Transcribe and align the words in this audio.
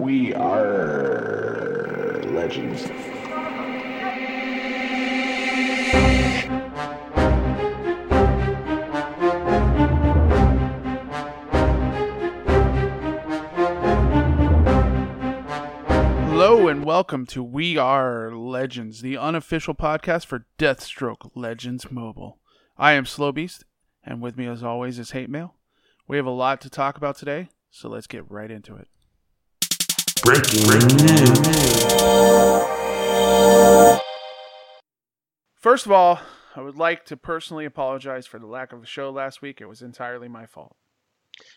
We 0.00 0.32
are 0.32 2.22
legends. 2.28 2.84
Hello 16.28 16.68
and 16.68 16.82
welcome 16.86 17.26
to 17.26 17.42
We 17.42 17.76
Are 17.76 18.34
Legends, 18.34 19.02
the 19.02 19.18
unofficial 19.18 19.74
podcast 19.74 20.24
for 20.24 20.46
Deathstroke 20.58 21.30
Legends 21.34 21.90
Mobile. 21.90 22.38
I 22.78 22.92
am 22.92 23.04
Slow 23.04 23.32
Beast, 23.32 23.66
and 24.02 24.22
with 24.22 24.38
me 24.38 24.46
as 24.46 24.62
always 24.62 24.98
is 24.98 25.10
Hate 25.10 25.28
Mail. 25.28 25.56
We 26.08 26.16
have 26.16 26.24
a 26.24 26.30
lot 26.30 26.62
to 26.62 26.70
talk 26.70 26.96
about 26.96 27.18
today, 27.18 27.50
so 27.70 27.90
let's 27.90 28.06
get 28.06 28.24
right 28.30 28.50
into 28.50 28.74
it. 28.76 28.88
Breaking 30.22 30.66
news. 30.68 31.60
First 35.60 35.86
of 35.86 35.92
all, 35.92 36.20
I 36.56 36.60
would 36.60 36.76
like 36.76 37.06
to 37.06 37.16
personally 37.16 37.64
apologize 37.64 38.26
for 38.26 38.38
the 38.38 38.46
lack 38.46 38.72
of 38.72 38.82
a 38.82 38.86
show 38.86 39.10
last 39.10 39.40
week. 39.40 39.60
It 39.60 39.66
was 39.66 39.82
entirely 39.82 40.28
my 40.28 40.46
fault. 40.46 40.76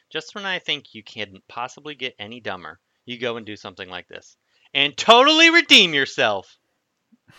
Just 0.09 0.35
when 0.35 0.45
I 0.45 0.59
think 0.59 0.93
you 0.93 1.03
can't 1.03 1.45
possibly 1.47 1.95
get 1.95 2.15
any 2.19 2.39
dumber, 2.39 2.79
you 3.05 3.17
go 3.17 3.37
and 3.37 3.45
do 3.45 3.55
something 3.55 3.89
like 3.89 4.07
this. 4.07 4.37
And 4.73 4.95
totally 4.95 5.49
redeem 5.49 5.93
yourself. 5.93 6.57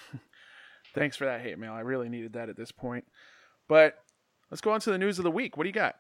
Thanks 0.95 1.17
for 1.17 1.25
that 1.25 1.41
hate 1.41 1.59
mail. 1.59 1.73
I 1.73 1.81
really 1.81 2.09
needed 2.09 2.35
that 2.35 2.49
at 2.49 2.57
this 2.57 2.73
point. 2.73 3.05
But 3.69 3.95
let's 4.51 4.61
go 4.61 4.73
on 4.73 4.81
to 4.81 4.91
the 4.91 4.99
news 4.99 5.19
of 5.19 5.25
the 5.25 5.31
week. 5.31 5.57
What 5.57 5.65
do 5.65 5.69
you 5.69 5.75
got? 5.75 5.97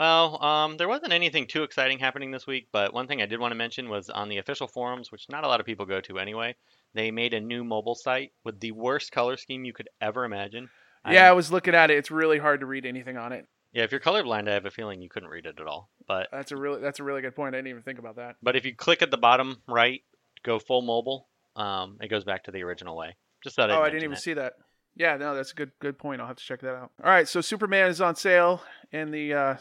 Well, 0.00 0.42
um, 0.42 0.78
there 0.78 0.88
wasn't 0.88 1.12
anything 1.12 1.46
too 1.46 1.62
exciting 1.62 1.98
happening 1.98 2.30
this 2.30 2.46
week, 2.46 2.68
but 2.72 2.94
one 2.94 3.06
thing 3.06 3.20
I 3.20 3.26
did 3.26 3.38
want 3.38 3.50
to 3.50 3.54
mention 3.54 3.90
was 3.90 4.08
on 4.08 4.30
the 4.30 4.38
official 4.38 4.66
forums, 4.66 5.12
which 5.12 5.28
not 5.28 5.44
a 5.44 5.46
lot 5.46 5.60
of 5.60 5.66
people 5.66 5.84
go 5.84 6.00
to 6.00 6.18
anyway, 6.18 6.56
they 6.94 7.10
made 7.10 7.34
a 7.34 7.40
new 7.40 7.64
mobile 7.64 7.94
site 7.94 8.32
with 8.42 8.60
the 8.60 8.72
worst 8.72 9.12
color 9.12 9.36
scheme 9.36 9.66
you 9.66 9.74
could 9.74 9.90
ever 10.00 10.24
imagine. 10.24 10.70
Yeah, 11.06 11.24
I 11.24 11.26
I'm- 11.26 11.36
was 11.36 11.52
looking 11.52 11.74
at 11.74 11.90
it. 11.90 11.98
It's 11.98 12.10
really 12.10 12.38
hard 12.38 12.60
to 12.60 12.66
read 12.66 12.86
anything 12.86 13.18
on 13.18 13.32
it. 13.32 13.46
yeah, 13.72 13.82
if 13.82 13.90
you're 13.90 14.00
colorblind, 14.00 14.48
I 14.48 14.54
have 14.54 14.64
a 14.64 14.70
feeling 14.70 15.02
you 15.02 15.10
couldn't 15.10 15.28
read 15.28 15.44
it 15.44 15.60
at 15.60 15.66
all. 15.66 15.90
But 16.08 16.28
That's 16.32 16.50
a 16.50 16.56
really 16.56 16.80
that's 16.80 17.00
a 17.00 17.04
really 17.04 17.20
good 17.20 17.36
point. 17.36 17.54
I 17.54 17.58
didn't 17.58 17.68
even 17.68 17.82
think 17.82 17.98
about 17.98 18.16
that. 18.16 18.36
but 18.42 18.56
if 18.56 18.64
you 18.64 18.74
click 18.74 19.02
at 19.02 19.10
the 19.10 19.18
bottom 19.18 19.60
right, 19.68 20.00
go 20.42 20.58
full 20.58 20.80
mobile, 20.80 21.28
um, 21.56 21.98
it 22.00 22.08
goes 22.08 22.24
back 22.24 22.44
to 22.44 22.50
the 22.50 22.62
original 22.62 22.96
way. 22.96 23.16
Just 23.44 23.54
thought 23.54 23.70
I'd 23.70 23.76
oh, 23.76 23.82
I 23.82 23.90
didn't 23.90 24.04
even 24.04 24.16
see 24.16 24.32
that. 24.32 24.54
Yeah, 24.96 25.18
no, 25.18 25.34
that's 25.34 25.52
a 25.52 25.54
good 25.54 25.72
good 25.78 25.98
point. 25.98 26.22
I'll 26.22 26.26
have 26.26 26.36
to 26.36 26.44
check 26.44 26.62
that 26.62 26.74
out. 26.74 26.90
All 27.04 27.10
right, 27.10 27.28
so 27.28 27.42
Superman 27.42 27.90
is 27.90 28.00
on 28.00 28.16
sale 28.16 28.62
in 28.92 29.10
the 29.10 29.34
uh, 29.34 29.56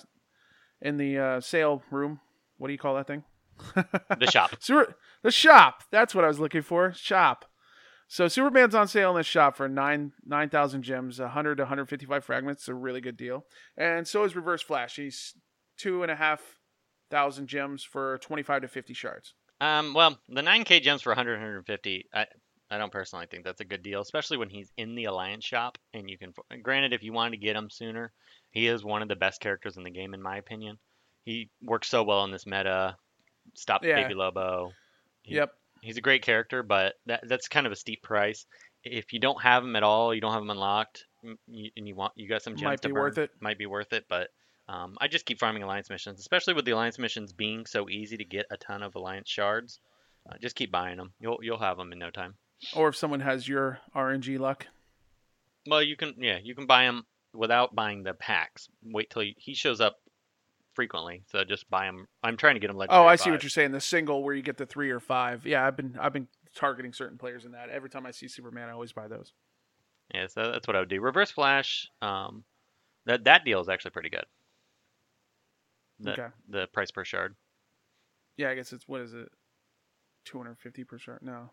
in 0.82 0.98
the 0.98 1.18
uh, 1.18 1.42
sale 1.42 1.84
room. 1.92 2.20
What 2.58 2.68
do 2.68 2.74
you 2.74 2.80
call 2.80 2.96
that 2.96 3.08
thing? 3.08 3.24
The 3.76 4.30
shop. 4.32 4.56
Super, 4.60 4.96
the 5.24 5.32
shop. 5.32 5.84
That's 5.92 6.16
what 6.16 6.24
I 6.24 6.28
was 6.28 6.40
looking 6.40 6.62
for. 6.62 6.94
Shop. 6.94 7.46
So 8.08 8.28
Superman's 8.28 8.74
on 8.74 8.88
sale 8.88 9.12
in 9.12 9.18
the 9.18 9.24
shop 9.24 9.56
for 9.56 9.68
nine 9.68 10.14
nine 10.26 10.50
thousand 10.50 10.84
gems, 10.84 11.20
hundred 11.20 11.56
to 11.56 11.66
hundred 11.66 11.90
fifty 11.90 12.06
five 12.06 12.24
fragments. 12.24 12.68
A 12.68 12.74
really 12.74 13.02
good 13.02 13.18
deal. 13.18 13.46
And 13.78 14.08
so 14.08 14.24
is 14.24 14.36
Reverse 14.36 14.62
Flash. 14.62 14.96
He's 14.96 15.36
two 15.78 16.02
and 16.02 16.12
a 16.12 16.16
half 16.16 16.42
thousand 17.12 17.48
gems 17.48 17.84
for 17.84 18.18
twenty 18.20 18.44
five 18.44 18.62
to 18.64 18.68
fifty 18.68 18.94
shards. 18.94 19.34
Um, 19.62 19.94
well, 19.94 20.18
the 20.30 20.42
9k 20.42 20.82
gems 20.82 21.02
for 21.02 21.10
100, 21.10 21.34
150, 21.34 22.06
I, 22.14 22.26
I 22.72 22.78
don't 22.78 22.92
personally 22.92 23.26
think 23.30 23.44
that's 23.44 23.62
a 23.62 23.66
good 23.66 23.84
deal, 23.84 24.00
especially 24.00 24.38
when 24.38 24.50
he's 24.50 24.72
in 24.78 24.96
the 24.96 25.06
Alliance 25.06 25.44
shop 25.44 25.78
and 25.94 26.10
you 26.10 26.18
can. 26.18 26.34
Granted, 26.62 26.94
if 26.94 27.04
you 27.04 27.12
wanted 27.12 27.32
to 27.32 27.46
get 27.46 27.56
him 27.56 27.70
sooner, 27.70 28.14
he 28.52 28.68
is 28.68 28.84
one 28.84 29.02
of 29.02 29.08
the 29.08 29.16
best 29.16 29.42
characters 29.42 29.78
in 29.78 29.84
the 29.84 29.90
game, 29.90 30.14
in 30.14 30.22
my 30.22 30.38
opinion. 30.38 30.78
He 31.26 31.50
works 31.62 31.90
so 31.90 32.04
well 32.04 32.24
in 32.24 32.32
this 32.32 32.46
meta. 32.46 32.96
Stop 33.54 33.84
Yeah. 33.84 34.02
Baby 34.02 34.16
Lobo. 34.16 34.72
He- 35.22 35.36
Yep. 35.36 35.54
He's 35.82 35.98
a 35.98 36.02
great 36.02 36.24
character, 36.24 36.62
but 36.62 36.96
that, 37.06 37.28
that's 37.28 37.48
kind 37.48 37.66
of 37.66 37.72
a 37.72 37.76
steep 37.76 38.02
price. 38.04 38.46
If 38.84 39.14
you 39.14 39.20
don't 39.20 39.42
have 39.42 39.64
him 39.64 39.76
at 39.78 39.84
all, 39.84 40.14
you 40.14 40.20
don't 40.20 40.34
have 40.34 40.42
him 40.42 40.50
unlocked, 40.50 41.06
and 41.24 41.38
you 41.48 41.96
want 41.96 42.14
you 42.16 42.28
got 42.28 42.42
some 42.42 42.56
gems 42.56 42.64
Might 42.66 42.82
to 42.82 42.90
be 42.90 42.94
burn, 42.94 43.02
worth 43.04 43.18
it. 43.18 43.32
Might 43.40 43.58
be 43.58 43.66
worth 43.66 43.94
it, 43.94 44.06
but 44.10 44.30
um, 44.68 44.98
I 45.00 45.08
just 45.08 45.26
keep 45.26 45.40
farming 45.40 45.64
alliance 45.64 45.90
missions, 45.90 46.20
especially 46.20 46.54
with 46.54 46.66
the 46.66 46.72
alliance 46.72 47.00
missions 47.00 47.32
being 47.34 47.66
so 47.66 47.90
easy 47.90 48.18
to 48.18 48.26
get 48.26 48.46
a 48.52 48.58
ton 48.58 48.84
of 48.84 48.96
alliance 48.96 49.30
shards. 49.30 49.80
Uh, 50.30 50.38
just 50.42 50.56
keep 50.56 50.72
buying 50.72 50.98
them. 50.98 51.14
You'll 51.20 51.40
you'll 51.42 51.60
have 51.60 51.78
them 51.78 51.92
in 51.92 52.00
no 52.00 52.10
time. 52.10 52.36
Or 52.76 52.90
if 52.90 52.96
someone 52.96 53.22
has 53.22 53.48
your 53.48 53.80
RNG 53.96 54.38
luck. 54.38 54.68
Well, 55.68 55.82
you 55.82 55.96
can 55.96 56.16
yeah 56.18 56.40
you 56.44 56.56
can 56.56 56.66
buy 56.66 56.86
them 56.86 57.06
without 57.34 57.76
buying 57.76 58.04
the 58.04 58.14
packs. 58.14 58.70
Wait 58.84 59.10
till 59.10 59.22
he, 59.22 59.36
he 59.38 59.54
shows 59.54 59.80
up 59.82 59.98
frequently, 60.74 61.24
so 61.28 61.44
just 61.44 61.70
buy 61.70 61.86
them. 61.86 62.08
I'm 62.24 62.38
trying 62.38 62.56
to 62.56 62.60
get 62.60 62.68
them 62.68 62.78
like. 62.78 62.90
Oh, 62.92 63.06
I 63.06 63.16
see 63.16 63.32
what 63.32 63.44
you're 63.44 63.50
saying. 63.50 63.72
The 63.72 63.82
single 63.82 64.24
where 64.24 64.34
you 64.36 64.42
get 64.42 64.58
the 64.58 64.66
three 64.66 64.90
or 64.92 65.00
five. 65.00 65.46
Yeah, 65.46 65.66
I've 65.66 65.76
been 65.78 65.98
I've 66.00 66.14
been 66.14 66.28
targeting 66.56 66.94
certain 66.94 67.18
players 67.18 67.46
in 67.46 67.52
that. 67.52 67.70
Every 67.70 67.90
time 67.90 68.06
I 68.06 68.12
see 68.12 68.28
Superman, 68.28 68.70
I 68.70 68.72
always 68.72 68.92
buy 68.94 69.08
those. 69.08 69.34
Yeah, 70.14 70.28
so 70.28 70.52
that's 70.52 70.68
what 70.68 70.76
I 70.76 70.80
would 70.80 70.90
do. 70.90 71.00
Reverse 71.02 71.30
Flash, 71.32 71.90
um, 72.02 72.44
that 73.06 73.26
that 73.26 73.46
deal 73.46 73.60
is 73.62 73.70
actually 73.70 73.92
pretty 73.92 74.10
good. 74.10 74.26
The, 76.00 76.12
Okay. 76.14 76.28
the 76.48 76.68
price 76.68 76.92
per 76.92 77.04
shard. 77.04 77.36
Yeah, 78.38 78.50
I 78.50 78.56
guess 78.56 78.72
it's 78.74 78.88
what 78.88 79.02
is 79.02 79.14
it? 79.14 79.30
Two 80.26 80.38
hundred 80.38 80.58
fifty 80.60 80.84
per 80.84 80.98
shard? 80.98 81.20
No, 81.22 81.50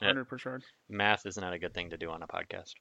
Yeah. 0.00 0.08
hundred 0.08 0.24
per 0.26 0.36
shard. 0.38 0.64
Math 0.88 1.26
is 1.26 1.36
not 1.38 1.52
a 1.52 1.58
good 1.58 1.72
thing 1.72 1.90
to 1.90 1.96
do 1.96 2.10
on 2.10 2.22
a 2.22 2.26
podcast, 2.26 2.74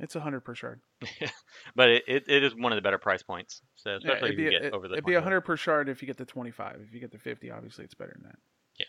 It's 0.00 0.14
a 0.14 0.20
hundred 0.20 0.40
per 0.40 0.54
shard. 0.54 0.80
but 1.74 1.88
it, 1.88 2.04
it, 2.06 2.24
it 2.28 2.44
is 2.44 2.54
one 2.54 2.72
of 2.72 2.76
the 2.76 2.82
better 2.82 2.98
price 2.98 3.22
points. 3.22 3.62
So 3.76 3.90
Yeah, 3.90 3.96
especially 3.98 4.28
it'd 4.28 4.30
if 4.30 4.36
be 4.36 4.42
you 4.42 4.48
a- 4.58 4.62
get 4.62 4.72
over 4.72 4.88
the. 4.88 4.94
it'd 4.94 5.04
be 5.04 5.12
20. 5.12 5.24
hundred 5.24 5.40
per 5.42 5.56
shard 5.56 5.88
if 5.88 6.02
you 6.02 6.06
get 6.06 6.16
the 6.16 6.24
twenty 6.24 6.50
five. 6.52 6.80
If 6.86 6.94
you 6.94 7.00
get 7.00 7.10
the 7.10 7.18
fifty, 7.18 7.50
obviously 7.50 7.84
it's 7.84 7.94
better 7.94 8.12
than 8.14 8.24
that. 8.30 8.38
Yeah. 8.78 8.86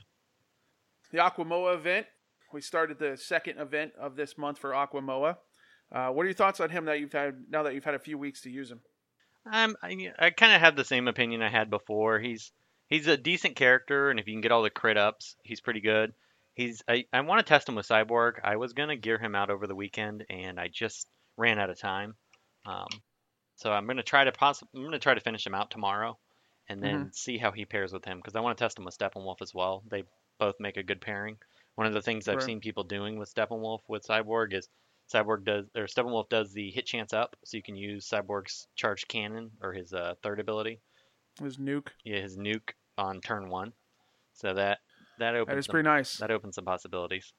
The 1.12 1.18
Aquamoa 1.30 1.75
event. 1.75 2.06
We 2.53 2.62
started 2.62 2.98
the 3.00 3.16
second 3.18 3.59
event 3.59 3.92
of 4.00 4.16
this 4.16 4.38
month 4.38 4.58
for 4.59 4.72
Aquamoa. 4.72 5.38
Uh, 5.92 6.09
what 6.09 6.24
are 6.24 6.25
your 6.25 6.34
thoughts 6.36 6.59
on 6.59 6.69
him 6.69 6.86
that 6.86 7.00
you've 7.00 7.14
had 7.14 7.36
now 7.50 7.64
that 7.64 7.74
you've 7.74 7.84
had 7.86 7.96
a 7.96 8.00
few 8.00 8.18
weeks 8.18 8.42
to 8.42 8.50
use 8.50 8.69
him? 8.72 8.81
Um, 9.52 9.75
I, 9.81 10.12
I 10.19 10.30
kind 10.31 10.53
of 10.53 10.62
have 10.62 10.75
the 10.75 10.84
same 10.86 11.08
opinion 11.08 11.42
I 11.42 11.50
had 11.50 11.69
before. 11.69 12.19
He's 12.19 12.52
he's 12.88 13.08
a 13.08 13.18
decent 13.18 13.56
character, 13.56 14.09
and 14.12 14.19
if 14.19 14.28
you 14.28 14.34
can 14.34 14.42
get 14.42 14.52
all 14.52 14.62
the 14.64 14.69
crit 14.69 14.98
ups, 14.98 15.36
he's 15.44 15.62
pretty 15.62 15.81
good. 15.81 16.14
He's 16.59 16.84
I, 16.90 17.06
I 17.14 17.22
want 17.22 17.40
to 17.40 17.50
test 17.50 17.70
him 17.70 17.75
with 17.75 17.88
Cyborg. 17.88 18.34
I 18.44 18.58
was 18.58 18.74
gonna 18.74 18.97
gear 18.97 19.18
him 19.18 19.34
out 19.34 19.50
over 19.50 19.66
the 19.66 19.75
weekend, 19.75 20.25
and 20.30 20.59
I 20.59 20.68
just 20.68 21.08
ran 21.38 21.58
out 21.58 21.70
of 21.70 21.80
time. 21.80 22.16
Um, 22.66 22.88
so 23.56 23.72
I'm 23.72 23.88
gonna 23.88 24.03
try 24.03 24.25
to 24.25 24.31
poss- 24.34 24.62
I'm 24.75 24.84
gonna 24.84 25.00
try 25.00 25.14
to 25.14 25.22
finish 25.22 25.46
him 25.48 25.56
out 25.56 25.72
tomorrow, 25.72 26.18
and 26.68 26.84
then 26.84 27.14
see 27.14 27.38
how 27.38 27.52
he 27.52 27.64
pairs 27.66 27.94
with 27.94 28.03
him 28.03 28.18
because 28.18 28.36
I 28.36 28.42
want 28.42 28.58
to 28.58 28.62
test 28.64 28.78
him 28.78 28.84
with 28.84 28.98
Steppenwolf 28.98 29.42
as 29.42 29.53
well. 29.53 29.84
They 29.90 30.03
both 30.38 30.56
make 30.59 30.75
a 30.75 30.84
good 30.84 31.00
pairing. 31.00 31.38
One 31.75 31.88
of 31.88 31.94
the 31.94 32.02
things 32.02 32.28
I've 32.28 32.40
seen 32.46 32.59
people 32.59 32.84
doing 32.84 33.18
with 33.18 33.34
Steppenwolf 33.34 33.80
with 33.88 34.03
Cyborg 34.06 34.53
is 34.53 34.68
Cyborg 35.14 35.46
does 35.46 35.66
or 35.78 35.86
Steppenwolf 35.86 36.28
does 36.28 36.52
the 36.52 36.72
hit 36.72 36.86
chance 36.86 37.14
up, 37.14 37.38
so 37.46 37.56
you 37.56 37.64
can 37.64 37.78
use 37.78 38.06
Cyborg's 38.09 38.68
charged 38.75 39.08
cannon 39.08 39.52
or 39.62 39.72
his 39.72 39.94
uh, 39.94 40.16
third 40.24 40.42
ability, 40.42 40.81
His 41.42 41.56
nuke. 41.58 41.88
yeah, 42.03 42.19
his 42.19 42.36
nuke 42.38 42.72
on 42.98 43.22
turn 43.22 43.48
one. 43.50 43.72
So 44.34 44.53
that 44.53 44.80
that 45.19 45.35
opens 45.35 45.53
That 45.53 45.59
is 45.59 45.66
some, 45.66 45.72
pretty 45.74 45.88
nice. 45.88 46.18
that 46.18 46.31
opens 46.31 46.56
some 46.56 46.66
possibilities. 46.66 47.34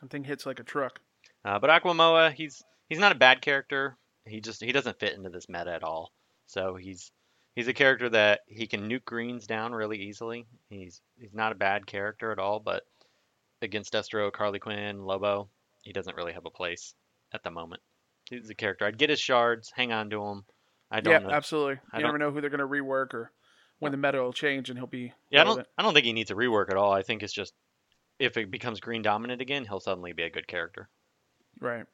That 0.00 0.10
thing 0.10 0.24
hits 0.24 0.46
like 0.46 0.60
a 0.60 0.64
truck. 0.64 1.00
Uh, 1.44 1.58
but 1.58 1.70
Aquamoa, 1.70 2.32
he's 2.32 2.62
he's 2.88 2.98
not 2.98 3.12
a 3.12 3.16
bad 3.16 3.40
character. 3.42 3.96
He 4.26 4.40
just 4.40 4.62
he 4.62 4.72
doesn't 4.72 4.98
fit 4.98 5.14
into 5.14 5.30
this 5.30 5.48
meta 5.48 5.72
at 5.72 5.82
all. 5.82 6.12
So 6.46 6.74
he's 6.76 7.10
he's 7.54 7.68
a 7.68 7.74
character 7.74 8.08
that 8.10 8.40
he 8.46 8.66
can 8.66 8.88
nuke 8.88 9.04
greens 9.04 9.46
down 9.46 9.72
really 9.72 9.98
easily. 9.98 10.46
He's 10.68 11.00
he's 11.18 11.34
not 11.34 11.52
a 11.52 11.56
bad 11.56 11.86
character 11.86 12.32
at 12.32 12.38
all, 12.38 12.60
but 12.60 12.84
against 13.62 13.92
Destro, 13.92 14.34
Harley 14.34 14.58
Quinn, 14.60 15.02
Lobo, 15.02 15.48
he 15.82 15.92
doesn't 15.92 16.16
really 16.16 16.32
have 16.32 16.46
a 16.46 16.50
place 16.50 16.94
at 17.32 17.42
the 17.42 17.50
moment. 17.50 17.82
He's 18.30 18.50
a 18.50 18.54
character. 18.54 18.84
I'd 18.84 18.98
get 18.98 19.10
his 19.10 19.20
shards, 19.20 19.72
hang 19.74 19.90
on 19.92 20.10
to 20.10 20.22
him. 20.24 20.44
I 20.90 21.00
don't 21.00 21.12
Yeah, 21.12 21.18
know. 21.28 21.30
absolutely. 21.34 21.80
I 21.92 21.98
You 21.98 22.04
never 22.04 22.18
know 22.18 22.30
who 22.30 22.40
they're 22.40 22.50
going 22.50 22.60
to 22.60 22.66
rework 22.66 23.14
or 23.14 23.32
when 23.78 23.92
the 23.92 23.98
meta 23.98 24.22
will 24.22 24.32
change 24.32 24.70
and 24.70 24.78
he'll 24.78 24.86
be. 24.86 25.12
Yeah, 25.30 25.42
I 25.42 25.44
don't. 25.44 25.66
I 25.76 25.82
don't 25.82 25.94
think 25.94 26.06
he 26.06 26.12
needs 26.12 26.30
a 26.30 26.34
rework 26.34 26.70
at 26.70 26.76
all. 26.76 26.92
I 26.92 27.02
think 27.02 27.22
it's 27.22 27.32
just 27.32 27.54
if 28.18 28.36
it 28.36 28.50
becomes 28.50 28.80
green 28.80 29.02
dominant 29.02 29.40
again, 29.40 29.64
he'll 29.64 29.80
suddenly 29.80 30.12
be 30.12 30.24
a 30.24 30.30
good 30.30 30.48
character. 30.48 30.88
Right. 31.60 31.84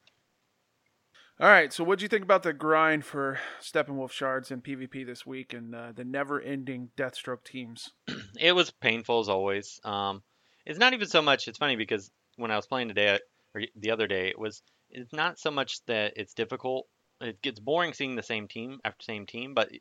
All 1.41 1.49
right. 1.49 1.73
So, 1.73 1.83
what 1.85 1.99
do 1.99 2.05
you 2.05 2.09
think 2.09 2.23
about 2.23 2.43
the 2.45 2.53
grind 2.53 3.05
for 3.05 3.39
Steppenwolf 3.61 4.13
shards 4.13 4.51
in 4.51 4.63
PvP 4.63 5.05
this 5.05 5.27
week 5.27 5.53
and 5.53 5.75
uh, 5.75 5.93
the 5.95 6.05
never-ending 6.05 6.91
Deathstroke 6.97 7.45
teams? 7.45 7.91
It 8.41 8.53
was 8.53 8.73
painful 8.73 9.21
as 9.21 9.29
always. 9.29 9.81
Um, 9.85 10.25
it's 10.67 10.79
not 10.79 10.93
even 10.93 11.07
so 11.07 11.23
much. 11.23 11.47
It's 11.47 11.59
funny 11.59 11.77
because 11.77 12.11
when 12.37 12.51
I 12.51 12.57
was 12.57 12.67
playing 12.67 12.89
today 12.89 13.21
or 13.55 13.63
the 13.77 13.93
other 13.93 14.07
day, 14.07 14.29
it 14.29 14.39
was. 14.39 14.63
It's 14.91 15.13
not 15.13 15.39
so 15.39 15.51
much 15.51 15.85
that 15.87 16.15
it's 16.17 16.35
difficult. 16.35 16.87
It 17.25 17.43
gets 17.43 17.59
boring 17.59 17.93
seeing 17.93 18.15
the 18.17 18.23
same 18.23 18.47
team 18.49 18.81
after 18.85 19.03
same 19.03 19.27
team, 19.27 19.55
but 19.55 19.73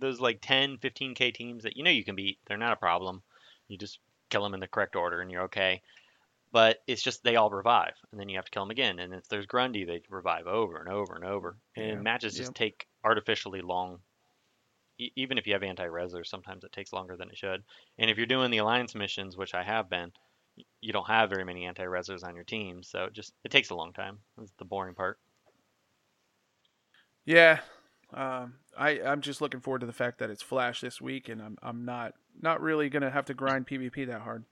those 0.00 0.20
like 0.20 0.40
10, 0.40 0.78
15k 0.78 1.30
teams 1.30 1.64
that 1.64 1.76
you 1.76 1.82
know 1.84 1.90
you 1.90 2.04
can 2.04 2.16
beat, 2.16 2.40
they're 2.46 2.56
not 2.56 2.72
a 2.72 2.76
problem. 2.76 3.22
You 3.68 3.76
just 3.76 4.00
kill 4.30 4.42
them 4.42 4.54
in 4.54 4.60
the 4.60 4.68
correct 4.68 4.96
order 4.96 5.20
and 5.20 5.30
you're 5.30 5.42
okay. 5.44 5.82
But 6.52 6.82
it's 6.86 7.02
just 7.02 7.24
they 7.24 7.36
all 7.36 7.50
revive, 7.50 7.96
and 8.12 8.20
then 8.20 8.28
you 8.28 8.36
have 8.38 8.46
to 8.46 8.50
kill 8.52 8.62
them 8.64 8.70
again. 8.72 8.98
And 9.00 9.14
if 9.14 9.28
there's 9.28 9.46
Grundy, 9.46 9.84
they 9.84 10.02
revive 10.10 10.46
over 10.46 10.78
and 10.78 10.88
over 10.88 11.14
and 11.14 11.24
over. 11.24 11.58
And 11.76 12.02
Yeah, 12.02 12.02
matches 12.02 12.36
just 12.36 12.50
yeah. 12.50 12.56
take 12.56 12.88
artificially 13.04 13.62
long. 13.62 14.02
e- 14.98 15.12
even 15.16 15.38
if 15.38 15.46
you 15.46 15.52
have 15.52 15.62
anti-resers, 15.62 16.28
sometimes 16.28 16.64
it 16.64 16.72
takes 16.72 16.92
longer 16.94 17.16
than 17.16 17.30
it 17.30 17.36
should. 17.38 17.64
And 17.98 18.10
if 18.10 18.16
you're 18.16 18.26
doing 18.26 18.50
the 18.50 18.58
alliance 18.58 18.94
missions, 18.94 19.36
which 19.36 19.54
I 19.54 19.62
have 19.64 19.88
been, 19.90 20.12
you 20.82 20.92
don't 20.94 21.08
have 21.08 21.30
very 21.30 21.44
many 21.44 21.66
anti-resers 21.66 22.24
on 22.24 22.36
your 22.36 22.44
team, 22.44 22.84
so 22.84 23.06
it 23.06 23.14
just 23.14 23.34
it 23.44 23.52
takes 23.52 23.70
a 23.70 23.76
long 23.76 23.94
time. 23.94 24.24
That's 24.38 24.52
the 24.58 24.66
boring 24.66 24.96
part. 24.96 25.21
Yeah, 27.24 27.60
um, 28.12 28.54
I 28.76 29.00
I'm 29.00 29.20
just 29.20 29.40
looking 29.40 29.60
forward 29.60 29.80
to 29.80 29.86
the 29.86 29.92
fact 29.92 30.18
that 30.18 30.30
it's 30.30 30.42
Flash 30.42 30.80
this 30.80 31.00
week, 31.00 31.28
and 31.28 31.40
I'm 31.40 31.56
I'm 31.62 31.84
not 31.84 32.14
not 32.40 32.60
really 32.60 32.88
gonna 32.88 33.10
have 33.10 33.26
to 33.26 33.34
grind 33.34 33.66
PvP 33.66 34.06
that 34.08 34.22
hard. 34.22 34.44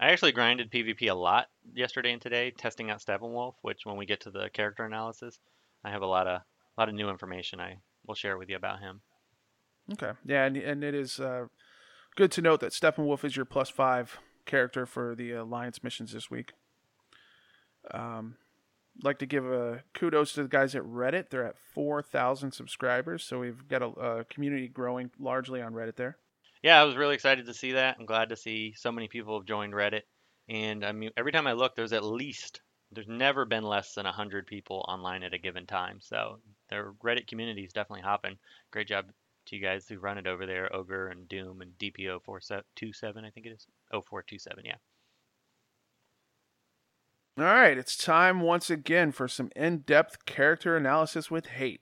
I 0.00 0.10
actually 0.10 0.32
grinded 0.32 0.70
PvP 0.70 1.10
a 1.10 1.14
lot 1.14 1.48
yesterday 1.74 2.12
and 2.12 2.22
today, 2.22 2.52
testing 2.52 2.90
out 2.90 3.00
Steppenwolf. 3.00 3.54
Which, 3.62 3.84
when 3.84 3.96
we 3.96 4.06
get 4.06 4.20
to 4.22 4.30
the 4.30 4.48
character 4.52 4.84
analysis, 4.84 5.38
I 5.84 5.90
have 5.90 6.02
a 6.02 6.06
lot 6.06 6.26
of 6.26 6.40
a 6.40 6.80
lot 6.80 6.88
of 6.88 6.94
new 6.94 7.08
information 7.08 7.60
I 7.60 7.78
will 8.06 8.14
share 8.14 8.38
with 8.38 8.48
you 8.48 8.56
about 8.56 8.80
him. 8.80 9.00
Okay, 9.92 10.12
yeah, 10.24 10.44
and 10.44 10.56
and 10.56 10.84
it 10.84 10.94
is 10.94 11.20
uh, 11.20 11.46
good 12.16 12.32
to 12.32 12.42
note 12.42 12.60
that 12.60 12.72
Steppenwolf 12.72 13.24
is 13.24 13.36
your 13.36 13.44
plus 13.44 13.70
five 13.70 14.18
character 14.44 14.86
for 14.86 15.14
the 15.14 15.32
alliance 15.32 15.82
missions 15.82 16.12
this 16.12 16.30
week. 16.30 16.52
Um, 17.92 18.36
like 19.02 19.18
to 19.18 19.26
give 19.26 19.46
a 19.46 19.82
kudos 19.94 20.32
to 20.32 20.42
the 20.42 20.48
guys 20.48 20.74
at 20.74 20.82
Reddit. 20.82 21.30
They're 21.30 21.46
at 21.46 21.58
four 21.74 22.02
thousand 22.02 22.52
subscribers, 22.52 23.24
so 23.24 23.38
we've 23.38 23.66
got 23.68 23.82
a, 23.82 23.86
a 23.86 24.24
community 24.24 24.68
growing 24.68 25.10
largely 25.18 25.62
on 25.62 25.72
Reddit 25.72 25.96
there. 25.96 26.16
Yeah, 26.62 26.80
I 26.80 26.84
was 26.84 26.96
really 26.96 27.14
excited 27.14 27.46
to 27.46 27.54
see 27.54 27.72
that. 27.72 27.96
I'm 27.98 28.06
glad 28.06 28.30
to 28.30 28.36
see 28.36 28.74
so 28.76 28.90
many 28.90 29.08
people 29.08 29.38
have 29.38 29.46
joined 29.46 29.74
Reddit. 29.74 30.02
And 30.48 30.84
I 30.84 30.92
mean, 30.92 31.10
every 31.16 31.32
time 31.32 31.46
I 31.46 31.52
look, 31.52 31.76
there's 31.76 31.92
at 31.92 32.04
least 32.04 32.60
there's 32.90 33.08
never 33.08 33.44
been 33.44 33.64
less 33.64 33.94
than 33.94 34.06
hundred 34.06 34.46
people 34.46 34.84
online 34.88 35.22
at 35.22 35.34
a 35.34 35.38
given 35.38 35.66
time. 35.66 35.98
So 36.00 36.38
the 36.68 36.94
Reddit 37.04 37.26
community 37.26 37.62
is 37.62 37.72
definitely 37.72 38.02
hopping. 38.02 38.38
Great 38.70 38.88
job 38.88 39.06
to 39.46 39.56
you 39.56 39.62
guys 39.62 39.86
who 39.86 39.98
run 39.98 40.18
it 40.18 40.26
over 40.26 40.46
there, 40.46 40.74
Ogre 40.74 41.08
and 41.08 41.28
Doom 41.28 41.60
and 41.60 41.72
DPO 41.78 42.22
four 42.24 42.40
two 42.76 42.92
seven, 42.92 43.24
I 43.24 43.30
think 43.30 43.46
it 43.46 43.52
is. 43.52 43.66
Oh 43.92 44.02
four 44.02 44.22
two 44.22 44.38
seven, 44.38 44.64
yeah. 44.64 44.76
All 47.38 47.44
right, 47.44 47.78
it's 47.78 47.96
time 47.96 48.40
once 48.40 48.68
again 48.68 49.12
for 49.12 49.28
some 49.28 49.50
in-depth 49.54 50.26
character 50.26 50.76
analysis 50.76 51.30
with 51.30 51.46
hate. 51.46 51.80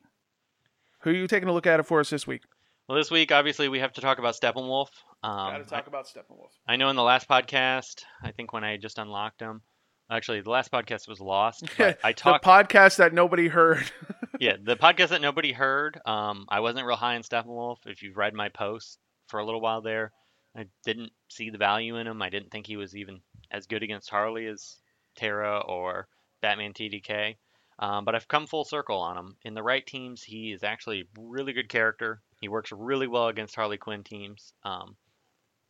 Who 1.01 1.11
are 1.11 1.15
you 1.15 1.27
taking 1.27 1.49
a 1.49 1.53
look 1.53 1.67
at 1.67 1.81
it 1.81 1.85
for 1.85 1.99
us 1.99 2.11
this 2.11 2.27
week? 2.27 2.43
Well, 2.87 2.99
this 2.99 3.11
week 3.11 3.33
obviously 3.33 3.71
we 3.71 3.79
have 3.79 3.95
to 3.95 4.03
talk 4.03 4.19
about 4.19 4.35
Steppenwolf. 4.35 4.89
Um, 5.23 5.53
Got 5.53 5.59
to 5.59 5.65
talk 5.65 5.87
about 5.87 6.07
Steppenwolf. 6.07 6.51
I 6.69 6.77
know 6.77 6.91
in 6.91 6.97
the 6.97 7.03
last 7.03 7.27
podcast, 7.27 8.05
I 8.23 8.33
think 8.33 8.53
when 8.53 8.65
I 8.65 8.77
just 8.77 8.99
unlocked 8.99 9.41
him, 9.41 9.63
actually 10.11 10.43
the 10.43 10.51
last 10.51 10.71
podcast 10.71 11.09
was 11.09 11.21
lost. 11.21 11.65
But 11.79 12.01
I 12.05 12.13
the 12.13 12.39
podcast 12.45 12.97
that 12.97 13.15
nobody 13.15 13.49
heard. 13.49 13.91
yeah, 14.39 14.57
the 14.63 14.77
podcast 14.77 15.09
that 15.09 15.23
nobody 15.23 15.53
heard. 15.53 15.99
Um, 16.05 16.45
I 16.51 16.61
wasn't 16.61 16.85
real 16.85 16.99
high 16.99 17.17
on 17.17 17.23
Steppenwolf. 17.23 17.79
If 17.87 18.03
you've 18.03 18.19
read 18.19 18.35
my 18.35 18.51
posts 18.51 18.99
for 19.29 19.41
a 19.41 19.45
little 19.47 19.63
while 19.63 19.81
there, 19.81 20.13
I 20.55 20.67
didn't 20.85 21.13
see 21.29 21.49
the 21.49 21.57
value 21.57 21.97
in 21.97 22.07
him. 22.07 22.21
I 22.21 22.29
didn't 22.29 22.51
think 22.51 22.67
he 22.67 22.77
was 22.77 22.95
even 22.95 23.23
as 23.51 23.67
good 23.67 23.83
against 23.83 24.11
Harley 24.11 24.47
as 24.49 24.77
Terra 25.17 25.61
or 25.61 26.09
Batman 26.41 26.73
TDK. 26.73 27.37
Um, 27.79 28.05
but 28.05 28.15
I've 28.15 28.29
come 28.29 28.47
full 28.47 28.65
circle 28.65 28.99
on 28.99 29.19
him. 29.19 29.37
In 29.43 29.55
the 29.55 29.63
right 29.63 29.87
teams, 29.87 30.23
he 30.23 30.53
is 30.53 30.63
actually 30.63 31.01
a 31.03 31.21
really 31.21 31.53
good 31.53 31.69
character. 31.69 32.23
He 32.41 32.49
works 32.49 32.73
really 32.73 33.07
well 33.07 33.29
against 33.29 33.55
Harley 33.55 33.77
Quinn 33.77 34.03
teams. 34.03 34.55
Um, 34.63 34.97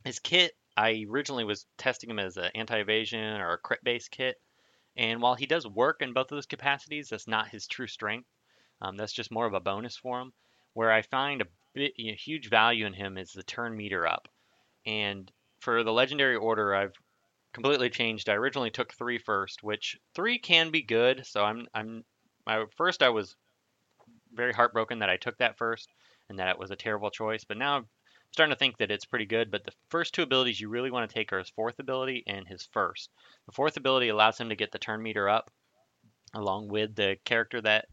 his 0.05 0.21
kit, 0.21 0.53
I 0.77 1.05
originally 1.11 1.45
was 1.45 1.67
testing 1.79 2.11
him 2.11 2.21
as 2.21 2.37
an 2.37 2.51
anti-evasion 2.55 3.41
or 3.41 3.55
a 3.55 3.59
crit-based 3.59 4.11
kit, 4.11 4.41
and 4.97 5.21
while 5.21 5.35
he 5.35 5.47
does 5.47 5.67
work 5.67 6.01
in 6.01 6.13
both 6.13 6.33
of 6.33 6.37
those 6.37 6.47
capacities, 6.47 7.09
that's 7.09 7.29
not 7.29 7.49
his 7.49 7.67
true 7.67 7.87
strength. 7.87 8.29
Um, 8.81 8.97
that's 8.97 9.13
just 9.13 9.31
more 9.31 9.47
of 9.47 9.55
a 9.55 9.61
bonus 9.61 9.97
for 9.97 10.21
him. 10.21 10.33
Where 10.73 10.93
I 10.93 11.03
find 11.03 11.43
a 11.43 11.47
bit, 11.75 11.95
know, 11.99 12.15
huge 12.15 12.49
value 12.49 12.87
in 12.87 12.93
him 12.93 13.19
is 13.19 13.33
the 13.33 13.43
turn 13.43 13.77
meter 13.77 14.07
up. 14.07 14.29
And 14.87 15.31
for 15.61 15.83
the 15.83 15.93
legendary 15.93 16.37
order, 16.37 16.75
I've 16.75 16.97
completely 17.57 17.89
changed. 17.89 18.29
I 18.29 18.35
originally 18.35 18.71
took 18.71 18.93
three 18.93 19.17
first, 19.17 19.63
which 19.63 19.97
three 20.15 20.39
can 20.39 20.71
be 20.71 20.83
good. 20.83 21.25
So 21.25 21.43
I'm 21.43 21.67
I'm 21.73 22.05
my 22.47 22.67
first 22.77 23.03
I 23.03 23.09
was 23.09 23.35
very 24.35 24.53
heartbroken 24.53 24.99
that 24.99 25.09
I 25.09 25.17
took 25.17 25.39
that 25.39 25.57
first 25.57 25.89
and 26.29 26.39
that 26.39 26.51
it 26.51 26.59
was 26.59 26.71
a 26.71 26.77
terrible 26.77 27.11
choice. 27.11 27.45
But 27.45 27.57
now 27.57 27.79
I'm 27.79 27.87
starting 28.31 28.53
to 28.53 28.59
think 28.59 28.77
that 28.77 28.91
it's 28.91 29.07
pretty 29.07 29.25
good. 29.25 29.51
But 29.51 29.65
the 29.65 29.73
first 29.89 30.13
two 30.13 30.21
abilities 30.21 30.61
you 30.61 30.69
really 30.69 30.91
want 30.91 31.09
to 31.09 31.15
take 31.15 31.33
are 31.33 31.39
his 31.39 31.49
fourth 31.49 31.79
ability 31.79 32.25
and 32.27 32.47
his 32.47 32.69
first. 32.73 33.09
The 33.47 33.53
fourth 33.53 33.79
ability 33.79 34.11
allows 34.11 34.39
him 34.39 34.51
to 34.51 34.55
get 34.55 34.71
the 34.71 34.79
turn 34.79 35.03
meter 35.03 35.27
up, 35.27 35.51
along 36.35 36.69
with 36.69 36.95
the 36.95 37.17
character 37.25 37.63
that 37.63 37.87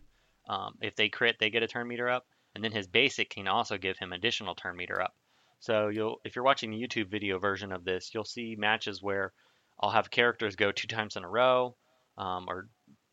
um, 0.49 0.75
if 0.81 0.97
they 0.97 1.07
crit 1.07 1.37
they 1.39 1.49
get 1.49 1.63
a 1.63 1.67
turn 1.69 1.87
meter 1.87 2.09
up, 2.09 2.25
and 2.53 2.61
then 2.61 2.73
his 2.73 2.87
basic 2.87 3.29
can 3.29 3.47
also 3.47 3.77
give 3.77 3.97
him 3.97 4.11
additional 4.11 4.55
turn 4.55 4.75
meter 4.75 5.01
up. 5.01 5.15
So 5.61 5.87
you'll 5.87 6.19
if 6.25 6.35
you're 6.35 6.43
watching 6.43 6.71
the 6.71 6.85
YouTube 6.85 7.07
video 7.07 7.39
version 7.39 7.71
of 7.71 7.85
this, 7.85 8.13
you'll 8.13 8.25
see 8.25 8.57
matches 8.57 9.01
where 9.01 9.31
I'll 9.79 9.91
have 9.91 10.09
characters 10.09 10.55
go 10.55 10.71
two 10.71 10.87
times 10.87 11.15
in 11.15 11.23
a 11.23 11.29
row, 11.29 11.75
um, 12.17 12.45
or 12.47 12.69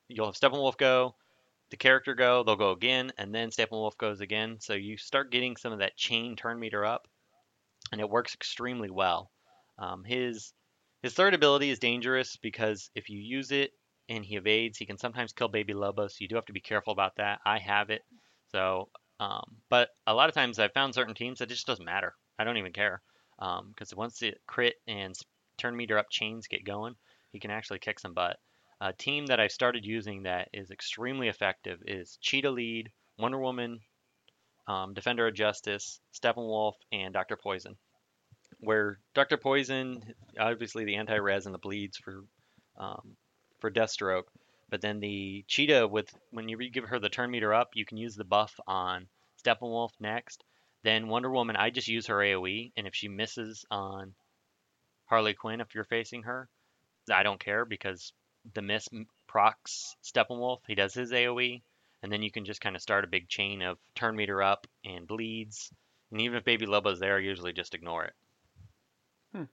you'll 0.08 0.26
have 0.26 0.36
Steppenwolf 0.36 0.76
go, 0.76 1.14
the 1.70 1.76
character 1.76 2.14
go, 2.14 2.42
they'll 2.42 2.56
go 2.56 2.72
again, 2.72 3.12
and 3.16 3.34
then 3.34 3.50
Steppenwolf 3.50 3.96
goes 3.96 4.20
again. 4.20 4.58
So 4.60 4.74
you 4.74 4.96
start 4.96 5.30
getting 5.30 5.56
some 5.56 5.72
of 5.72 5.78
that 5.78 5.96
chain 5.96 6.36
turn 6.36 6.58
meter 6.58 6.84
up, 6.84 7.06
and 7.92 8.00
it 8.00 8.10
works 8.10 8.34
extremely 8.34 8.90
well. 8.90 9.30
Um, 9.78 10.04
his 10.04 10.52
his 11.02 11.14
third 11.14 11.32
ability 11.32 11.70
is 11.70 11.78
dangerous 11.78 12.36
because 12.36 12.90
if 12.94 13.08
you 13.08 13.18
use 13.18 13.52
it 13.52 13.72
and 14.08 14.24
he 14.24 14.36
evades, 14.36 14.76
he 14.76 14.84
can 14.84 14.98
sometimes 14.98 15.32
kill 15.32 15.48
Baby 15.48 15.72
Lobo. 15.72 16.08
So 16.08 16.16
you 16.18 16.28
do 16.28 16.34
have 16.34 16.44
to 16.46 16.52
be 16.52 16.60
careful 16.60 16.92
about 16.92 17.16
that. 17.16 17.40
I 17.46 17.58
have 17.58 17.90
it, 17.90 18.02
so 18.48 18.90
um, 19.20 19.56
but 19.68 19.90
a 20.06 20.14
lot 20.14 20.28
of 20.28 20.34
times 20.34 20.58
I've 20.58 20.72
found 20.72 20.94
certain 20.94 21.14
teams 21.14 21.38
that 21.38 21.50
it 21.50 21.54
just 21.54 21.66
doesn't 21.66 21.84
matter. 21.84 22.14
I 22.38 22.44
don't 22.44 22.56
even 22.56 22.72
care 22.72 23.02
because 23.38 23.94
once 23.94 24.18
the 24.18 24.34
crit 24.46 24.74
and 24.86 25.14
turn 25.60 25.76
meter 25.76 25.98
up 25.98 26.10
chains 26.10 26.48
get 26.48 26.64
going, 26.64 26.94
he 27.32 27.38
can 27.38 27.50
actually 27.50 27.78
kick 27.78 28.00
some 28.00 28.14
butt. 28.14 28.38
A 28.80 28.92
team 28.92 29.26
that 29.26 29.38
I've 29.38 29.52
started 29.52 29.84
using 29.84 30.22
that 30.22 30.48
is 30.54 30.70
extremely 30.70 31.28
effective 31.28 31.82
is 31.86 32.18
Cheetah 32.22 32.50
Lead, 32.50 32.90
Wonder 33.18 33.38
Woman, 33.38 33.80
um, 34.66 34.94
Defender 34.94 35.26
of 35.26 35.34
Justice, 35.34 36.00
Steppenwolf, 36.14 36.74
and 36.90 37.12
Dr. 37.12 37.36
Poison. 37.36 37.76
Where 38.60 38.98
Dr. 39.14 39.36
Poison, 39.36 40.02
obviously 40.38 40.84
the 40.84 40.96
anti-res 40.96 41.46
and 41.46 41.54
the 41.54 41.58
bleeds 41.58 41.98
for 41.98 42.24
um, 42.78 43.16
for 43.58 43.70
Deathstroke, 43.70 44.24
but 44.70 44.80
then 44.80 45.00
the 45.00 45.44
Cheetah 45.46 45.88
with 45.88 46.08
when 46.30 46.48
you 46.48 46.70
give 46.70 46.84
her 46.84 46.98
the 46.98 47.08
turn 47.10 47.30
meter 47.30 47.52
up, 47.52 47.70
you 47.74 47.84
can 47.84 47.98
use 47.98 48.16
the 48.16 48.24
buff 48.24 48.58
on 48.66 49.08
Steppenwolf 49.44 49.90
next. 50.00 50.42
Then 50.82 51.08
Wonder 51.08 51.30
Woman, 51.30 51.56
I 51.56 51.68
just 51.70 51.88
use 51.88 52.06
her 52.06 52.16
AOE, 52.16 52.72
and 52.76 52.86
if 52.86 52.94
she 52.94 53.08
misses 53.08 53.66
on 53.70 54.14
Harley 55.10 55.34
Quinn, 55.34 55.60
if 55.60 55.74
you're 55.74 55.82
facing 55.82 56.22
her, 56.22 56.48
I 57.12 57.24
don't 57.24 57.40
care 57.40 57.64
because 57.64 58.12
the 58.55 58.62
miss 58.62 58.88
procs 59.26 59.96
Steppenwolf. 60.05 60.60
He 60.69 60.76
does 60.76 60.94
his 60.94 61.10
AOE, 61.10 61.62
and 62.00 62.12
then 62.12 62.22
you 62.22 62.31
can 62.31 62.44
just 62.44 62.60
kind 62.60 62.76
of 62.76 62.82
start 62.82 63.02
a 63.02 63.08
big 63.08 63.29
chain 63.29 63.60
of 63.60 63.76
turn 63.96 64.14
meter 64.14 64.40
up 64.40 64.69
and 64.84 65.08
bleeds. 65.08 65.72
And 66.12 66.20
even 66.20 66.38
if 66.38 66.44
Baby 66.44 66.67
Lobo's 66.67 67.00
there, 67.00 67.17
I 67.17 67.20
usually 67.20 67.52
just 67.52 67.74
ignore 67.74 68.05
it. 68.05 68.14
Hmm. 69.34 69.44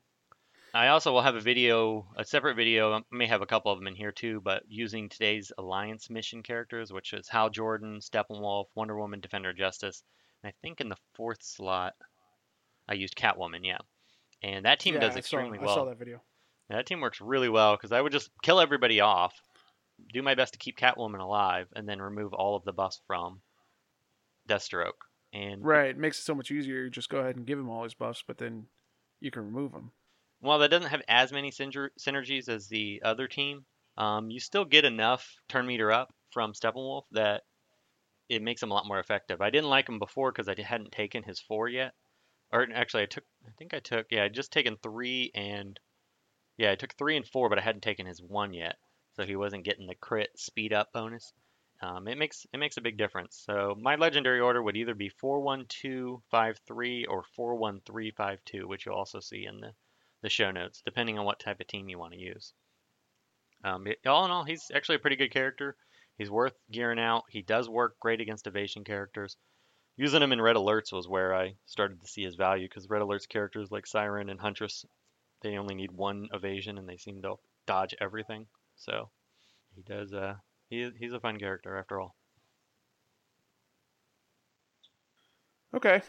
I 0.76 0.90
also 0.90 1.12
will 1.12 1.24
have 1.24 1.36
a 1.36 1.42
video, 1.42 2.08
a 2.16 2.24
separate 2.24 2.56
video. 2.56 2.94
I 2.94 3.02
may 3.10 3.26
have 3.26 3.42
a 3.42 3.48
couple 3.48 3.72
of 3.72 3.80
them 3.80 3.88
in 3.88 3.96
here 3.96 4.12
too, 4.12 4.40
but 4.42 4.62
using 4.68 5.10
today's 5.10 5.52
Alliance 5.58 6.08
mission 6.08 6.44
characters, 6.44 6.94
which 6.94 7.14
is 7.14 7.28
Hal 7.30 7.50
Jordan, 7.50 8.00
Steppenwolf, 8.00 8.68
Wonder 8.76 8.96
Woman, 8.96 9.22
Defender 9.22 9.50
of 9.50 9.58
Justice. 9.58 10.04
And 10.44 10.50
I 10.52 10.54
think 10.62 10.82
in 10.82 10.90
the 10.90 10.98
fourth 11.16 11.42
slot, 11.42 11.96
I 12.88 12.94
used 12.94 13.16
Catwoman. 13.16 13.66
Yeah, 13.66 13.80
and 14.44 14.66
that 14.66 14.80
team 14.80 14.96
yeah, 14.96 15.02
does 15.02 15.12
I 15.12 15.14
saw- 15.14 15.20
extremely 15.20 15.60
I 15.60 15.66
saw 15.66 15.86
that 15.86 15.98
video. 15.98 16.22
Yeah, 16.70 16.78
that 16.78 16.86
team 16.86 17.02
works 17.02 17.22
really 17.22 17.50
well 17.50 17.76
because 17.76 17.92
I 17.92 18.02
would 18.02 18.12
just 18.12 18.30
kill 18.44 18.60
everybody 18.60 19.00
off, 19.00 19.34
do 20.14 20.22
my 20.22 20.36
best 20.36 20.54
to 20.54 20.60
keep 20.60 20.78
Catwoman 20.78 21.20
alive, 21.20 21.68
and 21.76 21.88
then 21.88 22.02
remove 22.02 22.34
all 22.34 22.56
of 22.56 22.64
the 22.66 22.74
buffs 22.74 23.02
from 23.08 23.42
Deathstroke. 24.48 24.92
And 25.34 25.64
Right, 25.64 25.90
it 25.90 25.98
makes 25.98 26.20
it 26.20 26.24
so 26.24 26.36
much 26.36 26.52
easier. 26.52 26.84
You 26.84 26.90
just 26.90 27.10
go 27.10 27.20
ahead 27.20 27.36
and 27.36 27.46
give 27.46 27.60
him 27.60 27.70
all 27.70 27.84
his 27.84 27.94
buffs, 27.94 28.24
but 28.26 28.38
then 28.38 28.68
you 29.20 29.32
can 29.32 29.44
remove 29.46 29.72
them. 29.72 29.92
while 30.40 30.60
that 30.60 30.70
doesn't 30.70 30.90
have 30.90 31.02
as 31.08 31.32
many 31.32 31.50
syner- 31.52 31.90
synergies 32.00 32.48
as 32.48 32.68
the 32.68 33.02
other 33.04 33.28
team, 33.28 33.66
um, 33.98 34.30
you 34.30 34.40
still 34.40 34.66
get 34.66 34.86
enough 34.86 35.36
turn 35.50 35.66
meter 35.66 35.92
up 35.92 36.14
from 36.32 36.54
Steppenwolf 36.54 37.04
that 37.12 37.42
it 38.30 38.44
makes 38.44 38.62
him 38.62 38.70
a 38.70 38.74
lot 38.74 38.86
more 38.86 39.00
effective. 39.00 39.42
I 39.42 39.50
didn't 39.50 39.70
like 39.70 39.90
him 39.90 40.00
before 40.00 40.32
because 40.32 40.48
I 40.48 40.62
hadn't 40.62 40.92
taken 40.92 41.24
his 41.24 41.40
four 41.40 41.68
yet. 41.68 41.94
Or 42.52 42.68
actually, 42.74 43.04
I 43.04 43.08
took, 43.08 43.24
I 43.46 43.52
think 43.58 43.74
I 43.74 43.80
took, 43.80 44.08
yeah, 44.10 44.24
I 44.24 44.30
just 44.30 44.52
taken 44.52 44.78
three 44.78 45.32
and, 45.36 45.80
yeah, 46.58 46.72
I 46.72 46.76
took 46.76 46.96
three 46.96 47.18
and 47.18 47.28
four, 47.28 47.50
but 47.50 47.60
I 47.60 47.62
hadn't 47.62 47.82
taken 47.82 48.06
his 48.06 48.22
one 48.22 48.54
yet, 48.54 48.78
so 49.16 49.26
he 49.26 49.36
wasn't 49.36 49.66
getting 49.66 49.88
the 49.88 49.96
crit 49.96 50.30
speed 50.38 50.74
up 50.74 50.94
bonus. 50.94 51.34
Um, 51.82 52.08
it 52.08 52.18
makes 52.18 52.48
it 52.52 52.58
makes 52.58 52.78
a 52.78 52.82
big 52.82 52.98
difference. 52.98 53.44
So 53.46 53.76
my 53.80 53.96
legendary 53.96 54.40
order 54.40 54.64
would 54.64 54.78
either 54.78 54.96
be 54.96 55.10
four 55.10 55.42
one 55.42 55.66
two 55.68 56.24
five 56.32 56.60
three 56.68 57.06
or 57.06 57.24
four 57.36 57.56
one 57.56 57.82
three 57.86 58.12
five 58.12 58.40
two, 58.46 58.68
which 58.68 58.86
you'll 58.86 58.96
also 58.96 59.20
see 59.20 59.46
in 59.46 59.60
the 59.60 59.74
the 60.24 60.30
show 60.30 60.50
notes, 60.50 60.82
depending 60.84 61.20
on 61.20 61.26
what 61.26 61.40
type 61.40 61.60
of 61.60 61.68
team 61.68 61.88
you 61.88 62.00
want 62.00 62.14
to 62.14 62.20
use. 62.20 62.54
Um, 63.64 63.86
all 64.08 64.26
in 64.26 64.32
all, 64.32 64.44
he's 64.44 64.72
actually 64.74 64.96
a 64.96 65.00
pretty 65.00 65.16
good 65.16 65.32
character. 65.32 65.76
He's 66.18 66.32
worth 66.32 66.56
gearing 66.72 67.00
out. 67.00 67.26
He 67.30 67.44
does 67.44 67.70
work 67.70 68.00
great 68.00 68.22
against 68.22 68.48
evasion 68.48 68.84
characters. 68.84 69.38
Using 69.98 70.22
him 70.22 70.32
in 70.32 70.42
red 70.42 70.56
alerts 70.56 70.94
was 70.94 71.08
where 71.08 71.36
I 71.36 71.56
started 71.66 72.02
to 72.02 72.08
see 72.08 72.24
his 72.24 72.36
value 72.36 72.68
because 72.68 72.90
red 72.90 73.02
alerts 73.02 73.28
characters 73.28 73.72
like 73.72 73.88
Siren 73.88 74.30
and 74.30 74.40
Huntress, 74.40 74.86
they 75.42 75.58
only 75.58 75.76
need 75.76 75.92
one 75.92 76.30
evasion 76.34 76.78
and 76.78 76.88
they 76.88 76.98
seem 76.98 77.22
to 77.24 77.36
dodge 77.66 77.96
everything. 78.00 78.46
So 78.76 79.10
he 79.76 79.82
does. 79.82 80.14
Uh, 80.14 80.36
he 80.70 80.90
he's 81.00 81.14
a 81.14 81.20
fun 81.20 81.38
character 81.40 81.76
after 81.78 82.00
all. 82.00 82.16
Okay. 85.74 86.02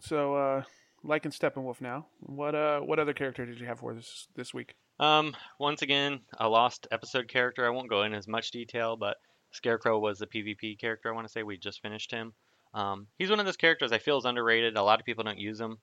So, 0.00 0.34
uh, 0.34 0.62
liking 1.02 1.30
Steppenwolf 1.30 1.80
now. 1.80 2.06
What 2.20 2.54
uh, 2.54 2.80
what 2.80 2.98
other 2.98 3.12
character 3.14 3.46
did 3.46 3.58
you 3.58 3.66
have 3.66 3.80
for 3.80 3.94
this 3.94 4.28
this 4.36 4.52
week? 4.52 4.74
Um, 4.98 5.34
once 5.58 5.82
again, 5.82 6.20
a 6.38 6.48
lost 6.48 6.86
episode 6.90 7.28
character. 7.28 7.66
I 7.66 7.70
won't 7.70 7.90
go 7.90 8.02
in 8.02 8.14
as 8.14 8.28
much 8.28 8.50
detail, 8.50 8.96
but 8.96 9.16
Scarecrow 9.50 9.98
was 9.98 10.18
the 10.18 10.26
PvP 10.26 10.78
character. 10.78 11.10
I 11.10 11.14
want 11.14 11.26
to 11.26 11.32
say 11.32 11.42
we 11.42 11.56
just 11.56 11.82
finished 11.82 12.10
him. 12.10 12.32
Um, 12.76 13.06
he's 13.18 13.30
one 13.30 13.40
of 13.40 13.46
those 13.46 13.56
characters 13.56 13.90
I 13.90 13.98
feel 13.98 14.18
is 14.18 14.26
underrated. 14.26 14.76
A 14.76 14.82
lot 14.82 15.00
of 15.00 15.06
people 15.06 15.24
don't 15.24 15.38
use 15.38 15.58
him. 15.58 15.78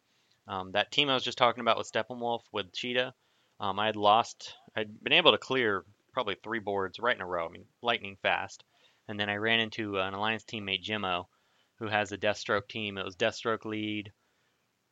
Um, 0.48 0.74
that 0.74 0.92
team 0.92 1.10
I 1.10 1.16
was 1.16 1.24
just 1.24 1.40
talking 1.40 1.62
about 1.62 1.78
with 1.78 1.92
Steppenwolf 1.92 2.42
with 2.52 2.72
Cheetah, 2.72 3.16
um, 3.60 3.80
I 3.80 3.88
had 3.88 3.96
lost. 3.96 4.56
I'd 4.76 5.04
been 5.04 5.14
able 5.14 5.32
to 5.32 5.40
clear 5.40 5.86
probably 6.14 6.36
three 6.36 6.60
boards 6.60 7.00
right 7.00 7.16
in 7.16 7.22
a 7.22 7.26
row. 7.26 7.48
I 7.48 7.50
mean, 7.50 7.66
lightning 7.82 8.18
fast. 8.22 8.64
And 9.08 9.20
then 9.20 9.28
I 9.28 9.38
ran 9.38 9.60
into 9.60 10.00
an 10.00 10.14
Alliance 10.14 10.44
teammate, 10.44 10.84
Jimmo, 10.84 11.28
who 11.80 11.88
has 11.88 12.12
a 12.12 12.18
Deathstroke 12.18 12.68
team. 12.68 12.98
It 12.98 13.06
was 13.06 13.16
Deathstroke 13.16 13.66
lead, 13.66 14.14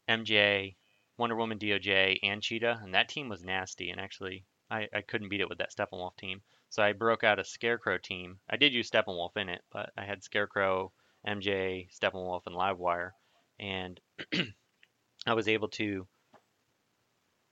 MJ, 0.10 0.76
Wonder 1.18 1.36
Woman, 1.36 1.60
DOJ, 1.60 2.18
and 2.24 2.42
Cheetah, 2.42 2.80
and 2.82 2.96
that 2.96 3.10
team 3.10 3.30
was 3.30 3.44
nasty. 3.44 3.92
And 3.92 4.02
actually, 4.02 4.44
I, 4.72 4.88
I 4.92 5.02
couldn't 5.02 5.30
beat 5.30 5.42
it 5.42 5.50
with 5.50 5.60
that 5.60 5.72
Steppenwolf 5.72 6.18
team. 6.18 6.42
So 6.70 6.82
I 6.82 6.94
broke 6.94 7.24
out 7.24 7.40
a 7.40 7.44
Scarecrow 7.44 8.00
team. 8.00 8.40
I 8.50 8.58
did 8.58 8.74
use 8.74 8.90
Steppenwolf 8.90 9.38
in 9.38 9.50
it, 9.50 9.62
but 9.72 9.92
I 9.96 10.06
had 10.06 10.24
Scarecrow, 10.24 10.92
MJ, 11.28 11.90
Steppenwolf, 11.92 12.46
and 12.46 12.56
Livewire, 12.56 13.12
and 13.60 14.00
I 15.28 15.34
was 15.34 15.48
able 15.48 15.70
to 15.70 16.08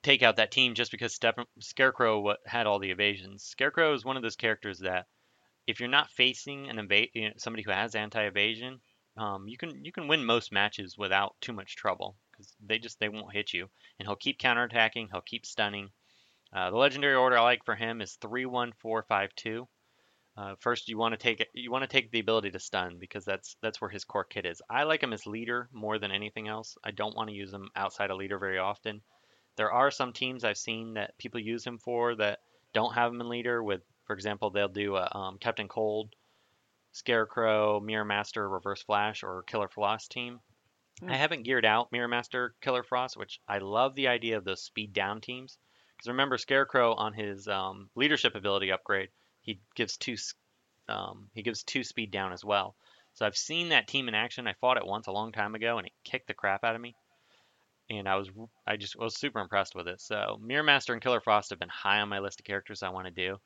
take 0.02 0.24
out 0.24 0.38
that 0.38 0.52
team 0.52 0.74
just 0.76 0.92
because 0.92 1.18
Steppen- 1.18 1.46
Scarecrow 1.60 2.36
had 2.46 2.66
all 2.68 2.80
the 2.80 2.92
evasions. 2.92 3.44
Scarecrow 3.44 3.94
is 3.94 4.06
one 4.06 4.18
of 4.18 4.24
those 4.24 4.36
characters 4.36 4.80
that 4.80 5.08
if 5.68 5.80
you're 5.80 5.90
not 5.90 6.10
facing 6.12 6.70
an 6.70 6.80
eva- 6.80 7.08
you 7.14 7.30
know, 7.30 7.34
somebody 7.38 7.64
who 7.64 7.72
has 7.72 7.96
anti-evasion, 7.96 8.82
um, 9.18 9.48
you 9.48 9.58
can 9.58 9.84
you 9.84 9.92
can 9.92 10.08
win 10.08 10.24
most 10.26 10.52
matches 10.52 10.98
without 10.98 11.36
too 11.42 11.54
much 11.54 11.76
trouble 11.76 12.16
because 12.32 12.56
they 12.66 12.80
just 12.80 13.00
they 13.00 13.10
won't 13.10 13.34
hit 13.34 13.54
you, 13.54 13.70
and 14.00 14.08
he'll 14.08 14.16
keep 14.16 14.40
counterattacking, 14.40 15.10
he'll 15.12 15.22
keep 15.22 15.46
stunning. 15.46 15.92
Uh, 16.54 16.72
the 16.72 16.78
legendary 16.78 17.16
order 17.16 17.38
I 17.38 17.42
like 17.42 17.66
for 17.66 17.76
him 17.76 18.02
is 18.02 18.16
three 18.16 18.46
one 18.46 18.72
four 18.80 19.04
five 19.04 19.36
two. 19.36 19.68
Uh, 20.40 20.56
first, 20.62 20.88
you 20.88 20.98
want 20.98 21.12
to 21.12 21.18
take 21.18 21.46
you 21.54 21.70
want 21.70 21.82
to 21.82 21.88
take 21.88 22.12
the 22.12 22.20
ability 22.22 22.50
to 22.50 22.60
stun 22.60 22.98
because 22.98 23.26
that's 23.26 23.58
that's 23.62 23.82
where 23.82 23.90
his 23.90 24.06
core 24.06 24.24
kit 24.24 24.46
is. 24.46 24.62
I 24.70 24.84
like 24.84 25.04
him 25.04 25.12
as 25.12 25.26
leader 25.26 25.68
more 25.74 26.00
than 26.00 26.12
anything 26.12 26.48
else. 26.48 26.78
I 26.82 26.92
don't 26.92 27.16
want 27.16 27.30
to 27.30 27.36
use 27.36 27.52
him 27.52 27.70
outside 27.76 28.10
of 28.10 28.18
leader 28.18 28.40
very 28.40 28.58
often. 28.58 29.02
There 29.58 29.72
are 29.72 29.92
some 29.92 30.14
teams 30.14 30.46
I've 30.46 30.58
seen 30.58 30.94
that 30.94 31.18
people 31.18 31.42
use 31.42 31.66
him 31.66 31.78
for 31.78 32.16
that 32.16 32.40
don't 32.74 32.94
have 32.94 33.12
him 33.12 33.20
in 33.20 33.28
leader. 33.28 33.62
With, 33.62 33.82
for 34.06 34.14
example, 34.14 34.50
they'll 34.50 34.70
do 34.70 34.96
a 34.96 35.12
um, 35.14 35.40
Captain 35.40 35.68
Cold, 35.68 36.16
Scarecrow, 36.94 37.82
Mirror 37.82 38.06
Master, 38.06 38.48
Reverse 38.48 38.82
Flash, 38.84 39.24
or 39.24 39.44
Killer 39.44 39.68
Frost 39.68 40.10
team. 40.10 40.40
Hmm. 41.02 41.10
I 41.10 41.18
haven't 41.18 41.44
geared 41.44 41.66
out 41.66 41.92
Mirror 41.92 42.08
Master, 42.08 42.56
Killer 42.62 42.84
Frost, 42.84 43.18
which 43.18 43.42
I 43.46 43.58
love 43.58 43.94
the 43.94 44.08
idea 44.08 44.38
of 44.38 44.46
those 44.46 44.64
speed 44.64 44.94
down 44.94 45.20
teams. 45.20 45.58
Because 45.98 46.08
remember, 46.08 46.38
Scarecrow 46.38 46.94
on 46.94 47.12
his 47.12 47.46
um, 47.50 47.90
leadership 47.94 48.36
ability 48.36 48.72
upgrade, 48.72 49.10
he 49.50 49.60
gives 49.76 49.98
two 49.98 50.16
um, 50.88 51.28
he 51.34 51.42
gives 51.42 51.64
two 51.64 51.84
speed 51.84 52.12
down 52.12 52.34
as 52.34 52.46
well. 52.46 52.76
So 53.14 53.26
I've 53.26 53.36
seen 53.36 53.70
that 53.70 53.88
team 53.88 54.08
in 54.08 54.14
action. 54.14 54.48
I 54.48 54.54
fought 54.54 54.78
it 54.78 54.86
once 54.86 55.08
a 55.08 55.12
long 55.12 55.32
time 55.32 55.56
ago, 55.56 55.78
and 55.78 55.88
it 55.88 55.94
kicked 56.04 56.28
the 56.28 56.34
crap 56.36 56.64
out 56.64 56.76
of 56.76 56.82
me. 56.82 56.96
And 57.90 58.08
I 58.08 58.16
was 58.16 58.30
I 58.68 58.78
just 58.78 58.96
was 58.96 59.18
super 59.18 59.40
impressed 59.40 59.74
with 59.74 59.88
it. 59.88 60.00
So 60.02 60.40
Mirror 60.42 60.64
Master 60.64 60.94
and 60.94 61.02
Killer 61.02 61.20
Frost 61.20 61.50
have 61.50 61.60
been 61.60 61.70
high 61.70 62.00
on 62.00 62.10
my 62.10 62.20
list 62.20 62.40
of 62.40 62.46
characters 62.46 62.84
I 62.84 62.90
want 62.90 63.08
to 63.08 63.12
do. 63.12 63.38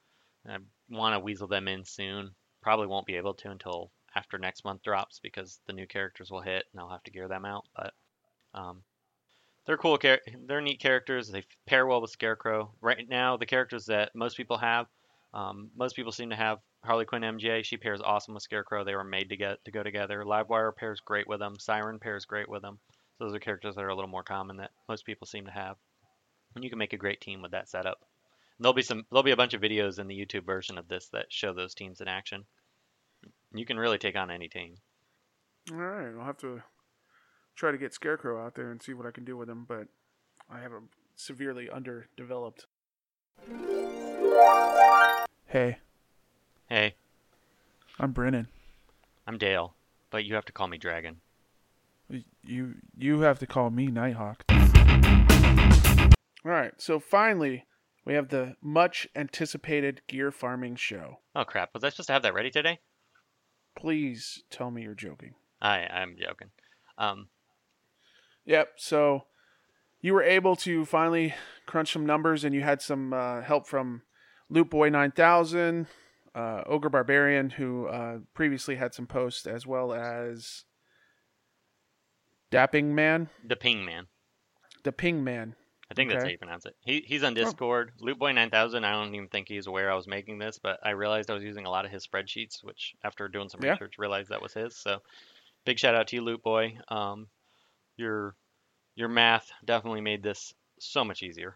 I 0.48 0.58
want 0.90 1.16
to 1.16 1.20
weasel 1.20 1.48
them 1.48 1.70
in 1.70 1.86
soon. 1.86 2.32
Probably 2.62 2.88
won't 2.88 3.06
be 3.06 3.16
able 3.16 3.34
to 3.36 3.52
until 3.52 3.92
after 4.14 4.38
next 4.38 4.66
month 4.66 4.84
drops 4.84 5.20
because 5.24 5.62
the 5.66 5.74
new 5.74 5.88
characters 5.88 6.30
will 6.30 6.42
hit 6.42 6.66
and 6.72 6.82
I'll 6.82 6.90
have 6.90 7.04
to 7.04 7.12
gear 7.12 7.30
them 7.30 7.46
out. 7.46 7.66
But 7.76 7.94
um, 8.54 8.84
they're 9.66 9.78
cool. 9.78 9.98
Char- 9.98 10.22
they're 10.46 10.60
neat 10.60 10.82
characters. 10.82 11.30
They 11.30 11.46
pair 11.66 11.88
well 11.88 12.02
with 12.02 12.12
Scarecrow. 12.12 12.74
Right 12.82 13.08
now, 13.08 13.38
the 13.38 13.46
characters 13.46 13.86
that 13.86 14.14
most 14.14 14.36
people 14.36 14.58
have, 14.58 14.88
um, 15.34 15.72
most 15.76 15.96
people 15.96 16.12
seem 16.12 16.30
to 16.30 16.36
have 16.36 16.60
Harley 16.84 17.06
Quinn 17.06 17.24
MJ. 17.24 17.64
She 17.64 17.78
pairs 17.78 18.02
awesome 18.02 18.36
with 18.36 18.44
Scarecrow. 18.44 18.84
They 18.84 18.96
were 18.96 19.04
made 19.04 19.30
to 19.30 19.38
get 19.38 19.64
to 19.66 19.72
go 19.72 19.82
together. 19.82 20.24
Livewire 20.24 20.76
pairs 20.76 21.00
great 21.00 21.28
with 21.28 21.40
them. 21.40 21.58
Siren 21.60 22.00
pairs 22.00 22.26
great 22.26 22.48
with 22.48 22.62
them. 22.62 22.80
So 23.18 23.26
those 23.26 23.36
are 23.36 23.40
characters 23.40 23.76
that 23.76 23.84
are 23.84 23.90
a 23.90 23.96
little 23.96 24.10
more 24.10 24.24
common 24.24 24.58
that 24.58 24.72
most 24.88 25.06
people 25.06 25.26
seem 25.26 25.46
to 25.46 25.52
have. 25.52 25.78
And 26.56 26.64
you 26.64 26.70
can 26.70 26.80
make 26.80 26.94
a 26.94 26.98
great 26.98 27.20
team 27.20 27.42
with 27.42 27.52
that 27.52 27.70
setup. 27.70 28.00
And 28.58 28.66
there'll 28.66 28.76
be 28.76 28.84
some. 28.84 29.06
There'll 29.12 29.24
be 29.24 29.32
a 29.32 29.38
bunch 29.38 29.56
of 29.56 29.62
videos 29.62 29.98
in 29.98 30.08
the 30.08 30.20
YouTube 30.20 30.46
version 30.46 30.78
of 30.78 30.88
this 30.88 31.10
that 31.10 31.32
show 31.34 31.54
those 31.54 31.74
teams 31.74 32.00
in 32.00 32.08
action. 32.08 32.46
You 33.54 33.66
can 33.66 33.78
really 33.78 33.98
take 33.98 34.16
on 34.16 34.30
any 34.30 34.48
team. 34.48 34.76
All 35.72 35.78
right, 35.78 36.14
I'll 36.20 36.26
have 36.26 36.38
to 36.40 36.62
try 37.56 37.72
to 37.72 37.78
get 37.78 37.94
Scarecrow 37.94 38.44
out 38.44 38.56
there 38.56 38.72
and 38.72 38.82
see 38.82 38.94
what 38.94 39.08
I 39.08 39.12
can 39.12 39.24
do 39.24 39.38
with 39.38 39.50
him, 39.50 39.66
but 39.68 39.88
I 40.50 40.60
have 40.60 40.72
him 40.72 40.90
severely 41.16 41.70
underdeveloped. 41.70 42.66
Hey, 45.54 45.78
Hey, 46.68 46.96
I'm 48.00 48.12
Brennan. 48.12 48.48
I'm 49.28 49.38
Dale, 49.38 49.76
but 50.10 50.26
you 50.26 50.34
have 50.34 50.46
to 50.46 50.52
call 50.52 50.68
me 50.68 50.80
Dragon. 50.80 51.18
You 52.42 52.74
you 52.98 53.20
have 53.20 53.38
to 53.38 53.46
call 53.46 53.70
me 53.70 53.86
Nighthawk. 53.86 54.46
All 56.44 56.52
right, 56.52 56.74
so 56.80 57.00
finally 57.00 57.66
we 58.04 58.16
have 58.16 58.30
the 58.30 58.56
much 58.64 59.08
anticipated 59.16 60.02
gear 60.08 60.32
farming 60.32 60.78
show. 60.78 61.20
Oh 61.36 61.44
crap! 61.44 61.70
Was 61.76 61.84
I 61.84 61.90
supposed 61.90 62.08
to 62.08 62.14
have 62.14 62.24
that 62.24 62.34
ready 62.34 62.50
today? 62.50 62.80
Please 63.78 64.42
tell 64.50 64.72
me 64.72 64.82
you're 64.82 64.96
joking. 64.96 65.36
I 65.62 65.82
I'm 65.82 66.16
joking. 66.20 66.50
Um, 66.98 67.28
Yep. 68.46 68.70
So 68.78 69.26
you 70.02 70.16
were 70.16 70.24
able 70.24 70.56
to 70.56 70.84
finally 70.84 71.36
crunch 71.68 71.94
some 71.94 72.08
numbers, 72.08 72.44
and 72.44 72.56
you 72.56 72.62
had 72.62 72.82
some 72.82 73.14
uh, 73.14 73.42
help 73.42 73.68
from 73.68 74.02
Loot 74.54 74.70
Boy 74.70 74.90
Nine 74.90 75.12
Thousand, 75.12 75.88
uh, 76.36 76.62
Ogre 76.68 76.90
Barbarian, 76.90 77.50
who 77.50 77.88
uh, 77.88 78.20
previously 78.36 78.76
had 78.76 78.94
some 78.94 79.08
posts, 79.08 79.48
as 79.48 79.66
well 79.66 79.92
as 79.92 80.66
Dapping 82.52 82.86
Man, 82.94 83.30
the 83.48 83.56
Ping 83.56 83.84
Man. 83.84 84.06
the 84.84 84.92
Ping 84.92 85.24
Man. 85.24 85.56
I 85.90 85.96
think 85.96 86.10
that's 86.12 86.24
how 86.24 86.30
you 86.30 86.38
pronounce 86.38 86.66
it. 86.66 86.76
He 86.86 87.04
he's 87.06 87.24
on 87.24 87.34
Discord. 87.34 87.92
Lootboy9000. 88.02 88.84
I 88.84 88.92
don't 88.92 89.14
even 89.16 89.28
think 89.28 89.48
he's 89.48 89.68
aware 89.68 89.92
I 89.92 89.96
was 89.96 90.08
making 90.08 90.38
this, 90.40 90.60
but 90.62 90.80
I 90.84 90.92
realized 90.92 91.30
I 91.30 91.34
was 91.34 91.44
using 91.44 91.66
a 91.66 91.70
lot 91.70 91.86
of 91.86 91.92
his 91.92 92.06
spreadsheets, 92.08 92.64
which 92.64 92.94
after 93.04 93.28
doing 93.28 93.50
some 93.50 93.62
Yeah. 93.62 93.72
research, 93.72 93.96
realized 93.98 94.30
that 94.30 94.42
was 94.42 94.54
his. 94.54 94.76
So 94.76 95.00
big 95.66 95.80
shout 95.80 95.94
out 95.96 96.08
to 96.08 96.16
you, 96.16 96.22
Lootboy. 96.22 96.92
Um, 96.92 97.28
your 97.98 98.36
your 98.96 99.08
math 99.10 99.52
definitely 99.66 100.02
made 100.02 100.22
this 100.24 100.54
so 100.80 101.04
much 101.04 101.22
easier. 101.24 101.56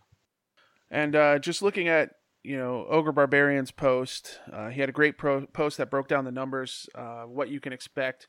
And 0.89 1.16
uh, 1.16 1.39
just 1.39 1.62
looking 1.62 1.88
at 1.88 2.12
you 2.48 2.58
know 2.58 2.86
Ogre 2.89 3.12
Barbarian's 3.12 3.72
post, 3.72 4.39
uh, 4.54 4.70
he 4.70 4.80
had 4.80 4.88
a 4.88 4.94
great 4.94 5.18
pro- 5.18 5.48
post 5.48 5.77
that 5.77 5.92
broke 5.92 6.08
down 6.08 6.24
the 6.24 6.32
numbers, 6.32 6.88
uh, 6.96 7.24
what 7.24 7.50
you 7.50 7.60
can 7.60 7.74
expect. 7.74 8.27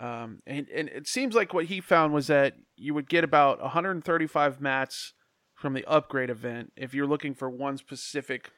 Um, 0.00 0.40
and, 0.46 0.66
and 0.74 0.88
it 0.88 1.06
seems 1.06 1.34
like 1.34 1.52
what 1.52 1.66
he 1.66 1.82
found 1.82 2.14
was 2.14 2.26
that 2.28 2.54
you 2.76 2.94
would 2.94 3.06
get 3.06 3.22
about 3.22 3.60
135 3.60 4.62
mats 4.62 5.12
from 5.54 5.74
the 5.74 5.84
upgrade 5.84 6.30
event 6.30 6.72
if 6.74 6.94
you're 6.94 7.06
looking 7.06 7.34
for 7.34 7.50
one 7.50 7.76
specific 7.76 8.50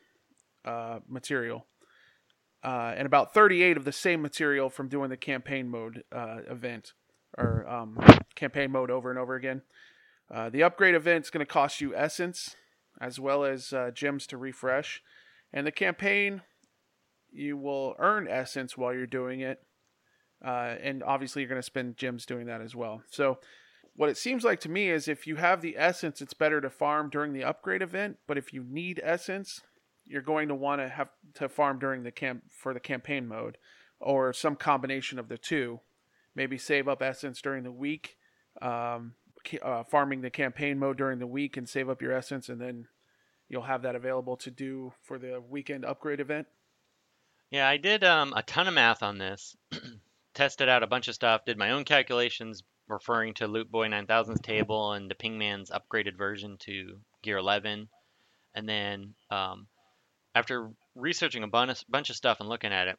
uh, 0.65 1.01
material, 1.09 1.67
uh, 2.63 2.95
and 2.97 3.07
about 3.07 3.35
38 3.35 3.77
of 3.77 3.85
the 3.85 3.93
same 3.93 4.23
material 4.23 4.71
from 4.71 4.89
doing 4.89 5.11
the 5.11 5.17
campaign 5.17 5.69
mode 5.69 6.05
uh, 6.13 6.39
event 6.49 6.93
or 7.37 7.69
um, 7.69 7.99
campaign 8.37 8.71
mode 8.71 8.93
over 8.93 9.11
and 9.11 9.19
over 9.19 9.35
again. 9.35 9.63
Uh, 10.33 10.49
the 10.49 10.63
upgrade 10.63 10.95
event 10.95 11.25
is 11.25 11.31
going 11.31 11.45
to 11.45 11.53
cost 11.53 11.81
you 11.81 11.95
essence 11.97 12.55
as 13.01 13.21
well 13.21 13.45
as 13.45 13.73
uh, 13.73 13.91
gems 13.93 14.27
to 14.29 14.37
refresh, 14.37 15.03
and 15.53 15.67
the 15.67 15.73
campaign 15.73 16.43
you 17.33 17.57
will 17.57 17.95
earn 17.99 18.29
essence 18.29 18.77
while 18.77 18.95
you're 18.95 19.07
doing 19.07 19.41
it, 19.41 19.63
uh, 20.45 20.75
and 20.83 21.03
obviously 21.03 21.43
you're 21.43 21.49
going 21.49 21.61
to 21.61 21.63
spend 21.63 21.97
gems 21.97 22.27
doing 22.27 22.47
that 22.47 22.61
as 22.61 22.75
well. 22.75 23.03
So, 23.11 23.39
what 23.95 24.11
it 24.11 24.19
seems 24.19 24.45
like 24.45 24.61
to 24.61 24.69
me 24.69 24.91
is 24.91 25.09
if 25.09 25.27
you 25.27 25.37
have 25.37 25.63
the 25.63 25.77
essence, 25.79 26.21
it's 26.21 26.35
better 26.35 26.61
to 26.61 26.69
farm 26.69 27.09
during 27.09 27.33
the 27.33 27.45
upgrade 27.45 27.81
event. 27.81 28.19
But 28.27 28.37
if 28.37 28.53
you 28.53 28.63
need 28.63 29.01
essence, 29.03 29.63
you're 30.05 30.21
going 30.21 30.49
to 30.49 30.55
want 30.55 30.83
to 30.83 30.89
have 30.89 31.09
to 31.35 31.49
farm 31.49 31.79
during 31.79 32.03
the 32.03 32.11
camp 32.11 32.45
for 32.51 32.75
the 32.75 32.81
campaign 32.81 33.27
mode, 33.27 33.57
or 33.99 34.33
some 34.33 34.55
combination 34.55 35.19
of 35.19 35.29
the 35.29 35.39
two. 35.39 35.81
Maybe 36.35 36.59
save 36.59 36.89
up 36.89 37.01
essence 37.01 37.41
during 37.41 37.65
the 37.65 37.73
week, 37.73 38.19
um, 38.61 39.15
uh, 39.63 39.85
farming 39.85 40.21
the 40.21 40.31
campaign 40.31 40.79
mode 40.79 40.97
during 40.97 41.19
the 41.19 41.27
week, 41.27 41.57
and 41.57 41.69
save 41.69 41.89
up 41.89 42.03
your 42.03 42.13
essence, 42.13 42.49
and 42.49 42.61
then 42.61 42.89
you'll 43.49 43.63
have 43.63 43.83
that 43.83 43.95
available 43.95 44.37
to 44.39 44.51
do 44.51 44.93
for 45.03 45.19
the 45.19 45.43
weekend 45.49 45.85
upgrade 45.85 46.21
event. 46.21 46.47
Yeah, 47.51 47.69
I 47.69 47.77
did 47.77 48.03
um, 48.03 48.33
a 48.35 48.43
ton 48.43 48.67
of 48.67 48.75
math 48.75 49.03
on 49.03 49.19
this 49.19 49.57
tested 50.35 50.69
out 50.69 50.83
a 50.83 50.87
bunch 50.87 51.09
of 51.09 51.15
stuff, 51.15 51.45
did 51.45 51.57
my 51.57 51.71
own 51.71 51.85
calculations 51.85 52.63
referring 52.89 53.35
to 53.35 53.49
Loot 53.49 53.71
Boy 53.71 53.89
9000's 53.89 54.41
table 54.41 54.93
and 54.93 55.11
the 55.11 55.15
Pingman's 55.15 55.71
upgraded 55.71 56.17
version 56.17 56.57
to 56.59 56.99
Gear 57.23 57.39
11. 57.39 57.89
And 58.55 58.69
then 58.69 59.15
um, 59.31 59.67
after 60.35 60.71
researching 60.95 61.43
a 61.43 61.49
bunch, 61.49 61.85
bunch 61.89 62.11
of 62.11 62.17
stuff 62.17 62.41
and 62.41 62.49
looking 62.49 62.73
at 62.73 62.89
it, 62.89 62.99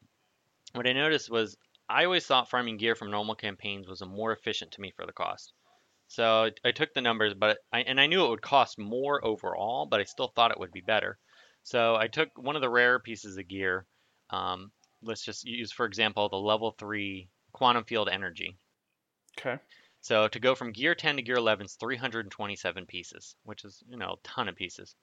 what 0.73 0.87
I 0.87 0.93
noticed 0.93 1.29
was 1.29 1.57
I 1.89 2.03
always 2.03 2.25
thought 2.25 2.49
farming 2.49 2.77
gear 2.77 2.95
from 2.95 3.11
normal 3.11 3.35
campaigns 3.35 3.87
was 3.87 4.03
more 4.05 4.33
efficient 4.33 4.71
to 4.73 4.81
me 4.81 4.91
for 4.95 5.05
the 5.05 5.13
cost. 5.13 5.53
So 6.07 6.49
I, 6.63 6.71
took 6.71 6.93
the 6.93 7.01
numbers, 7.01 7.33
but 7.33 7.59
I, 7.71 7.81
and 7.81 7.99
I 7.99 8.07
knew 8.07 8.25
it 8.25 8.29
would 8.29 8.41
cost 8.41 8.79
more 8.79 9.23
overall, 9.25 9.85
but 9.85 9.99
I 9.99 10.05
still 10.05 10.29
thought 10.29 10.51
it 10.51 10.59
would 10.59 10.71
be 10.71 10.81
better. 10.81 11.19
So 11.63 11.95
I 11.95 12.07
took 12.07 12.29
one 12.37 12.55
of 12.55 12.61
the 12.61 12.69
rare 12.69 12.99
pieces 12.99 13.37
of 13.37 13.47
gear. 13.47 13.85
Um, 14.29 14.71
let's 15.01 15.23
just 15.23 15.43
use, 15.43 15.71
for 15.71 15.85
example, 15.85 16.29
the 16.29 16.37
level 16.37 16.71
three 16.71 17.29
quantum 17.51 17.83
field 17.83 18.07
energy. 18.09 18.57
Okay. 19.37 19.59
So 20.01 20.27
to 20.29 20.39
go 20.39 20.55
from 20.55 20.71
gear 20.71 20.95
10 20.95 21.17
to 21.17 21.21
gear 21.21 21.35
11 21.35 21.65
is 21.65 21.75
327 21.75 22.85
pieces, 22.85 23.35
which 23.43 23.65
is, 23.65 23.83
you 23.89 23.97
know, 23.97 24.13
a 24.13 24.27
ton 24.27 24.47
of 24.47 24.55
pieces. 24.55 24.95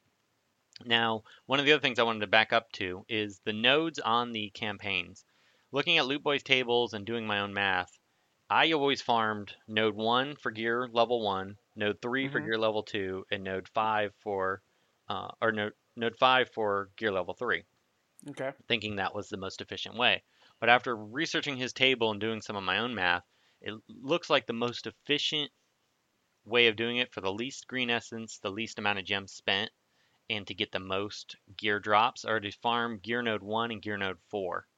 Now, 0.84 1.24
one 1.46 1.60
of 1.60 1.66
the 1.66 1.72
other 1.72 1.82
things 1.82 1.98
I 1.98 2.04
wanted 2.04 2.20
to 2.20 2.26
back 2.26 2.52
up 2.52 2.72
to 2.72 3.04
is 3.08 3.40
the 3.44 3.52
nodes 3.52 3.98
on 3.98 4.32
the 4.32 4.50
campaigns. 4.50 5.24
Looking 5.70 5.98
at 5.98 6.06
Loot 6.06 6.22
Boy's 6.22 6.42
tables 6.42 6.94
and 6.94 7.04
doing 7.04 7.26
my 7.26 7.40
own 7.40 7.52
math, 7.52 7.96
I 8.48 8.72
always 8.72 9.02
farmed 9.02 9.54
node 9.68 9.96
1 9.96 10.36
for 10.36 10.50
gear 10.50 10.88
level 10.88 11.20
1, 11.20 11.58
node 11.76 12.00
3 12.00 12.26
for 12.26 12.40
Mhm. 12.40 12.40
gear 12.40 12.56
level 12.56 12.82
2, 12.82 13.26
and 13.30 13.44
node 13.44 13.68
5 13.68 14.14
for, 14.16 14.62
uh, 15.08 15.32
or 15.42 15.52
node, 15.52 15.74
node 15.94 16.16
5 16.16 16.50
for 16.50 16.90
gear 16.96 17.12
level 17.12 17.34
3 17.34 17.64
Okay. 18.28 18.54
thinking 18.68 18.96
that 18.96 19.14
was 19.14 19.28
the 19.28 19.36
most 19.36 19.60
efficient 19.60 19.96
way. 19.96 20.22
But 20.60 20.68
after 20.68 20.96
researching 20.96 21.56
his 21.56 21.72
table 21.72 22.10
and 22.10 22.20
doing 22.20 22.42
some 22.42 22.56
of 22.56 22.62
my 22.64 22.78
own 22.78 22.94
math, 22.94 23.24
it 23.60 23.74
looks 23.88 24.28
like 24.30 24.46
the 24.46 24.52
most 24.52 24.86
efficient 24.86 25.50
way 26.44 26.68
of 26.68 26.76
doing 26.76 26.98
it 26.98 27.12
for 27.12 27.20
the 27.20 27.32
least 27.32 27.66
green 27.68 27.90
essence, 27.90 28.38
the 28.38 28.50
least 28.50 28.78
amount 28.78 28.98
of 28.98 29.04
gems 29.04 29.32
spent, 29.32 29.70
and 30.30 30.46
to 30.46 30.54
get 30.54 30.72
the 30.72 30.80
most 30.80 31.36
gear 31.56 31.80
drops 31.80 32.24
are 32.24 32.40
to 32.40 32.52
farm 32.52 32.98
gear 33.00 33.22
node 33.22 33.42
1 33.42 33.70
and 33.72 33.82
gear 33.82 33.96
node 33.98 34.20
4. 34.30 34.68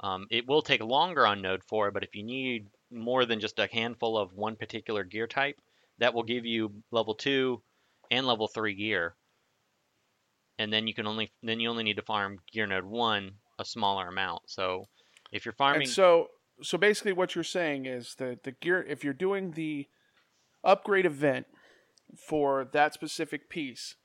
Um, 0.00 0.26
it 0.30 0.46
will 0.46 0.62
take 0.62 0.82
longer 0.82 1.26
on 1.26 1.42
node 1.42 1.64
4, 1.64 1.90
but 1.92 2.04
if 2.04 2.14
you 2.14 2.24
need 2.24 2.70
more 2.90 3.24
than 3.24 3.40
just 3.40 3.58
a 3.58 3.68
handful 3.70 4.16
of 4.16 4.32
one 4.32 4.56
particular 4.56 5.04
gear 5.04 5.26
type, 5.26 5.56
that 5.98 6.14
will 6.14 6.22
give 6.22 6.44
you 6.44 6.72
level 6.90 7.14
2 7.14 7.60
and 8.10 8.26
level 8.26 8.48
3 8.48 8.74
gear 8.74 9.16
and 10.58 10.72
then 10.72 10.86
you 10.86 10.94
can 10.94 11.06
only 11.06 11.32
then 11.42 11.60
you 11.60 11.68
only 11.68 11.84
need 11.84 11.96
to 11.96 12.02
farm 12.02 12.38
gear 12.52 12.66
node 12.66 12.84
one 12.84 13.32
a 13.58 13.64
smaller 13.64 14.08
amount. 14.08 14.42
So 14.46 14.84
if 15.32 15.44
you're 15.44 15.54
farming, 15.54 15.82
And 15.82 15.90
so, 15.90 16.28
so 16.62 16.78
basically, 16.78 17.12
what 17.12 17.34
you're 17.34 17.44
saying 17.44 17.86
is 17.86 18.14
that 18.18 18.44
the 18.44 18.52
gear, 18.52 18.82
if 18.82 19.04
you're 19.04 19.12
doing 19.12 19.52
the 19.52 19.88
upgrade 20.64 21.06
event 21.06 21.46
for 22.16 22.68
that 22.72 22.94
specific 22.94 23.48
piece, 23.48 23.96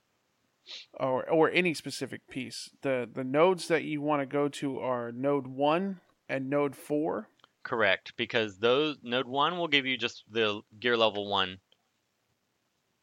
or 0.93 1.27
or 1.29 1.49
any 1.51 1.73
specific 1.73 2.27
piece, 2.29 2.69
the 2.81 3.09
the 3.11 3.23
nodes 3.23 3.67
that 3.67 3.83
you 3.83 4.01
want 4.01 4.21
to 4.21 4.25
go 4.25 4.47
to 4.47 4.79
are 4.79 5.11
node 5.11 5.47
one 5.47 6.01
and 6.29 6.49
node 6.49 6.75
four. 6.75 7.29
Correct, 7.63 8.13
because 8.17 8.57
those 8.57 8.97
node 9.03 9.27
one 9.27 9.57
will 9.57 9.67
give 9.67 9.85
you 9.85 9.97
just 9.97 10.23
the 10.29 10.61
gear 10.79 10.97
level 10.97 11.27
one 11.27 11.59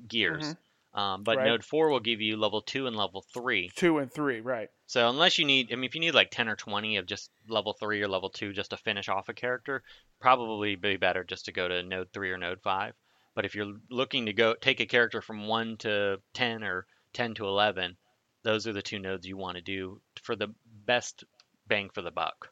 gears, 0.06 0.56
um, 0.94 1.22
but 1.22 1.38
Right. 1.38 1.44
node 1.44 1.64
four 1.64 1.90
will 1.90 2.00
give 2.00 2.20
you 2.20 2.36
level 2.36 2.62
two 2.62 2.86
and 2.86 2.96
level 2.96 3.22
three. 3.34 3.70
Two 3.74 3.98
and 3.98 4.12
three, 4.12 4.40
right? 4.40 4.70
So 4.86 5.08
unless 5.08 5.38
you 5.38 5.44
need, 5.44 5.72
I 5.72 5.76
mean, 5.76 5.84
if 5.84 5.94
you 5.94 6.00
need 6.00 6.14
like 6.14 6.30
ten 6.30 6.48
or 6.48 6.56
twenty 6.56 6.96
of 6.96 7.06
just 7.06 7.30
level 7.48 7.74
three 7.74 8.02
or 8.02 8.08
level 8.08 8.30
two 8.30 8.52
just 8.52 8.70
to 8.70 8.76
finish 8.76 9.08
off 9.08 9.28
a 9.28 9.34
character, 9.34 9.82
probably 10.20 10.76
be 10.76 10.96
better 10.96 11.24
just 11.24 11.44
to 11.44 11.52
go 11.52 11.68
to 11.68 11.82
node 11.82 12.12
three 12.12 12.30
or 12.30 12.38
node 12.38 12.62
five. 12.62 12.94
But 13.34 13.44
if 13.44 13.54
you're 13.54 13.74
looking 13.90 14.26
to 14.26 14.32
go 14.32 14.54
take 14.54 14.80
a 14.80 14.86
character 14.86 15.20
from 15.20 15.46
one 15.46 15.76
to 15.78 16.20
ten 16.32 16.64
or 16.64 16.86
ten 17.12 17.34
to 17.34 17.46
eleven, 17.46 17.96
those 18.42 18.66
are 18.66 18.72
the 18.72 18.82
two 18.82 18.98
nodes 18.98 19.26
you 19.26 19.36
want 19.36 19.56
to 19.56 19.62
do 19.62 20.00
for 20.22 20.34
the 20.36 20.54
best 20.86 21.24
bang 21.66 21.90
for 21.92 22.02
the 22.02 22.10
buck. 22.10 22.50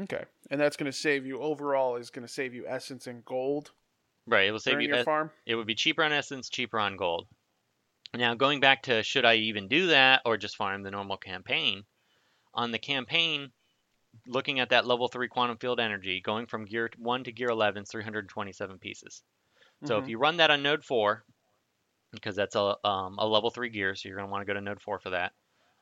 Okay, 0.00 0.24
and 0.50 0.60
that's 0.60 0.76
going 0.76 0.90
to 0.90 0.96
save 0.96 1.26
you 1.26 1.40
overall. 1.40 1.96
Is 1.96 2.10
going 2.10 2.26
to 2.26 2.32
save 2.32 2.54
you 2.54 2.66
essence 2.66 3.06
and 3.06 3.24
gold 3.24 3.72
Right. 4.26 4.48
It 4.48 4.52
will 4.52 4.60
save 4.60 4.80
you. 4.80 4.88
your 4.88 5.00
e- 5.00 5.04
farm. 5.04 5.30
It 5.46 5.54
would 5.56 5.66
be 5.66 5.74
cheaper 5.74 6.02
on 6.02 6.12
essence, 6.12 6.48
cheaper 6.48 6.78
on 6.78 6.96
gold. 6.96 7.26
Now, 8.14 8.34
going 8.34 8.60
back 8.60 8.82
to 8.84 9.02
should 9.02 9.24
I 9.24 9.36
even 9.36 9.68
do 9.68 9.88
that 9.88 10.22
or 10.24 10.36
just 10.36 10.56
farm 10.56 10.82
the 10.82 10.90
normal 10.90 11.16
campaign? 11.16 11.84
On 12.54 12.70
the 12.70 12.78
campaign, 12.78 13.52
looking 14.26 14.60
at 14.60 14.70
that 14.70 14.86
level 14.86 15.08
3 15.08 15.28
quantum 15.28 15.58
field 15.58 15.80
energy, 15.80 16.20
going 16.20 16.46
from 16.46 16.64
gear 16.66 16.90
1 16.98 17.24
to 17.24 17.32
gear 17.32 17.48
11 17.48 17.82
is 17.84 17.90
327 17.90 18.78
pieces. 18.78 19.22
So 19.84 19.98
if 19.98 20.04
Mhm. 20.04 20.10
you 20.10 20.18
run 20.18 20.36
that 20.38 20.50
on 20.50 20.62
node 20.62 20.84
4, 20.84 21.24
because 22.12 22.36
that's 22.36 22.54
a, 22.56 22.76
um, 22.86 23.18
a 23.18 23.26
level 23.26 23.50
3 23.50 23.70
gear, 23.70 23.94
so 23.94 24.08
you're 24.08 24.16
going 24.16 24.28
to 24.28 24.32
want 24.32 24.42
to 24.42 24.46
go 24.46 24.54
to 24.54 24.60
node 24.60 24.82
4 24.82 25.00
for 25.00 25.10
that, 25.10 25.32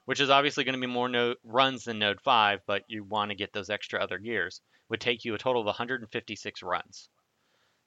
which 0.05 0.21
is 0.21 0.31
obviously 0.31 0.65
going 0.65 0.75
to 0.75 0.87
be 0.87 0.93
more 0.93 1.37
runs 1.45 1.85
than 1.85 1.99
node 1.99 2.21
5, 2.21 2.61
but 2.67 2.83
you 2.89 3.05
want 3.05 3.31
to 3.31 3.37
get 3.37 3.53
those 3.53 3.71
extra 3.71 4.01
other 4.01 4.19
gears, 4.19 4.61
would 4.89 5.01
take 5.01 5.25
you 5.25 5.35
a 5.35 5.39
total 5.39 5.63
of 5.63 5.67
156 5.67 6.63
runs. 6.63 7.09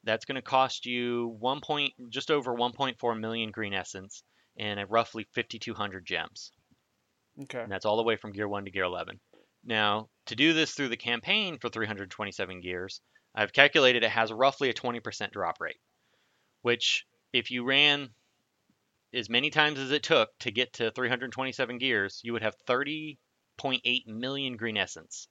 That's 0.04 0.26
going 0.26 0.36
to 0.36 0.42
cost 0.42 0.86
you 0.86 1.36
one 1.40 1.62
point, 1.62 1.94
just 2.10 2.32
over 2.32 2.54
1.4 2.54 3.20
million 3.20 3.52
green 3.52 3.74
essence 3.74 4.24
and 4.58 4.80
a 4.80 4.86
roughly 4.86 5.26
5,200 5.34 6.06
gems. 6.06 6.52
okay, 7.44 7.62
And 7.62 7.72
that's 7.72 7.86
all 7.86 7.98
the 7.98 8.04
way 8.04 8.16
from 8.16 8.34
gear 8.34 8.48
1 8.48 8.66
to 8.66 8.72
gear 8.72 8.84
11. 8.84 9.20
Now, 9.64 10.10
to 10.28 10.36
do 10.36 10.54
this 10.54 10.74
through 10.74 10.90
the 10.90 10.98
campaign 10.98 11.58
for 11.58 11.70
327 11.70 12.62
gears, 12.62 13.02
I've 13.34 13.54
calculated 13.54 14.04
it 14.04 14.12
has 14.12 14.32
roughly 14.32 14.70
a 14.70 14.74
20% 14.74 15.32
drop 15.32 15.60
rate, 15.60 15.80
which 16.62 17.06
if 17.32 17.50
you 17.50 17.64
ran 17.64 18.10
as 19.14 19.30
many 19.30 19.50
times 19.50 19.80
as 19.80 19.92
it 19.92 20.04
took 20.04 20.38
to 20.40 20.52
get 20.52 20.74
to 20.74 20.92
327 20.92 21.78
gears, 21.78 22.22
you 22.24 22.34
would 22.34 22.42
have 22.42 22.56
30.8 22.66 24.08
million 24.08 24.58
green 24.58 24.78
essence. 24.78 25.28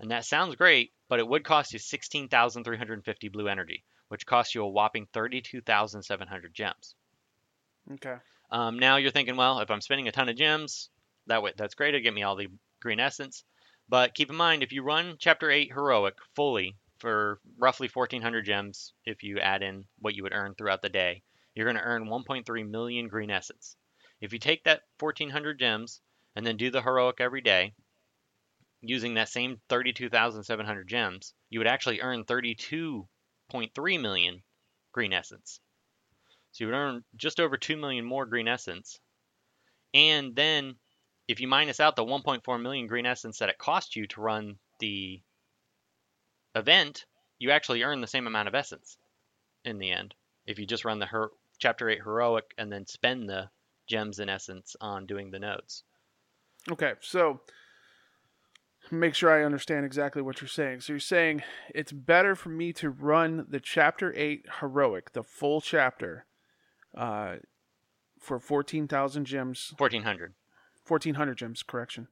And 0.00 0.10
that 0.10 0.24
sounds 0.24 0.56
great, 0.56 0.92
but 1.08 1.18
it 1.20 1.26
would 1.28 1.44
cost 1.44 1.72
you 1.72 1.78
16,350 1.78 3.28
blue 3.28 3.48
energy, 3.48 3.84
which 4.08 4.26
costs 4.26 4.54
you 4.54 4.62
a 4.62 4.68
whopping 4.68 5.06
32,700 5.12 6.54
gems. 6.54 6.96
okay, 7.92 8.16
Um, 8.50 8.78
now 8.78 8.96
you're 8.96 9.10
thinking, 9.10 9.36
well, 9.36 9.60
if 9.60 9.70
I'm 9.70 9.80
spending 9.80 10.08
a 10.08 10.12
ton 10.12 10.28
of 10.28 10.36
gems, 10.36 10.90
that 11.26 11.42
way 11.42 11.52
that's 11.56 11.74
great. 11.74 11.94
It'll 11.94 12.04
get 12.04 12.14
me 12.14 12.22
all 12.22 12.36
the 12.36 12.48
green 12.80 13.00
essence. 13.00 13.44
But 13.88 14.14
keep 14.14 14.30
in 14.30 14.36
mind, 14.36 14.62
if 14.62 14.72
you 14.72 14.82
run 14.82 15.16
Chapter 15.18 15.50
8 15.50 15.72
Heroic 15.72 16.16
fully 16.36 16.76
for 16.98 17.40
roughly 17.58 17.88
1,400 17.92 18.42
gems, 18.44 18.94
if 19.04 19.22
you 19.22 19.38
add 19.40 19.62
in 19.62 19.86
what 19.98 20.14
you 20.14 20.22
would 20.22 20.32
earn 20.34 20.54
throughout 20.54 20.82
the 20.82 20.88
day, 20.88 21.22
you're 21.54 21.66
going 21.66 21.76
to 21.76 21.82
earn 21.82 22.06
1.3 22.06 22.70
million 22.70 23.08
green 23.08 23.30
essence. 23.30 23.76
If 24.20 24.32
you 24.32 24.38
take 24.38 24.64
that 24.64 24.82
1,400 24.98 25.58
gems 25.58 26.00
and 26.34 26.46
then 26.46 26.56
do 26.56 26.70
the 26.70 26.82
Heroic 26.82 27.20
every 27.20 27.40
day, 27.40 27.74
using 28.80 29.14
that 29.14 29.28
same 29.28 29.60
32,700 29.68 30.88
gems, 30.88 31.34
you 31.50 31.60
would 31.60 31.66
actually 31.66 32.00
earn 32.00 32.24
32.3 32.24 34.00
million 34.00 34.42
green 34.92 35.12
essence. 35.12 35.60
So 36.52 36.64
you 36.64 36.68
would 36.68 36.76
earn 36.76 37.04
just 37.16 37.40
over 37.40 37.56
2 37.56 37.76
million 37.76 38.04
more 38.04 38.26
green 38.26 38.48
essence. 38.48 38.98
And 39.94 40.34
then 40.34 40.76
if 41.28 41.40
you 41.40 41.48
minus 41.48 41.80
out 41.80 41.96
the 41.96 42.04
1.4 42.04 42.60
million 42.60 42.86
green 42.86 43.06
essence 43.06 43.38
that 43.38 43.48
it 43.48 43.58
cost 43.58 43.96
you 43.96 44.06
to 44.08 44.20
run 44.20 44.58
the 44.80 45.22
event, 46.54 47.06
you 47.38 47.50
actually 47.50 47.82
earn 47.82 48.00
the 48.00 48.06
same 48.06 48.26
amount 48.26 48.48
of 48.48 48.54
essence 48.54 48.98
in 49.64 49.78
the 49.78 49.90
end. 49.90 50.14
If 50.46 50.58
you 50.58 50.66
just 50.66 50.84
run 50.84 50.98
the 50.98 51.06
her- 51.06 51.30
chapter 51.62 51.88
8 51.88 52.02
heroic 52.02 52.52
and 52.58 52.70
then 52.72 52.84
spend 52.86 53.28
the 53.28 53.48
gems 53.86 54.18
in 54.18 54.28
essence 54.28 54.74
on 54.80 55.06
doing 55.06 55.30
the 55.30 55.38
nodes. 55.38 55.84
okay. 56.70 56.94
So 57.00 57.40
make 58.90 59.14
sure 59.14 59.30
I 59.30 59.44
understand 59.44 59.86
exactly 59.86 60.22
what 60.22 60.40
you're 60.40 60.48
saying. 60.48 60.80
So 60.80 60.94
you're 60.94 61.00
saying 61.00 61.42
it's 61.72 61.92
better 61.92 62.34
for 62.34 62.48
me 62.48 62.72
to 62.74 62.90
run 62.90 63.46
the 63.48 63.60
chapter 63.60 64.12
eight 64.16 64.44
heroic, 64.58 65.12
the 65.12 65.22
full 65.22 65.60
chapter, 65.60 66.26
uh, 66.96 67.36
for 68.18 68.40
fourteen 68.40 68.88
thousand 68.88 69.26
gems 69.26 69.72
1400. 69.78 70.34
1400 70.84 71.38
gems 71.38 71.62
correction 71.62 72.08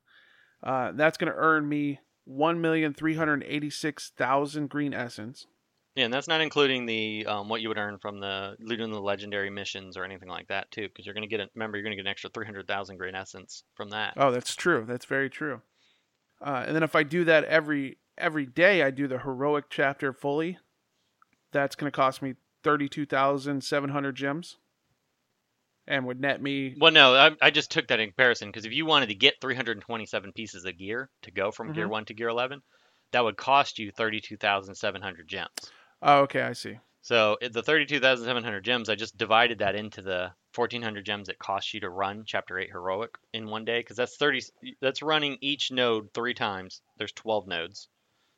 uh, 0.63 0.93
that's 0.93 1.19
going 1.19 1.33
to 1.33 1.37
earn 1.37 1.69
me 1.69 1.99
1,386,000 2.31 4.69
green 4.69 4.95
essence 4.95 5.49
Yeah, 5.97 6.05
and 6.05 6.15
that's 6.15 6.29
not 6.29 6.41
including 6.41 6.87
the 6.87 7.27
um, 7.27 7.49
what 7.49 7.61
you 7.61 7.69
would 7.69 7.79
earn 7.79 7.99
from 7.99 8.21
the 8.21 8.57
looting 8.61 8.93
the 8.93 9.01
legendary 9.01 9.51
missions 9.51 9.97
or 9.97 10.05
anything 10.05 10.29
like 10.29 10.47
that 10.49 10.71
too, 10.71 10.83
because 10.89 11.05
you're 11.05 11.15
going 11.15 11.29
to 11.29 11.37
get 11.37 11.41
a, 11.41 11.49
remember 11.55 11.77
you're 11.77 11.83
going 11.85 11.97
to 11.97 11.97
get 11.97 12.07
an 12.07 12.11
extra 12.11 12.31
300,000 12.31 12.97
green 12.97 13.15
essence 13.17 13.65
from 13.75 13.91
that. 13.91 14.15
oh 14.17 14.31
that's 14.31 14.55
true 14.55 14.85
that's 14.87 15.05
very 15.05 15.29
true 15.29 15.61
uh, 16.41 16.65
and 16.67 16.77
then 16.77 16.83
if 16.85 16.95
i 16.95 17.03
do 17.03 17.25
that 17.25 17.45
every 17.45 17.99
every 18.17 18.47
day 18.47 18.83
i 18.83 18.91
do 18.91 19.09
the 19.09 19.19
heroic 19.19 19.65
chapter 19.69 20.13
fully 20.13 20.59
that's 21.53 21.75
going 21.75 21.91
to 21.91 21.95
cost 21.97 22.23
me 22.23 22.35
32,700 22.63 24.15
gems 24.15 24.57
and 25.87 26.07
would 26.07 26.21
net 26.21 26.41
me 26.41 26.77
Well, 26.79 26.93
no, 26.93 27.15
I, 27.15 27.31
I 27.43 27.51
just 27.51 27.71
took 27.73 27.89
that 27.89 27.99
in 27.99 28.09
comparison 28.11 28.49
because 28.49 28.65
if 28.65 28.73
you 28.73 28.87
wanted 28.87 29.09
to 29.09 29.15
get 29.15 29.41
327 29.41 30.33
pieces 30.33 30.65
of 30.65 30.79
gear 30.79 31.11
to 31.23 31.31
go 31.33 31.51
from 31.51 31.73
gear 31.73 31.87
Mhm. 31.87 31.91
1 31.91 32.05
to 32.07 32.15
gear 32.15 32.29
11, 32.29 32.63
that 33.13 33.25
would 33.25 33.37
cost 33.37 33.79
you 33.79 33.91
32,700 33.91 35.27
gems. 35.27 35.49
Oh, 36.03 36.21
okay, 36.23 36.43
I 36.43 36.53
see. 36.53 36.81
So 37.03 37.39
the 37.41 37.63
32,700 37.63 38.63
gems, 38.65 38.89
I 38.89 38.95
just 38.95 39.17
divided 39.17 39.59
that 39.59 39.75
into 39.75 40.03
the 40.03 40.35
1,400 40.55 41.05
gems 41.05 41.29
it 41.29 41.39
costs 41.39 41.73
you 41.73 41.81
to 41.81 41.89
run 41.91 42.25
Chapter 42.27 42.59
8 42.59 42.71
Heroic 42.71 43.19
in 43.33 43.49
one 43.49 43.65
day, 43.65 43.81
because 43.81 43.97
that's 43.97 44.17
30. 44.17 44.41
That's 44.81 45.03
running 45.03 45.39
each 45.41 45.71
node 45.71 46.13
three 46.13 46.35
times. 46.35 46.83
There's 46.97 47.13
12 47.13 47.47
nodes, 47.47 47.89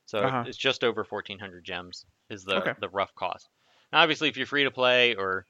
so 0.06 0.32
Uh-huh. 0.32 0.46
it's 0.46 0.58
just 0.58 0.84
over 0.84 1.04
1,400 1.04 1.64
gems 1.64 2.06
is 2.30 2.44
the 2.44 2.66
Okay. 2.66 2.74
the 2.78 2.88
rough 2.90 3.14
cost. 3.14 3.48
Now, 3.92 4.02
obviously, 4.02 4.28
if 4.28 4.36
you're 4.36 4.46
free 4.46 4.64
to 4.64 4.70
play 4.72 5.14
or 5.16 5.46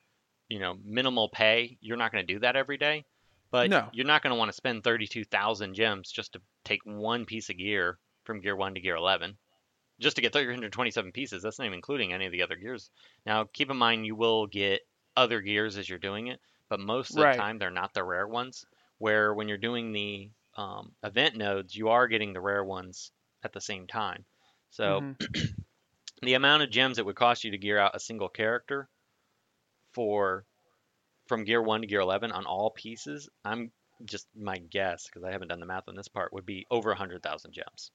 you 0.49 0.59
know 0.61 0.77
minimal 0.85 1.29
pay, 1.31 1.79
you're 1.81 1.97
not 1.99 2.13
going 2.13 2.27
to 2.27 2.35
do 2.35 2.41
that 2.41 2.57
every 2.57 2.79
day. 2.79 3.07
But 3.51 3.73
No. 3.73 3.93
you're 3.93 4.07
not 4.07 4.23
going 4.23 4.33
to 4.33 4.39
want 4.39 4.51
to 4.51 4.55
spend 4.57 4.85
32,000 4.85 5.75
gems 5.75 6.11
just 6.13 6.35
to 6.35 6.43
take 6.65 6.81
one 6.85 7.27
piece 7.27 7.51
of 7.51 7.59
gear 7.59 7.99
from 8.25 8.41
Gear 8.41 8.57
1 8.57 8.75
to 8.75 8.81
Gear 8.81 8.97
11 8.97 9.39
just 10.03 10.17
to 10.17 10.23
get 10.23 10.33
327 10.33 11.13
pieces. 11.13 11.43
That's 11.43 11.59
not 11.59 11.67
even 11.67 11.77
including 11.77 12.13
any 12.13 12.27
of 12.27 12.33
the 12.33 12.43
other 12.43 12.57
gears. 12.57 12.91
Now, 13.27 13.45
keep 13.45 13.71
in 13.71 13.77
mind 13.77 14.07
you 14.07 14.17
will 14.17 14.47
get 14.47 14.83
other 15.17 15.41
gears 15.41 15.77
as 15.79 15.89
you're 15.89 15.99
doing 15.99 16.29
it, 16.29 16.41
but 16.69 16.81
most 16.81 17.17
of 17.17 17.17
Right. 17.19 17.31
the 17.31 17.37
time 17.37 17.59
they're 17.59 17.71
not 17.71 17.95
the 17.95 18.05
rare 18.05 18.27
ones. 18.29 18.65
Where 18.99 19.35
when 19.35 19.49
you're 19.49 19.59
doing 19.59 19.93
the 19.93 20.31
um, 20.57 20.95
event 21.03 21.37
nodes, 21.37 21.75
you 21.75 21.89
are 21.89 22.09
getting 22.09 22.33
the 22.33 22.41
rare 22.41 22.65
ones 22.65 23.13
at 23.43 23.53
the 23.53 23.61
same 23.61 23.87
time. 23.87 24.27
So 24.71 25.07
Mhm. 25.11 25.17
the 26.23 26.35
amount 26.35 26.63
of 26.63 26.71
gems 26.71 26.99
it 26.99 27.07
would 27.07 27.17
cost 27.17 27.45
you 27.45 27.51
to 27.53 27.59
gear 27.59 27.79
out 27.79 27.97
a 27.97 28.01
single 28.01 28.29
character 28.29 28.89
for 29.93 30.47
from 31.27 31.45
gear 31.45 31.63
1 31.63 31.83
to 31.83 31.87
gear 31.89 32.01
11 32.01 32.33
on 32.33 32.47
all 32.47 32.71
pieces, 32.71 33.29
I'm 33.45 33.73
just 34.05 34.29
my 34.35 34.59
guess 34.59 35.07
because 35.07 35.25
I 35.25 35.33
haven't 35.33 35.49
done 35.49 35.61
the 35.61 35.67
math 35.67 35.89
on 35.89 35.97
this 35.97 36.09
part 36.09 36.33
would 36.33 36.47
be 36.47 36.67
over 36.71 36.91
100,000 36.91 37.53
gems. 37.53 37.93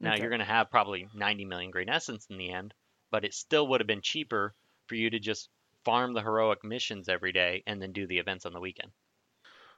Now 0.00 0.12
Okay. 0.12 0.20
you're 0.20 0.30
going 0.30 0.40
to 0.40 0.44
have 0.44 0.70
probably 0.70 1.06
90 1.14 1.44
million 1.44 1.70
green 1.70 1.88
essence 1.88 2.26
in 2.30 2.36
the 2.36 2.50
end, 2.50 2.74
but 3.10 3.24
it 3.24 3.34
still 3.34 3.66
would 3.68 3.80
have 3.80 3.86
been 3.86 4.02
cheaper 4.02 4.54
for 4.86 4.94
you 4.96 5.10
to 5.10 5.18
just 5.18 5.48
farm 5.84 6.12
the 6.14 6.22
heroic 6.22 6.64
missions 6.64 7.08
every 7.08 7.32
day 7.32 7.62
and 7.66 7.80
then 7.80 7.92
do 7.92 8.06
the 8.06 8.18
events 8.18 8.46
on 8.46 8.52
the 8.52 8.60
weekend. 8.60 8.90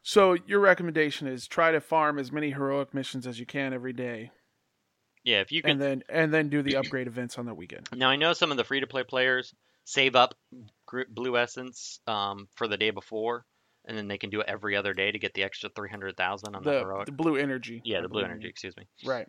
So 0.03 0.35
your 0.35 0.61
recommendation 0.61 1.27
is 1.27 1.47
try 1.49 1.73
to 1.73 1.81
farm 1.81 2.19
as 2.19 2.31
many 2.31 2.51
heroic 2.51 2.95
missions 2.95 3.27
as 3.27 3.41
you 3.41 3.47
can 3.47 3.73
every 3.73 3.93
day, 3.93 4.31
Yeah, 5.25 5.41
if 5.41 5.51
you 5.51 5.63
can 5.63 5.73
and 5.73 5.81
then 5.81 6.03
and 6.09 6.33
then 6.33 6.49
do 6.49 6.63
the 6.63 6.77
upgrade 6.77 7.09
events 7.09 7.39
on 7.39 7.47
the 7.47 7.55
weekend. 7.55 7.89
Now 7.93 8.09
I 8.09 8.17
know 8.17 8.33
some 8.33 8.51
of 8.53 8.57
the 8.57 8.65
free 8.65 8.81
to 8.81 8.87
play 8.87 9.03
players 9.03 9.53
save 9.85 10.15
up 10.15 10.35
blue 11.11 11.37
essence 11.37 12.01
um, 12.07 12.49
for 12.55 12.69
the 12.69 12.77
day 12.77 12.91
before, 12.91 13.45
and 13.85 13.97
then 13.99 14.07
they 14.09 14.19
can 14.19 14.31
do 14.31 14.41
it 14.41 14.49
every 14.49 14.77
other 14.77 14.95
day 14.95 15.11
to 15.11 15.19
get 15.19 15.35
the 15.35 15.43
extra 15.43 15.71
three 15.71 15.91
hundred 15.91 16.17
thousand 16.17 16.55
on 16.55 16.63
the, 16.63 16.71
The, 16.71 16.79
heroic. 16.81 17.07
the 17.07 17.13
blue 17.13 17.37
energy. 17.37 17.83
yeah, 17.85 18.01
the 18.01 18.09
blue 18.09 18.21
believe. 18.21 18.31
energy. 18.31 18.49
Excuse 18.49 18.77
me. 18.77 18.87
Right. 19.05 19.27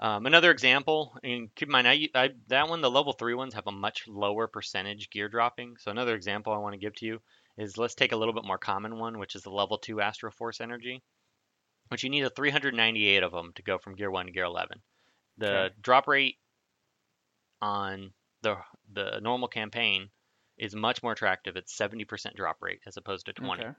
Um, 0.00 0.24
another 0.26 0.50
example, 0.50 1.16
and 1.22 1.54
keep 1.54 1.68
in 1.68 1.72
mind, 1.72 1.86
I, 1.86 2.08
I 2.14 2.30
that 2.48 2.68
one 2.68 2.80
the 2.80 2.90
level 2.90 3.12
three 3.12 3.34
ones 3.34 3.54
have 3.54 3.66
a 3.66 3.72
much 3.72 4.08
lower 4.08 4.48
percentage 4.48 5.10
gear 5.10 5.28
dropping. 5.28 5.76
So 5.78 5.90
another 5.90 6.14
example 6.14 6.52
I 6.52 6.58
want 6.58 6.72
to 6.72 6.78
give 6.80 6.94
to 6.96 7.06
you 7.06 7.22
is 7.58 7.76
let's 7.76 7.94
take 7.94 8.12
a 8.12 8.16
little 8.16 8.34
bit 8.34 8.44
more 8.46 8.58
common 8.58 8.98
one, 8.98 9.18
which 9.18 9.36
is 9.36 9.42
the 9.42 9.50
level 9.50 9.78
two 9.78 10.00
Astro 10.00 10.30
Force 10.32 10.60
energy, 10.60 11.02
which 11.88 12.04
you 12.04 12.10
need 12.10 12.24
a 12.24 12.30
398 12.30 13.22
of 13.22 13.32
them 13.32 13.52
to 13.54 13.62
go 13.62 13.78
from 13.78 13.94
gear 13.96 14.10
one 14.10 14.26
to 14.26 14.32
gear 14.32 14.44
11. 14.44 14.82
The 15.38 15.46
Okay. 15.46 15.74
drop 15.82 16.08
rate 16.08 16.38
on 17.60 18.12
the 18.42 18.56
the 18.92 19.20
normal 19.20 19.48
campaign 19.48 20.10
is 20.58 20.74
much 20.74 21.02
more 21.02 21.12
attractive. 21.12 21.56
It's 21.56 21.76
70% 21.76 22.34
drop 22.36 22.62
rate 22.62 22.80
as 22.86 22.96
opposed 22.96 23.26
to 23.26 23.32
20. 23.32 23.62
Okay. 23.62 23.72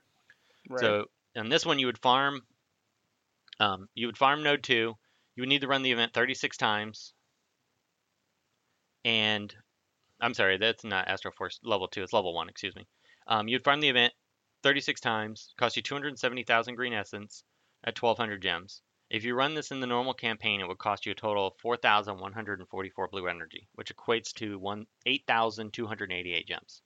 Right. 0.69 0.81
So 0.81 1.05
on 1.35 1.49
this 1.49 1.65
one, 1.65 1.79
you 1.79 1.87
would 1.87 1.99
farm. 1.99 2.41
Um, 3.59 3.89
you 3.93 4.07
would 4.07 4.17
farm 4.17 4.43
node 4.43 4.63
two. 4.63 4.95
You 5.41 5.45
would 5.45 5.49
need 5.49 5.61
to 5.61 5.67
run 5.67 5.81
the 5.81 5.91
event 5.91 6.13
36 6.13 6.55
times. 6.55 7.13
And 9.03 9.51
I'm 10.19 10.35
sorry, 10.35 10.59
that's 10.59 10.83
not 10.83 11.07
Astro 11.07 11.31
Force 11.31 11.59
level 11.63 11.87
two. 11.87 12.03
It's 12.03 12.13
level 12.13 12.35
one. 12.35 12.47
Excuse 12.47 12.75
me. 12.75 12.85
Um, 13.25 13.47
you'd 13.47 13.63
farm 13.63 13.79
the 13.79 13.89
event 13.89 14.13
36 14.61 15.01
times. 15.01 15.51
Cost 15.57 15.77
you 15.77 15.81
270,000 15.81 16.75
green 16.75 16.93
essence 16.93 17.43
at 17.83 17.99
1,200 17.99 18.39
gems. 18.39 18.83
If 19.09 19.23
you 19.23 19.33
run 19.33 19.55
this 19.55 19.71
in 19.71 19.79
the 19.79 19.87
normal 19.87 20.13
campaign, 20.13 20.61
it 20.61 20.67
would 20.67 20.77
cost 20.77 21.07
you 21.07 21.13
a 21.13 21.15
total 21.15 21.47
of 21.47 21.53
4,144 21.57 23.07
blue 23.07 23.27
energy, 23.27 23.67
which 23.73 23.91
equates 23.95 24.33
to 24.33 24.59
one 24.59 24.85
8,288 25.07 26.47
gems. 26.47 26.83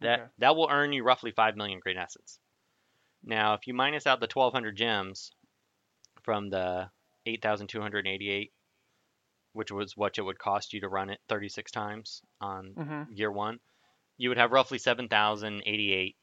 That 0.00 0.20
Okay. 0.20 0.28
that 0.38 0.56
will 0.56 0.70
earn 0.70 0.94
you 0.94 1.04
roughly 1.04 1.30
5 1.30 1.56
million 1.58 1.80
green 1.80 1.98
essence. 1.98 2.38
Now, 3.22 3.52
if 3.52 3.66
you 3.66 3.74
minus 3.74 4.06
out 4.06 4.20
the 4.20 4.28
1,200 4.32 4.78
gems 4.78 5.30
from 6.22 6.48
the 6.48 6.90
8,288, 7.26 8.52
which 9.52 9.72
was 9.72 9.96
what 9.96 10.16
it 10.18 10.22
would 10.22 10.38
cost 10.38 10.72
you 10.72 10.80
to 10.80 10.88
run 10.88 11.10
it 11.10 11.20
36 11.28 11.70
times 11.70 12.22
on 12.40 12.74
hmm 12.76 13.02
year 13.12 13.30
one, 13.30 13.58
you 14.16 14.28
would 14.28 14.38
have 14.38 14.52
roughly 14.52 14.78
7,088 14.78 16.16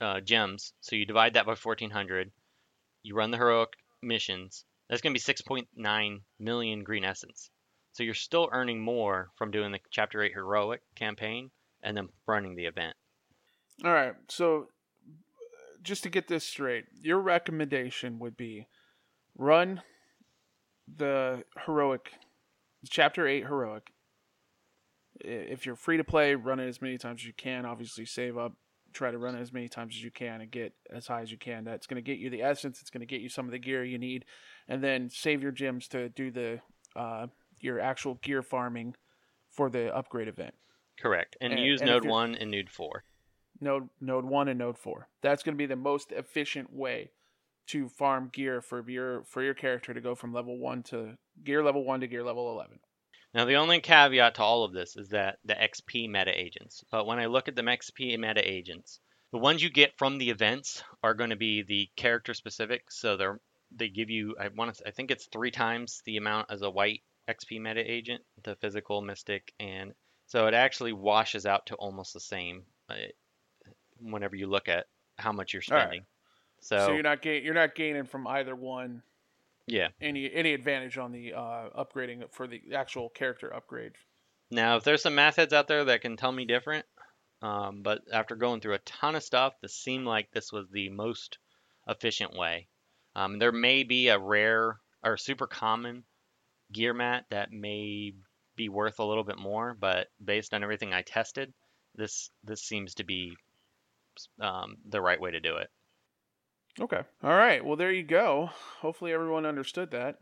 uh, 0.00 0.20
gems. 0.20 0.72
So 0.80 0.96
you 0.96 1.06
divide 1.06 1.34
that 1.34 1.46
by 1.46 1.54
1,400. 1.54 2.30
You 3.02 3.14
run 3.14 3.30
the 3.30 3.38
heroic 3.38 3.70
missions. 4.02 4.64
That's 4.88 5.00
going 5.00 5.14
to 5.14 5.20
be 5.20 5.32
6.9 5.32 6.20
million 6.38 6.84
green 6.84 7.04
essence. 7.04 7.50
So 7.92 8.02
you're 8.02 8.14
still 8.14 8.48
earning 8.52 8.80
more 8.82 9.28
from 9.36 9.50
doing 9.50 9.72
the 9.72 9.78
Chapter 9.90 10.22
8 10.22 10.32
heroic 10.34 10.82
campaign 10.94 11.50
and 11.82 11.96
then 11.96 12.08
running 12.26 12.56
the 12.56 12.66
event. 12.66 12.96
All 13.84 13.92
right. 13.92 14.14
So 14.28 14.68
just 15.82 16.02
to 16.02 16.10
get 16.10 16.28
this 16.28 16.44
straight, 16.44 16.84
your 17.00 17.20
recommendation 17.20 18.18
would 18.18 18.36
be 18.36 18.66
run 19.36 19.82
the 20.96 21.44
heroic 21.66 22.12
chapter 22.88 23.26
8 23.26 23.44
heroic. 23.46 23.90
If 25.20 25.64
you're 25.64 25.76
free 25.76 25.96
to 25.96 26.04
play, 26.04 26.34
run 26.34 26.58
it 26.60 26.68
as 26.68 26.82
many 26.82 26.98
times 26.98 27.22
as 27.22 27.26
you 27.26 27.32
can. 27.32 27.64
Obviously, 27.64 28.04
save 28.04 28.36
up, 28.36 28.52
try 28.92 29.10
to 29.10 29.18
run 29.18 29.36
it 29.36 29.40
as 29.40 29.52
many 29.52 29.68
times 29.68 29.94
as 29.96 30.02
you 30.02 30.10
can 30.10 30.40
and 30.40 30.50
get 30.50 30.72
as 30.92 31.06
high 31.06 31.22
as 31.22 31.30
you 31.30 31.38
can. 31.38 31.64
That's 31.64 31.86
going 31.86 32.02
to 32.02 32.10
get 32.10 32.18
you 32.18 32.30
the 32.30 32.42
essence. 32.42 32.80
It's 32.80 32.90
going 32.90 33.00
to 33.00 33.06
get 33.06 33.20
you 33.20 33.28
some 33.28 33.46
of 33.46 33.52
the 33.52 33.58
gear 33.58 33.84
you 33.84 33.98
need, 33.98 34.24
and 34.68 34.82
then 34.82 35.08
save 35.10 35.42
your 35.42 35.52
gems 35.52 35.86
to 35.88 36.08
do 36.08 36.30
the 36.32 36.60
uh, 36.96 37.28
your 37.60 37.78
actual 37.80 38.14
gear 38.22 38.42
farming 38.42 38.96
for 39.50 39.70
the 39.70 39.94
upgrade 39.94 40.28
event. 40.28 40.54
Correct. 41.00 41.36
And, 41.40 41.52
And- 41.52 41.62
use 41.62 41.80
and 41.80 41.90
node 41.90 42.04
1 42.04 42.34
and 42.34 42.50
node 42.50 42.70
4. 42.70 43.04
node 43.60 43.88
node 44.00 44.24
one 44.24 44.48
and 44.48 44.58
node 44.58 44.78
four. 44.78 45.08
That's 45.22 45.42
going 45.44 45.54
to 45.54 45.58
be 45.58 45.66
the 45.66 45.76
most 45.76 46.10
efficient 46.12 46.72
way 46.72 47.10
to 47.68 47.88
farm 47.88 48.30
gear 48.32 48.60
for 48.60 48.88
your 48.88 49.24
for 49.24 49.42
your 49.42 49.54
character 49.54 49.94
to 49.94 50.00
go 50.00 50.14
from 50.14 50.32
level 50.32 50.58
one 50.58 50.82
to 50.84 51.16
gear 51.42 51.62
level 51.62 51.84
one 51.84 52.00
to 52.00 52.06
gear 52.06 52.22
level 52.22 52.50
eleven. 52.50 52.78
Now, 53.34 53.44
the 53.44 53.56
only 53.56 53.80
caveat 53.80 54.36
to 54.36 54.42
all 54.42 54.62
of 54.62 54.72
this 54.72 54.96
is 54.96 55.08
that 55.08 55.38
the 55.44 55.54
XP 55.54 56.08
meta 56.08 56.30
agents. 56.32 56.84
But 56.92 57.04
when 57.04 57.18
I 57.18 57.26
look 57.26 57.48
at 57.48 57.56
the 57.56 57.62
XP 57.62 58.16
meta 58.16 58.48
agents, 58.48 59.00
the 59.32 59.38
ones 59.38 59.60
you 59.60 59.70
get 59.70 59.98
from 59.98 60.18
the 60.18 60.30
events 60.30 60.84
are 61.02 61.14
going 61.14 61.30
to 61.30 61.36
be 61.36 61.62
the 61.62 61.90
character 61.96 62.32
specific. 62.34 62.90
So 62.90 63.16
they're 63.16 63.40
they 63.76 63.88
give 63.88 64.08
you 64.08 64.36
I 64.38 64.48
want 64.48 64.76
to 64.76 64.86
I 64.86 64.92
think 64.92 65.10
it's 65.10 65.26
three 65.26 65.50
times 65.50 66.00
the 66.04 66.16
amount 66.16 66.50
as 66.50 66.62
a 66.62 66.70
white 66.70 67.02
XP 67.28 67.60
meta 67.60 67.80
agent, 67.80 68.22
the 68.44 68.54
physical 68.56 69.02
mystic, 69.02 69.52
and 69.58 69.94
so 70.26 70.46
it 70.46 70.54
actually 70.54 70.92
washes 70.92 71.44
out 71.46 71.66
to 71.66 71.74
almost 71.74 72.14
the 72.14 72.20
same 72.20 72.62
uh, 72.88 72.94
whenever 73.98 74.36
you 74.36 74.46
look 74.46 74.68
at 74.68 74.86
how 75.18 75.32
much 75.32 75.52
you're 75.52 75.62
spending. 75.62 76.04
So, 76.64 76.78
So, 76.78 76.92
you're 76.94 77.02
not 77.02 77.20
gain, 77.20 77.44
you're 77.44 77.52
not 77.52 77.74
gaining 77.74 78.06
from 78.06 78.26
either 78.26 78.56
one 78.56 79.02
yeah. 79.66 79.88
any 80.00 80.32
any 80.32 80.54
advantage 80.54 80.96
on 80.96 81.12
the 81.12 81.34
uh, 81.34 81.68
upgrading 81.78 82.22
for 82.32 82.46
the 82.46 82.62
actual 82.74 83.10
character 83.10 83.52
upgrade. 83.52 83.92
Now, 84.50 84.76
if 84.76 84.84
there's 84.84 85.02
some 85.02 85.14
math 85.14 85.36
heads 85.36 85.52
out 85.52 85.68
there 85.68 85.84
that 85.84 86.00
can 86.00 86.16
tell 86.16 86.32
me 86.32 86.46
different, 86.46 86.86
um, 87.42 87.82
but 87.82 88.00
after 88.10 88.34
going 88.34 88.62
through 88.62 88.74
a 88.74 88.78
ton 88.78 89.14
of 89.14 89.22
stuff, 89.22 89.52
this 89.60 89.74
seemed 89.74 90.06
like 90.06 90.30
this 90.30 90.52
was 90.52 90.66
the 90.70 90.88
most 90.88 91.36
efficient 91.86 92.34
way. 92.34 92.66
Um, 93.14 93.38
there 93.38 93.52
may 93.52 93.82
be 93.82 94.08
a 94.08 94.18
rare 94.18 94.78
or 95.02 95.18
super 95.18 95.46
common 95.46 96.04
gear 96.72 96.94
mat 96.94 97.26
that 97.28 97.52
may 97.52 98.14
be 98.56 98.70
worth 98.70 99.00
a 99.00 99.04
little 99.04 99.24
bit 99.24 99.38
more, 99.38 99.76
but 99.78 100.08
based 100.24 100.54
on 100.54 100.62
everything 100.62 100.94
I 100.94 101.02
tested, 101.02 101.52
this 101.94 102.30
this 102.42 102.62
seems 102.62 102.94
to 102.94 103.04
be 103.04 103.36
um, 104.40 104.78
the 104.88 105.02
right 105.02 105.20
way 105.20 105.32
to 105.32 105.40
do 105.40 105.56
it. 105.56 105.68
Okay. 106.80 107.00
All 107.22 107.36
right. 107.36 107.64
Well, 107.64 107.76
there 107.76 107.92
you 107.92 108.02
go. 108.02 108.50
Hopefully, 108.80 109.12
everyone 109.12 109.46
understood 109.46 109.92
that. 109.92 110.18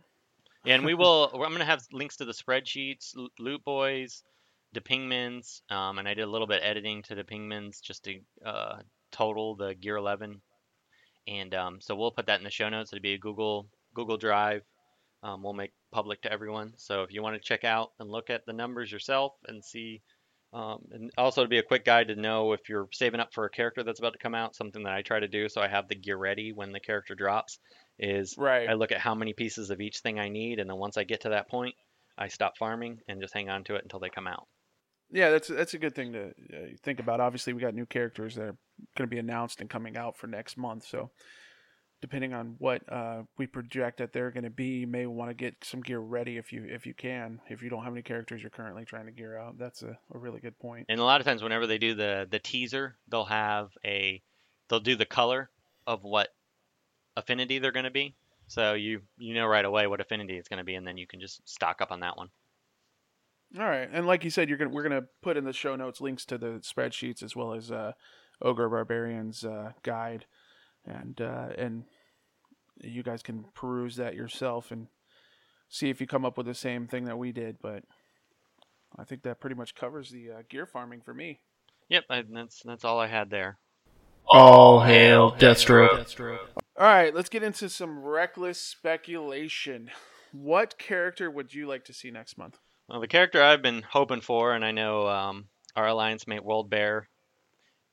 And 0.66 0.84
we 0.84 0.94
will. 0.94 1.30
I'm 1.32 1.40
going 1.40 1.58
to 1.58 1.64
have 1.64 1.82
links 1.92 2.16
to 2.16 2.24
the 2.24 2.32
spreadsheets, 2.32 3.14
Loot 3.38 3.64
Boys, 3.64 4.22
the 4.72 4.80
Pingmans, 4.80 5.62
um, 5.70 5.98
and 5.98 6.08
I 6.08 6.14
did 6.14 6.22
a 6.22 6.30
little 6.30 6.46
bit 6.46 6.62
editing 6.62 7.02
to 7.04 7.14
the 7.14 7.24
Pingmans 7.24 7.80
just 7.80 8.04
to 8.04 8.20
uh, 8.44 8.76
total 9.10 9.56
the 9.56 9.74
Gear 9.74 9.96
11. 9.96 10.40
And 11.28 11.54
um, 11.54 11.80
so 11.80 11.94
we'll 11.94 12.10
put 12.10 12.26
that 12.26 12.38
in 12.38 12.44
the 12.44 12.50
show 12.50 12.68
notes. 12.68 12.92
It'll 12.92 13.02
be 13.02 13.14
a 13.14 13.18
Google 13.18 13.68
Google 13.94 14.16
Drive. 14.16 14.62
Um, 15.22 15.42
we'll 15.42 15.52
make 15.52 15.72
public 15.92 16.22
to 16.22 16.32
everyone. 16.32 16.72
So 16.76 17.02
if 17.02 17.12
you 17.12 17.22
want 17.22 17.36
to 17.36 17.48
check 17.48 17.64
out 17.64 17.92
and 18.00 18.10
look 18.10 18.28
at 18.28 18.44
the 18.44 18.52
numbers 18.52 18.90
yourself 18.90 19.34
and 19.46 19.64
see 19.64 20.02
Um, 20.52 20.84
and 20.90 21.10
also 21.16 21.42
to 21.42 21.48
be 21.48 21.58
a 21.58 21.62
quick 21.62 21.84
guide 21.84 22.08
to 22.08 22.14
know 22.14 22.52
if 22.52 22.68
you're 22.68 22.88
saving 22.92 23.20
up 23.20 23.32
for 23.32 23.46
a 23.46 23.50
character 23.50 23.82
that's 23.82 24.00
about 24.00 24.12
to 24.12 24.18
come 24.18 24.34
out, 24.34 24.54
something 24.54 24.82
that 24.82 24.92
I 24.92 25.00
try 25.00 25.18
to 25.18 25.28
do 25.28 25.48
so 25.48 25.62
I 25.62 25.68
have 25.68 25.88
the 25.88 25.94
gear 25.94 26.18
ready 26.18 26.52
when 26.52 26.72
the 26.72 26.80
character 26.80 27.14
drops 27.14 27.58
is 27.98 28.36
Right. 28.36 28.68
I 28.68 28.74
look 28.74 28.92
at 28.92 29.00
how 29.00 29.14
many 29.14 29.32
pieces 29.32 29.70
of 29.70 29.80
each 29.80 30.00
thing 30.00 30.18
I 30.18 30.28
need, 30.28 30.58
and 30.58 30.68
then 30.68 30.76
once 30.76 30.96
I 30.98 31.04
get 31.04 31.22
to 31.22 31.30
that 31.30 31.48
point, 31.48 31.74
I 32.18 32.28
stop 32.28 32.58
farming 32.58 33.00
and 33.08 33.20
just 33.20 33.32
hang 33.32 33.48
on 33.48 33.64
to 33.64 33.76
it 33.76 33.82
until 33.82 34.00
they 34.00 34.10
come 34.10 34.26
out. 34.26 34.46
Yeah, 35.10 35.30
that's 35.30 35.48
that's 35.48 35.74
a 35.74 35.78
good 35.78 35.94
thing 35.94 36.12
to 36.12 36.28
uh, 36.28 36.66
think 36.82 36.98
about. 37.00 37.20
Obviously, 37.20 37.52
we 37.52 37.60
got 37.60 37.74
new 37.74 37.86
characters 37.86 38.34
that 38.36 38.42
are 38.42 38.56
going 38.96 39.08
to 39.08 39.14
be 39.14 39.18
announced 39.18 39.60
and 39.60 39.68
coming 39.68 39.96
out 39.96 40.16
for 40.16 40.26
next 40.26 40.56
month. 40.56 40.86
So, 40.86 41.10
depending 42.02 42.34
on 42.34 42.56
what 42.58 42.82
uh, 42.92 43.22
we 43.38 43.46
project 43.46 43.98
that 43.98 44.12
they're 44.12 44.32
going 44.32 44.44
to 44.44 44.50
be, 44.50 44.80
you 44.80 44.86
may 44.86 45.06
want 45.06 45.30
to 45.30 45.34
get 45.34 45.54
some 45.62 45.80
gear 45.80 46.00
ready 46.00 46.36
if 46.36 46.52
you 46.52 46.66
if 46.68 46.84
you 46.84 46.92
can. 46.92 47.40
If 47.48 47.62
you 47.62 47.70
don't 47.70 47.84
have 47.84 47.92
any 47.92 48.02
characters 48.02 48.42
you're 48.42 48.50
currently 48.50 48.84
trying 48.84 49.06
to 49.06 49.12
gear 49.12 49.38
out, 49.38 49.56
that's 49.56 49.82
a, 49.82 49.96
a 50.12 50.18
really 50.18 50.40
good 50.40 50.58
point. 50.58 50.86
And 50.90 51.00
a 51.00 51.04
lot 51.04 51.20
of 51.20 51.26
times, 51.26 51.42
whenever 51.42 51.66
they 51.66 51.78
do 51.78 51.94
the 51.94 52.26
the 52.30 52.40
teaser, 52.40 52.96
they'll 53.08 53.24
have 53.24 53.70
a 53.86 54.20
they'll 54.68 54.80
do 54.80 54.96
the 54.96 55.06
color 55.06 55.48
of 55.86 56.02
what 56.02 56.28
affinity 57.16 57.58
they're 57.58 57.72
going 57.72 57.84
to 57.84 57.90
be. 57.90 58.14
So 58.48 58.74
you 58.74 59.00
you 59.16 59.34
know 59.34 59.46
right 59.46 59.64
away 59.64 59.86
what 59.86 60.00
affinity 60.00 60.36
it's 60.36 60.48
going 60.48 60.58
to 60.58 60.64
be, 60.64 60.74
and 60.74 60.86
then 60.86 60.98
you 60.98 61.06
can 61.06 61.20
just 61.20 61.48
stock 61.48 61.80
up 61.80 61.92
on 61.92 62.00
that 62.00 62.18
one. 62.18 62.28
All 63.58 63.64
right, 63.66 63.88
and 63.92 64.06
like 64.06 64.24
you 64.24 64.30
said, 64.30 64.48
you're 64.48 64.58
gonna 64.58 64.70
we're 64.70 64.82
gonna 64.82 65.04
put 65.22 65.36
in 65.36 65.44
the 65.44 65.52
show 65.52 65.76
notes 65.76 66.00
links 66.00 66.24
to 66.26 66.38
the 66.38 66.62
spreadsheets 66.62 67.22
as 67.22 67.36
well 67.36 67.54
as 67.54 67.70
uh, 67.70 67.92
Ogre 68.40 68.68
Barbarian's 68.68 69.44
uh, 69.44 69.72
guide, 69.82 70.24
and 70.86 71.20
uh, 71.20 71.48
and 71.56 71.84
you 72.82 73.02
guys 73.02 73.22
can 73.22 73.44
peruse 73.54 73.96
that 73.96 74.14
yourself 74.14 74.70
and 74.70 74.88
see 75.68 75.90
if 75.90 76.00
you 76.00 76.06
come 76.06 76.24
up 76.24 76.36
with 76.36 76.46
the 76.46 76.54
same 76.54 76.86
thing 76.86 77.04
that 77.04 77.18
we 77.18 77.32
did. 77.32 77.56
But 77.62 77.84
I 78.98 79.04
think 79.04 79.22
that 79.22 79.40
pretty 79.40 79.56
much 79.56 79.74
covers 79.74 80.10
the 80.10 80.30
uh, 80.30 80.42
gear 80.48 80.66
farming 80.66 81.02
for 81.02 81.14
me. 81.14 81.40
Yep, 81.88 82.04
I, 82.10 82.22
that's 82.30 82.62
that's 82.64 82.84
all 82.84 82.98
I 82.98 83.06
had 83.06 83.30
there. 83.30 83.58
All 84.28 84.80
hail 84.80 85.32
Deathstroke. 85.32 86.38
All 86.78 86.86
right, 86.86 87.14
let's 87.14 87.28
get 87.28 87.42
into 87.42 87.68
some 87.68 88.02
reckless 88.02 88.60
speculation. 88.60 89.90
What 90.32 90.78
character 90.78 91.30
would 91.30 91.52
you 91.52 91.66
like 91.66 91.84
to 91.84 91.92
see 91.92 92.10
next 92.10 92.38
month? 92.38 92.58
Well, 92.88 93.00
the 93.00 93.08
character 93.08 93.42
I've 93.42 93.62
been 93.62 93.82
hoping 93.82 94.22
for, 94.22 94.54
and 94.54 94.64
I 94.64 94.70
know 94.70 95.06
um, 95.06 95.48
our 95.76 95.88
alliance 95.88 96.26
mate 96.26 96.44
World 96.44 96.70
Bear, 96.70 97.08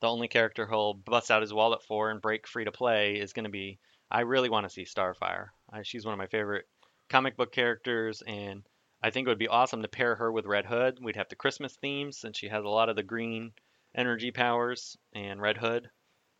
the 0.01 0.09
only 0.09 0.27
character 0.27 0.67
he'll 0.67 0.93
bust 0.93 1.31
out 1.31 1.41
his 1.41 1.53
wallet 1.53 1.83
for 1.83 2.09
and 2.09 2.21
break 2.21 2.47
free 2.47 2.65
to 2.65 2.71
play 2.71 3.15
is 3.15 3.33
going 3.33 3.45
to 3.45 3.49
be. 3.49 3.79
I 4.11 4.21
really 4.21 4.49
want 4.49 4.65
to 4.65 4.69
see 4.69 4.83
Starfire. 4.83 5.47
I, 5.71 5.83
she's 5.83 6.05
one 6.05 6.13
of 6.13 6.17
my 6.17 6.27
favorite 6.27 6.65
comic 7.09 7.37
book 7.37 7.51
characters, 7.51 8.23
and 8.25 8.63
I 9.03 9.09
think 9.11 9.27
it 9.27 9.29
would 9.29 9.37
be 9.37 9.47
awesome 9.47 9.81
to 9.81 9.87
pair 9.87 10.15
her 10.15 10.31
with 10.31 10.45
Red 10.45 10.65
Hood. 10.65 10.99
We'd 11.01 11.15
have 11.15 11.29
the 11.29 11.35
Christmas 11.35 11.75
themes, 11.75 12.17
since 12.17 12.37
she 12.37 12.47
has 12.47 12.63
a 12.63 12.69
lot 12.69 12.89
of 12.89 12.95
the 12.95 13.03
green 13.03 13.51
energy 13.95 14.31
powers, 14.31 14.97
and 15.13 15.41
Red 15.41 15.57
Hood 15.57 15.89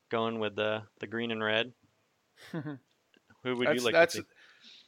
going 0.09 0.39
with 0.39 0.55
the 0.55 0.83
the 0.99 1.07
green 1.07 1.31
and 1.31 1.43
red. 1.43 1.71
Who 2.51 3.55
would 3.55 3.67
that's, 3.67 3.79
you 3.79 3.85
like 3.85 3.93
that's, 3.93 4.15
to 4.15 4.21
see? 4.21 4.27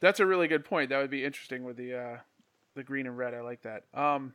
That's 0.02 0.20
a 0.20 0.26
really 0.26 0.48
good 0.48 0.66
point. 0.66 0.90
That 0.90 1.00
would 1.00 1.12
be 1.12 1.24
interesting 1.24 1.64
with 1.64 1.78
the 1.78 1.96
uh, 1.96 2.18
the 2.76 2.84
green 2.84 3.08
and 3.08 3.18
red. 3.18 3.34
I 3.34 3.42
like 3.42 3.62
that. 3.62 3.84
Um, 3.94 4.34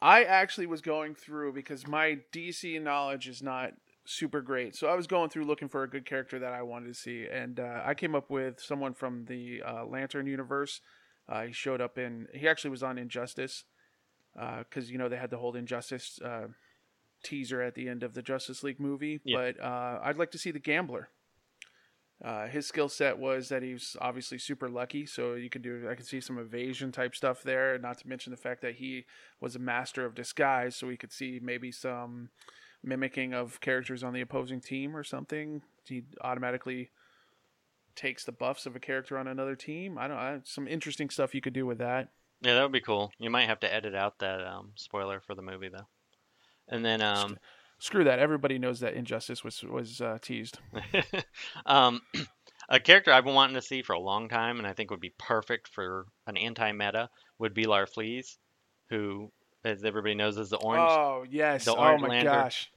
I 0.00 0.24
actually 0.24 0.66
was 0.66 0.80
going 0.80 1.14
through 1.14 1.52
because 1.52 1.86
my 1.86 2.18
DC 2.32 2.80
knowledge 2.80 3.28
is 3.28 3.42
not 3.42 3.72
super 4.04 4.40
great, 4.40 4.76
so 4.76 4.88
I 4.88 4.94
was 4.94 5.06
going 5.06 5.30
through 5.30 5.44
looking 5.44 5.68
for 5.68 5.82
a 5.82 5.90
good 5.90 6.06
character 6.06 6.38
that 6.38 6.52
I 6.52 6.62
wanted 6.62 6.86
to 6.88 6.94
see, 6.94 7.26
and 7.30 7.58
uh, 7.58 7.82
I 7.84 7.94
came 7.94 8.14
up 8.14 8.30
with 8.30 8.60
someone 8.60 8.94
from 8.94 9.24
the 9.26 9.62
uh, 9.66 9.84
Lantern 9.84 10.26
universe. 10.26 10.80
Uh, 11.28 11.42
he 11.42 11.52
showed 11.52 11.80
up 11.80 11.98
in. 11.98 12.26
He 12.32 12.48
actually 12.48 12.70
was 12.70 12.82
on 12.82 12.96
Injustice 12.96 13.64
because 14.34 14.90
you 14.90 14.98
know 14.98 15.08
they 15.08 15.16
had 15.16 15.30
the 15.30 15.38
whole 15.38 15.54
Injustice 15.54 16.18
uh, 16.24 16.46
teaser 17.22 17.60
at 17.60 17.74
the 17.74 17.88
end 17.88 18.02
of 18.02 18.14
the 18.14 18.22
Justice 18.22 18.62
League 18.62 18.80
movie. 18.80 19.20
Yeah. 19.24 19.36
But 19.36 19.60
uh, 19.62 20.00
I'd 20.02 20.18
like 20.18 20.30
to 20.32 20.38
see 20.38 20.50
the 20.50 20.58
Gambler. 20.58 21.10
Uh, 22.24 22.48
his 22.48 22.66
skill 22.66 22.88
set 22.88 23.16
was 23.16 23.48
that 23.48 23.62
he 23.62 23.72
was 23.72 23.96
obviously 24.00 24.38
super 24.38 24.68
lucky, 24.68 25.06
so 25.06 25.34
you 25.34 25.48
can 25.48 25.62
do. 25.62 25.88
I 25.88 25.94
can 25.94 26.04
see 26.04 26.20
some 26.20 26.38
evasion 26.38 26.90
type 26.90 27.14
stuff 27.14 27.42
there. 27.42 27.78
Not 27.78 27.98
to 27.98 28.08
mention 28.08 28.32
the 28.32 28.36
fact 28.36 28.60
that 28.62 28.76
he 28.76 29.04
was 29.40 29.54
a 29.54 29.60
master 29.60 30.04
of 30.04 30.16
disguise, 30.16 30.74
so 30.74 30.88
we 30.88 30.96
could 30.96 31.12
see 31.12 31.38
maybe 31.40 31.70
some 31.70 32.30
mimicking 32.82 33.34
of 33.34 33.60
characters 33.60 34.02
on 34.02 34.14
the 34.14 34.20
opposing 34.20 34.60
team 34.60 34.96
or 34.96 35.04
something. 35.04 35.62
He 35.84 36.02
automatically 36.20 36.90
takes 37.94 38.24
the 38.24 38.32
buffs 38.32 38.66
of 38.66 38.74
a 38.74 38.80
character 38.80 39.16
on 39.16 39.28
another 39.28 39.54
team. 39.54 39.96
I 39.96 40.08
don't. 40.08 40.16
know. 40.16 40.40
Some 40.44 40.66
interesting 40.66 41.10
stuff 41.10 41.34
you 41.36 41.40
could 41.40 41.52
do 41.52 41.66
with 41.66 41.78
that. 41.78 42.08
Yeah, 42.40 42.54
that 42.54 42.62
would 42.62 42.72
be 42.72 42.80
cool. 42.80 43.12
You 43.18 43.30
might 43.30 43.48
have 43.48 43.60
to 43.60 43.72
edit 43.72 43.94
out 43.94 44.18
that 44.18 44.44
um, 44.44 44.72
spoiler 44.74 45.20
for 45.20 45.34
the 45.34 45.42
movie 45.42 45.68
though. 45.68 45.86
And 46.68 46.84
then 46.84 47.00
um, 47.00 47.38
Screw 47.80 48.04
that. 48.04 48.18
Everybody 48.18 48.58
knows 48.58 48.80
that 48.80 48.94
Injustice 48.94 49.44
was 49.44 49.62
was 49.62 50.00
uh, 50.00 50.18
teased. 50.20 50.58
um, 51.66 52.00
a 52.68 52.80
character 52.80 53.12
I've 53.12 53.24
been 53.24 53.34
wanting 53.34 53.54
to 53.54 53.62
see 53.62 53.82
for 53.82 53.92
a 53.92 54.00
long 54.00 54.28
time, 54.28 54.58
and 54.58 54.66
I 54.66 54.72
think 54.72 54.90
would 54.90 55.00
be 55.00 55.14
perfect 55.18 55.68
for 55.68 56.06
an 56.26 56.36
anti-meta, 56.36 57.08
would 57.38 57.54
be 57.54 57.64
Larfleeze, 57.66 58.36
who, 58.90 59.30
as 59.64 59.84
everybody 59.84 60.14
knows, 60.14 60.38
is 60.38 60.50
the 60.50 60.56
orange. 60.56 60.90
oh 60.90 61.24
yes. 61.30 61.64
the 61.66 61.72
Oh 61.74 61.78
Orange 61.78 62.02
my 62.02 62.08
Lantern. 62.08 62.32
gosh. 62.34 62.70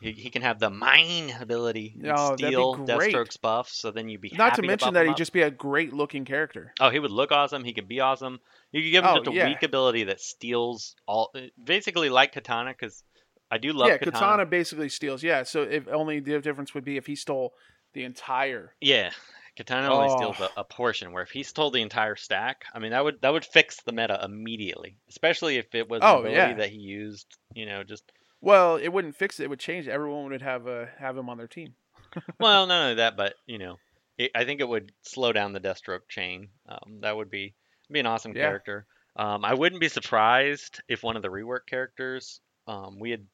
He, 0.00 0.12
he 0.12 0.30
can 0.30 0.40
have 0.40 0.58
the 0.58 0.70
mine 0.70 1.30
ability, 1.40 1.94
and 2.02 2.12
Oh, 2.16 2.34
steal 2.34 2.74
great. 2.74 3.14
Deathstroke's 3.14 3.36
buff, 3.36 3.68
so 3.68 3.90
then 3.90 4.08
you'd 4.08 4.22
be 4.22 4.32
Not 4.34 4.54
to 4.54 4.62
mention 4.62 4.86
buff 4.86 4.94
that 4.94 5.04
he'd 5.04 5.10
up. 5.12 5.16
just 5.18 5.32
be 5.32 5.42
a 5.42 5.50
great 5.50 5.92
looking 5.92 6.24
character. 6.24 6.72
Oh, 6.80 6.88
he 6.88 6.98
would 6.98 7.10
look 7.10 7.32
awesome. 7.32 7.64
He 7.64 7.74
could 7.74 7.86
be 7.88 8.00
awesome. 8.00 8.40
You 8.72 8.82
could 8.82 8.90
give 8.92 9.04
him 9.04 9.10
Oh, 9.10 9.16
just 9.18 9.28
a 9.28 9.32
yeah. 9.32 9.46
weak 9.48 9.62
ability 9.62 10.04
that 10.04 10.20
steals 10.20 10.96
all, 11.06 11.30
basically 11.62 12.08
like 12.08 12.32
Katana, 12.32 12.70
because 12.70 13.04
I 13.50 13.58
do 13.58 13.72
love 13.72 13.88
yeah, 13.88 13.98
Katana. 13.98 14.12
Katana 14.12 14.46
basically 14.46 14.88
steals. 14.88 15.22
Yeah, 15.22 15.42
so 15.42 15.62
if 15.62 15.88
only 15.88 16.20
the 16.20 16.40
difference 16.40 16.74
would 16.74 16.84
be 16.84 16.96
if 16.96 17.06
he 17.06 17.16
stole 17.16 17.54
the 17.94 18.04
entire. 18.04 18.74
Yeah, 18.80 19.10
Katana 19.56 19.92
only 19.92 20.08
Oh. 20.08 20.16
steals 20.16 20.40
a, 20.56 20.60
a 20.60 20.64
portion. 20.64 21.12
Where 21.12 21.22
if 21.22 21.30
he 21.30 21.42
stole 21.42 21.70
the 21.70 21.82
entire 21.82 22.16
stack, 22.16 22.64
I 22.72 22.78
mean 22.78 22.92
that 22.92 23.02
would 23.04 23.20
that 23.22 23.32
would 23.32 23.44
fix 23.44 23.82
the 23.82 23.92
meta 23.92 24.20
immediately. 24.24 24.96
Especially 25.08 25.56
if 25.56 25.74
it 25.74 25.88
was 25.88 26.00
an 26.02 26.08
Oh, 26.08 26.18
ability 26.20 26.34
yeah. 26.36 26.54
that 26.54 26.70
he 26.70 26.76
used. 26.78 27.26
You 27.54 27.66
know, 27.66 27.82
just 27.82 28.04
Well, 28.40 28.76
it 28.76 28.88
wouldn't 28.88 29.16
fix 29.16 29.40
it. 29.40 29.44
It 29.44 29.50
would 29.50 29.60
change. 29.60 29.88
it. 29.88 29.90
Everyone 29.90 30.30
would 30.30 30.42
have 30.42 30.66
uh, 30.68 30.86
have 30.98 31.16
him 31.16 31.28
on 31.28 31.36
their 31.38 31.48
team. 31.48 31.74
well, 32.40 32.66
not 32.66 32.82
only 32.82 32.94
that, 32.96 33.16
but 33.16 33.34
you 33.46 33.58
know, 33.58 33.76
it, 34.16 34.30
I 34.34 34.44
think 34.44 34.60
it 34.60 34.68
would 34.68 34.92
slow 35.02 35.32
down 35.32 35.52
the 35.52 35.60
Deathstroke 35.60 36.08
chain. 36.08 36.48
Um, 36.68 37.00
that 37.00 37.16
would 37.16 37.30
be 37.30 37.54
be 37.90 38.00
an 38.00 38.06
awesome 38.06 38.32
Yeah. 38.32 38.42
character. 38.44 38.86
Um, 39.16 39.44
I 39.44 39.54
wouldn't 39.54 39.80
be 39.80 39.88
surprised 39.88 40.80
if 40.88 41.02
one 41.02 41.16
of 41.16 41.22
the 41.22 41.28
rework 41.28 41.66
characters. 41.68 42.40
Um, 42.68 42.98
we 43.00 43.10
had 43.10 43.26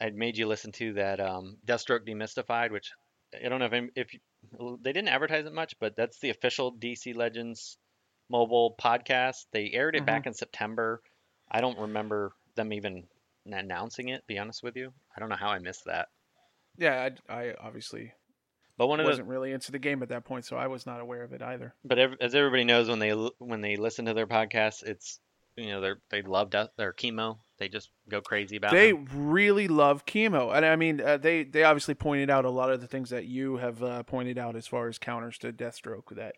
I'd 0.00 0.16
made 0.16 0.38
you 0.38 0.46
listen 0.46 0.72
to 0.72 0.94
that 0.94 1.20
um, 1.20 1.58
Deathstroke 1.66 2.06
Demystified, 2.06 2.70
which 2.70 2.90
I 3.44 3.48
don't 3.48 3.60
know 3.60 3.68
if 3.70 3.90
if 3.94 4.14
you, 4.14 4.78
they 4.82 4.92
didn't 4.92 5.08
advertise 5.08 5.46
it 5.46 5.52
much, 5.52 5.74
but 5.78 5.96
that's 5.96 6.18
the 6.18 6.30
official 6.30 6.72
DC 6.72 7.14
Legends 7.14 7.76
mobile 8.28 8.74
podcast. 8.80 9.46
They 9.52 9.70
aired 9.72 9.96
it 9.96 10.06
back 10.06 10.26
in 10.26 10.34
September. 10.34 11.02
I 11.50 11.60
don't 11.60 11.78
remember 11.78 12.32
them 12.54 12.72
even 12.72 13.04
announcing 13.46 14.08
it. 14.08 14.26
Be 14.26 14.38
honest 14.38 14.62
with 14.62 14.76
you, 14.76 14.92
I 15.14 15.20
don't 15.20 15.28
know 15.28 15.36
how 15.36 15.50
I 15.50 15.58
missed 15.58 15.84
that. 15.86 16.08
Yeah, 16.78 17.10
I, 17.28 17.34
I 17.34 17.54
obviously 17.60 18.12
But 18.78 18.86
one 18.86 19.00
of 19.00 19.06
wasn't 19.06 19.28
really 19.28 19.52
into 19.52 19.72
the 19.72 19.78
game 19.78 20.02
at 20.02 20.08
that 20.10 20.24
point, 20.24 20.44
so 20.44 20.56
I 20.56 20.68
was 20.68 20.86
not 20.86 21.00
aware 21.00 21.22
of 21.22 21.32
it 21.32 21.42
either. 21.42 21.74
but 21.84 21.98
ev- 21.98 22.16
as 22.20 22.34
everybody 22.34 22.64
knows, 22.64 22.88
when 22.88 23.00
they 23.00 23.10
when 23.10 23.60
they 23.60 23.76
listen 23.76 24.06
to 24.06 24.14
their 24.14 24.26
podcast, 24.26 24.82
it's 24.84 25.20
you 25.56 25.68
know 25.68 25.80
they 25.80 25.92
they 26.10 26.22
love 26.22 26.50
death, 26.50 26.70
their 26.76 26.92
chemo. 26.92 27.38
They 27.60 27.68
just 27.68 27.90
go 28.08 28.20
crazy 28.20 28.56
about 28.56 28.72
They 28.72 28.90
them. 28.90 29.06
really 29.12 29.68
love 29.68 30.04
chemo, 30.06 30.52
and 30.56 30.66
I 30.66 30.74
mean, 30.74 31.00
uh, 31.00 31.18
they 31.18 31.44
they 31.44 31.62
obviously 31.62 31.94
pointed 31.94 32.30
out 32.30 32.44
a 32.44 32.50
lot 32.50 32.72
of 32.72 32.80
the 32.80 32.88
things 32.88 33.10
that 33.10 33.26
you 33.26 33.58
have 33.58 33.82
uh, 33.82 34.02
pointed 34.02 34.38
out 34.38 34.56
as 34.56 34.66
far 34.66 34.88
as 34.88 34.98
counters 34.98 35.38
to 35.38 35.52
Deathstroke 35.52 36.16
that 36.16 36.34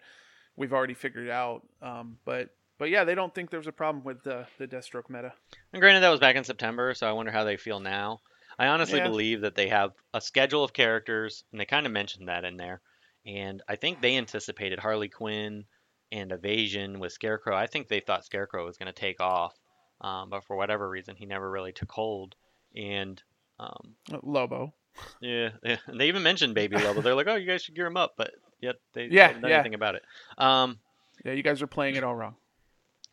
we've 0.57 0.73
already 0.73 0.95
figured 0.95 1.31
out. 1.31 1.63
Um, 1.81 2.19
but 2.27 2.51
but 2.79 2.91
yeah, 2.91 3.05
they 3.05 3.15
don't 3.15 3.35
think 3.35 3.51
there's 3.51 3.69
a 3.69 3.73
problem 3.73 4.05
with 4.05 4.23
the 4.25 4.47
the 4.59 4.67
Deathstroke 4.67 5.09
meta. 5.09 5.33
And 5.73 5.81
granted, 5.81 6.01
that 6.01 6.11
was 6.11 6.21
back 6.21 6.37
in 6.37 6.45
September, 6.45 6.93
so 6.93 7.09
I 7.09 7.13
wonder 7.13 7.33
how 7.33 7.45
they 7.45 7.57
feel 7.57 7.81
now. 7.81 8.19
I 8.59 8.67
honestly 8.67 8.99
Yeah. 8.99 9.09
believe 9.09 9.41
that 9.43 9.55
they 9.55 9.69
have 9.69 9.93
a 10.13 10.21
schedule 10.21 10.63
of 10.63 10.73
characters, 10.75 11.45
and 11.53 11.61
they 11.61 11.65
kind 11.65 11.87
of 11.87 11.93
mentioned 11.93 12.29
that 12.29 12.45
in 12.45 12.57
there. 12.59 12.83
And 13.25 13.63
I 13.69 13.77
think 13.77 14.01
they 14.03 14.17
anticipated 14.17 14.81
Harley 14.81 15.09
Quinn 15.09 15.65
and 16.11 16.33
Evasion 16.33 16.99
with 16.99 17.13
Scarecrow. 17.13 17.57
I 17.57 17.67
think 17.67 17.87
they 17.89 18.01
thought 18.01 18.25
Scarecrow 18.27 18.67
was 18.67 18.77
going 18.77 18.93
to 18.93 19.01
take 19.01 19.21
off, 19.21 19.55
um, 20.03 20.29
but 20.29 20.45
for 20.45 20.57
whatever 20.57 20.89
reason, 20.89 21.17
he 21.17 21.25
never 21.27 21.51
really 21.51 21.73
took 21.73 21.91
hold. 21.91 22.35
And 22.77 23.23
um, 23.59 23.95
Uh, 24.13 24.19
Lobo. 24.23 24.75
Yeah, 25.21 25.51
yeah. 25.63 25.77
And 25.87 25.99
they 26.01 26.09
even 26.09 26.23
mentioned 26.23 26.55
Baby 26.55 26.77
Lobo. 26.77 27.01
They're 27.01 27.15
like, 27.15 27.27
"Oh, 27.29 27.37
you 27.37 27.47
guys 27.47 27.63
should 27.63 27.75
gear 27.75 27.87
him 27.87 27.97
up," 27.97 28.15
but 28.17 28.33
yet 28.61 28.77
they 28.93 29.07
Yeah, 29.07 29.33
done 29.33 29.45
yeah. 29.51 29.57
anything 29.57 29.75
about 29.75 29.95
it. 29.95 30.05
Um, 30.37 30.79
Yeah, 31.25 31.33
you 31.33 31.43
guys 31.43 31.63
are 31.63 31.67
playing 31.67 31.97
it 31.97 32.05
all 32.05 32.15
wrong. 32.15 32.37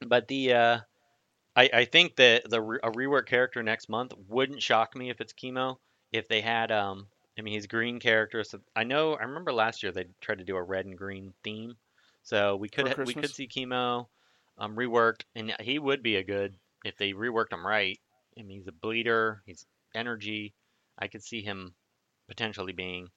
but 0.05 0.27
the 0.27 0.53
uh, 0.53 0.79
I 1.55 1.69
I 1.73 1.85
think 1.85 2.15
that 2.17 2.49
the 2.49 2.61
a 2.83 2.91
rework 2.91 3.27
character 3.27 3.61
next 3.63 3.89
month 3.89 4.13
wouldn't 4.27 4.61
shock 4.61 4.95
me 4.95 5.09
if 5.09 5.21
it's 5.21 5.33
Chemo. 5.33 5.77
If 6.11 6.27
they 6.27 6.41
had 6.41 6.71
um, 6.71 7.07
I 7.37 7.41
mean, 7.41 7.53
he's 7.53 7.67
green 7.67 7.99
character, 7.99 8.43
so 8.43 8.59
I 8.75 8.83
know 8.83 9.13
I 9.15 9.23
remember 9.23 9.53
last 9.53 9.83
year 9.83 9.91
they 9.91 10.05
tried 10.21 10.39
to 10.39 10.43
do 10.43 10.55
a 10.57 10.63
red 10.63 10.85
and 10.85 10.97
green 10.97 11.33
theme, 11.43 11.77
so 12.23 12.55
we 12.55 12.67
could 12.69 12.85
we 13.05 13.13
could 13.13 13.29
see 13.35 13.47
Chemo 13.47 14.07
um 14.57 14.75
reworked, 14.75 15.23
and 15.35 15.53
he 15.61 15.79
would 15.79 16.01
be 16.03 16.15
a 16.17 16.23
good 16.23 16.55
if 16.83 16.97
they 16.97 17.13
reworked 17.13 17.53
him 17.53 17.65
right. 17.65 17.99
I 18.37 18.43
mean, 18.43 18.59
he's 18.59 18.67
a 18.67 18.71
bleeder. 18.71 19.41
He's 19.45 19.65
energy. 19.93 20.53
I 20.97 21.07
could 21.07 21.23
see 21.23 21.41
him 21.41 21.73
potentially 22.27 22.73
being 22.73 23.09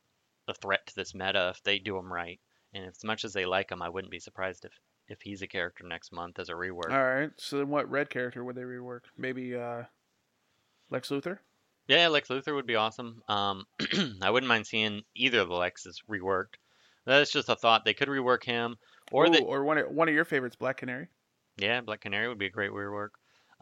a 0.48 0.55
threat 0.55 0.87
to 0.87 0.94
this 0.94 1.14
meta 1.14 1.53
if 1.55 1.62
they 1.62 1.79
do 1.79 1.96
him 1.96 2.12
right. 2.12 2.40
And 2.75 2.87
as 2.87 3.05
much 3.05 3.25
as 3.25 3.33
they 3.33 3.44
like 3.44 3.70
him, 3.70 3.83
I 3.83 3.88
wouldn't 3.88 4.11
be 4.11 4.18
surprised 4.18 4.64
if 4.64 4.72
if 5.09 5.20
he's 5.20 5.42
a 5.42 5.46
character 5.46 5.85
next 5.87 6.12
month 6.12 6.38
as 6.38 6.48
a 6.48 6.53
rework. 6.53 6.90
All 6.90 7.05
right. 7.05 7.31
So 7.37 7.59
then, 7.59 7.68
what 7.68 7.90
red 7.90 8.09
character 8.09 8.44
would 8.44 8.57
they 8.57 8.62
rework? 8.62 9.01
Maybe 9.16 9.55
uh, 9.55 9.83
Lex 10.90 11.11
Luthor. 11.11 11.38
Yeah, 11.88 12.09
Lex 12.09 12.29
Luthor 12.29 12.55
would 12.55 12.66
be 12.66 12.77
awesome. 12.77 13.22
Um, 13.29 13.66
I 14.22 14.31
wouldn't 14.31 14.48
mind 14.48 14.66
seeing 14.66 15.03
either 15.14 15.40
of 15.40 15.48
the 15.48 15.55
Lexes 15.55 15.96
reworked. 16.09 16.55
That's 17.05 17.33
just 17.33 17.48
a 17.48 17.57
thought. 17.57 17.85
They 17.85 17.94
could 17.94 18.09
rework 18.09 18.44
him, 18.44 18.77
or 19.11 19.27
Ooh, 19.27 19.31
they, 19.31 19.40
or 19.40 19.64
one 19.64 19.79
of, 19.79 19.90
one 19.90 20.09
of 20.09 20.14
your 20.14 20.25
favorites, 20.25 20.57
Black 20.57 20.77
Canary. 20.77 21.09
yeah, 21.59 21.81
Black 21.81 22.01
Canary 22.01 22.29
would 22.29 22.38
be 22.38 22.46
a 22.46 22.51
great 22.51 22.70
rework. 22.70 23.11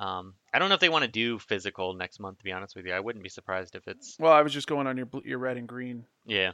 Um, 0.01 0.35
I 0.53 0.59
don't 0.59 0.71
know 0.71 0.75
if 0.75 0.81
they 0.81 0.89
want 0.89 1.05
to 1.05 1.11
do 1.11 1.39
physical 1.39 1.95
next 1.95 2.19
month. 2.21 2.39
To 2.39 2.45
be 2.45 2.53
honest 2.53 2.75
with 2.75 2.87
you, 2.87 2.93
I 2.93 3.01
wouldn't 3.01 3.23
be 3.23 3.29
surprised 3.29 3.75
if 3.77 3.87
it's 3.87 4.17
Well, 4.19 4.33
I 4.33 4.43
was 4.43 4.53
just 4.53 4.67
going 4.67 4.87
on 4.87 4.97
your 4.97 5.09
your 5.25 5.39
red 5.39 5.59
and 5.59 5.69
green. 5.69 6.07
yeah. 6.27 6.53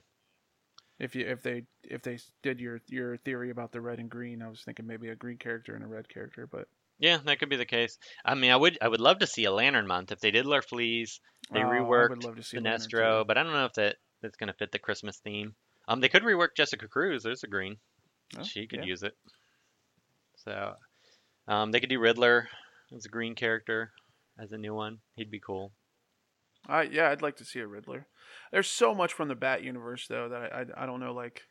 If 0.98 1.14
you 1.14 1.26
if 1.26 1.42
they 1.42 1.64
if 1.84 2.02
they 2.02 2.18
did 2.42 2.60
your 2.60 2.80
your 2.88 3.16
theory 3.18 3.50
about 3.50 3.70
the 3.70 3.80
red 3.80 3.98
and 3.98 4.10
green, 4.10 4.42
I 4.42 4.48
was 4.48 4.62
thinking 4.62 4.86
maybe 4.86 5.08
a 5.08 5.14
green 5.14 5.38
character 5.38 5.74
and 5.74 5.84
a 5.84 5.86
red 5.86 6.08
character, 6.08 6.46
but 6.46 6.68
Yeah, 6.98 7.18
that 7.24 7.38
could 7.38 7.50
be 7.50 7.56
the 7.56 7.66
case. 7.66 7.98
I 8.24 8.34
mean, 8.34 8.50
I 8.50 8.56
would 8.56 8.78
I 8.80 8.88
would 8.88 9.00
love 9.00 9.18
to 9.18 9.26
see 9.26 9.44
a 9.44 9.52
Lantern 9.52 9.86
month 9.86 10.10
if 10.10 10.20
they 10.20 10.30
did 10.30 10.46
Larfleeze, 10.46 11.20
they 11.52 11.60
Oh, 11.60 11.64
reworked 11.64 12.24
love 12.24 12.36
to 12.36 12.42
see 12.42 12.58
Lantern 12.58 12.88
Sinestro, 12.90 13.26
but 13.26 13.38
I 13.38 13.42
don't 13.42 13.52
know 13.52 13.66
if 13.66 13.74
that 13.74 13.96
that's 14.22 14.36
gonna 14.36 14.54
fit 14.54 14.72
the 14.72 14.78
Christmas 14.78 15.18
theme. 15.18 15.54
Um, 15.86 16.00
they 16.00 16.08
could 16.08 16.22
rework 16.22 16.56
Jessica 16.56 16.88
Cruz. 16.88 17.22
There's 17.22 17.44
a 17.44 17.46
green. 17.46 17.76
Oh, 18.38 18.42
she 18.42 18.66
could 18.66 18.80
yeah. 18.80 18.86
use 18.86 19.02
it. 19.02 19.14
So, 20.44 20.74
um, 21.48 21.70
they 21.70 21.80
could 21.80 21.88
do 21.90 21.98
Riddler 22.00 22.48
as 22.96 23.04
a 23.04 23.08
green 23.10 23.34
character 23.34 23.92
as 24.38 24.52
a 24.52 24.58
new 24.58 24.74
one. 24.74 24.98
He'd 25.16 25.30
be 25.30 25.40
cool. 25.40 25.72
I 26.68 26.82
yeah, 26.82 27.10
I'd 27.10 27.22
like 27.22 27.36
to 27.36 27.44
see 27.44 27.60
a 27.60 27.66
Riddler. 27.66 28.06
There's 28.50 28.68
so 28.68 28.94
much 28.94 29.12
from 29.12 29.28
the 29.28 29.34
Bat 29.34 29.62
universe 29.62 30.06
though 30.08 30.28
that 30.28 30.52
I 30.52 30.60
I, 30.60 30.82
I 30.82 30.86
don't 30.86 31.00
know 31.00 31.12
like. 31.12 31.42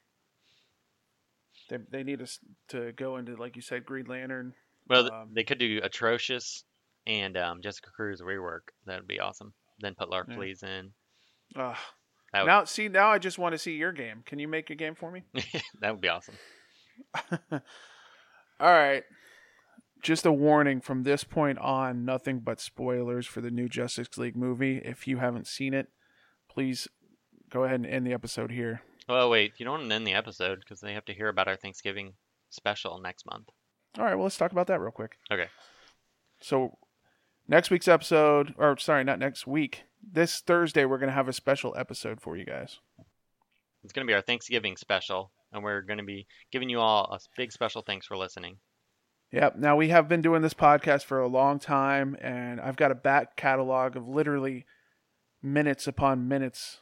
They 1.70 1.78
they 1.90 2.04
need 2.04 2.22
us 2.22 2.40
to 2.70 2.92
go 2.92 3.18
into 3.18 3.36
like 3.36 3.56
you 3.56 3.62
said 3.62 3.86
Green 3.86 4.06
Lantern. 4.06 4.54
Well, 4.88 5.12
Um, 5.12 5.30
they 5.34 5.44
could 5.44 5.58
do 5.58 5.82
Atrocitus 5.82 6.64
and 7.08 7.38
um, 7.38 7.62
Jessica 7.62 7.90
Cruz 7.96 8.22
rework. 8.22 8.70
That 8.86 9.00
would 9.00 9.08
be 9.08 9.20
awesome. 9.20 9.54
Then 9.80 9.96
put 9.96 10.10
Lark 10.10 10.28
Yeah. 10.30 10.36
Fleas 10.36 10.64
in. 10.64 10.92
That 11.56 12.42
would, 12.42 12.48
Now 12.48 12.64
see 12.66 12.90
now 12.90 13.10
I 13.10 13.18
just 13.18 13.40
want 13.40 13.54
to 13.54 13.60
see 13.60 13.76
your 13.76 13.94
game. 13.94 14.24
Can 14.26 14.40
you 14.40 14.48
make 14.48 14.70
a 14.70 14.76
game 14.76 14.96
for 14.96 15.10
me? 15.10 15.24
that 15.82 15.92
would 15.92 16.02
be 16.02 16.10
awesome. 16.10 16.36
All 17.52 17.62
right. 18.60 19.04
Just 20.06 20.24
a 20.24 20.32
warning 20.32 20.82
from 20.82 21.02
this 21.02 21.24
point 21.24 21.58
on, 21.58 22.06
nothing 22.06 22.42
but 22.42 22.60
spoilers 22.60 23.26
for 23.26 23.42
the 23.42 23.50
new 23.50 23.68
Justice 23.68 24.20
League 24.20 24.36
movie. 24.36 24.78
If 24.78 25.08
you 25.08 25.18
haven't 25.18 25.48
seen 25.48 25.74
it, 25.74 25.88
please 26.48 26.88
go 27.50 27.64
ahead 27.64 27.80
and 27.80 27.88
end 27.88 28.06
the 28.06 28.14
episode 28.14 28.52
here. 28.52 28.84
Oh 29.10 29.32
wait, 29.32 29.54
you 29.58 29.66
don't 29.66 29.80
want 29.80 29.90
to 29.90 29.96
end 29.96 30.06
the 30.06 30.14
episode 30.14 30.60
because 30.60 30.80
they 30.80 30.94
have 30.94 31.06
to 31.06 31.14
hear 31.16 31.28
about 31.28 31.48
our 31.48 31.56
Thanksgiving 31.56 32.14
special 32.52 33.00
next 33.00 33.26
month. 33.26 33.50
All 33.98 34.06
right, 34.06 34.14
well, 34.14 34.26
let's 34.26 34.38
talk 34.38 34.52
about 34.52 34.68
that 34.68 34.80
real 34.80 34.92
quick. 34.92 35.18
Okay. 35.32 35.48
So, 36.40 36.78
next 37.48 37.72
week's 37.72 37.88
episode, 37.88 38.54
or 38.60 38.78
sorry, 38.78 39.04
not 39.04 39.18
next 39.18 39.48
week, 39.48 39.86
this 40.08 40.40
Thursday, 40.40 40.86
we're 40.86 41.00
going 41.00 41.10
to 41.10 41.16
have 41.16 41.28
a 41.28 41.34
special 41.34 41.74
episode 41.76 42.22
for 42.22 42.38
you 42.38 42.46
guys. 42.46 42.78
It's 43.84 43.92
going 43.92 44.06
to 44.06 44.12
be 44.12 44.14
our 44.14 44.22
Thanksgiving 44.22 44.78
special, 44.78 45.32
and 45.52 45.64
we're 45.64 45.82
going 45.82 45.98
to 45.98 46.04
be 46.04 46.28
giving 46.52 46.70
you 46.70 46.80
all 46.80 47.06
a 47.12 47.18
big 47.36 47.52
special 47.52 47.82
thanks 47.82 48.06
for 48.06 48.16
listening. 48.16 48.60
Yep. 49.36 49.58
Now, 49.58 49.76
we 49.76 49.90
have 49.90 50.08
been 50.08 50.22
doing 50.22 50.42
this 50.42 50.54
podcast 50.54 51.04
for 51.04 51.20
a 51.20 51.28
long 51.28 51.60
time, 51.60 52.16
and 52.22 52.62
I've 52.62 52.78
got 52.78 52.92
a 52.92 52.96
back 52.96 53.36
catalog 53.36 53.98
of 53.98 54.08
literally 54.08 54.66
minutes 55.44 55.88
upon 55.88 56.30
minutes 56.30 56.80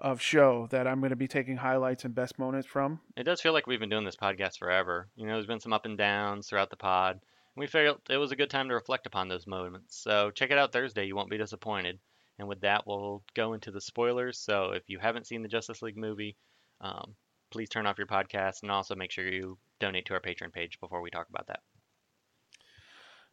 of 0.00 0.18
show 0.18 0.66
that 0.70 0.86
I'm 0.86 1.00
going 1.00 1.10
to 1.10 1.16
be 1.16 1.28
taking 1.28 1.58
highlights 1.58 2.06
and 2.06 2.14
best 2.14 2.38
moments 2.38 2.66
from. 2.66 3.00
It 3.18 3.24
does 3.24 3.42
feel 3.42 3.52
like 3.52 3.66
we've 3.66 3.80
been 3.80 3.90
doing 3.90 4.06
this 4.06 4.16
podcast 4.16 4.58
forever. 4.58 5.08
You 5.14 5.26
know, 5.26 5.34
there's 5.34 5.44
been 5.44 5.60
some 5.60 5.74
up 5.74 5.84
and 5.84 5.98
downs 5.98 6.48
throughout 6.48 6.70
the 6.70 6.76
pod. 6.76 7.20
We 7.54 7.66
felt 7.66 8.00
it 8.08 8.16
was 8.16 8.32
a 8.32 8.36
good 8.36 8.48
time 8.48 8.68
to 8.68 8.74
reflect 8.74 9.04
upon 9.04 9.28
those 9.28 9.46
moments. 9.46 9.94
So 10.02 10.30
check 10.30 10.50
it 10.50 10.56
out 10.56 10.72
Thursday. 10.72 11.04
You 11.04 11.16
won't 11.16 11.28
be 11.28 11.36
disappointed. 11.36 11.98
And 12.38 12.48
with 12.48 12.62
that, 12.62 12.86
we'll 12.86 13.22
go 13.34 13.52
into 13.52 13.70
the 13.70 13.82
spoilers. 13.82 14.38
So 14.38 14.70
if 14.70 14.84
you 14.86 14.98
haven't 15.00 15.26
seen 15.26 15.42
the 15.42 15.48
Justice 15.48 15.82
League 15.82 15.98
movie, 15.98 16.38
um, 16.80 17.14
please 17.50 17.68
turn 17.68 17.86
off 17.86 17.98
your 17.98 18.06
podcast 18.06 18.62
and 18.62 18.70
also 18.70 18.94
make 18.94 19.10
sure 19.10 19.28
you 19.28 19.58
donate 19.80 20.06
to 20.06 20.14
our 20.14 20.20
Patreon 20.20 20.50
page 20.50 20.80
before 20.80 21.02
we 21.02 21.10
talk 21.10 21.28
about 21.28 21.48
that. 21.48 21.60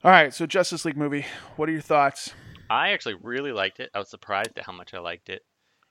All 0.04 0.10
right, 0.12 0.34
so 0.34 0.46
Justice 0.48 0.84
League 0.86 0.98
movie. 0.98 1.26
What 1.58 1.70
are 1.70 1.72
your 1.72 1.82
thoughts? 1.82 2.34
I 2.70 2.90
actually 2.90 3.16
really 3.22 3.52
liked 3.52 3.80
it. 3.80 3.92
I 3.94 4.00
was 4.00 4.10
surprised 4.10 4.58
at 4.58 4.66
how 4.66 4.72
much 4.74 4.94
I 4.94 5.00
liked 5.00 5.30
it. 5.30 5.44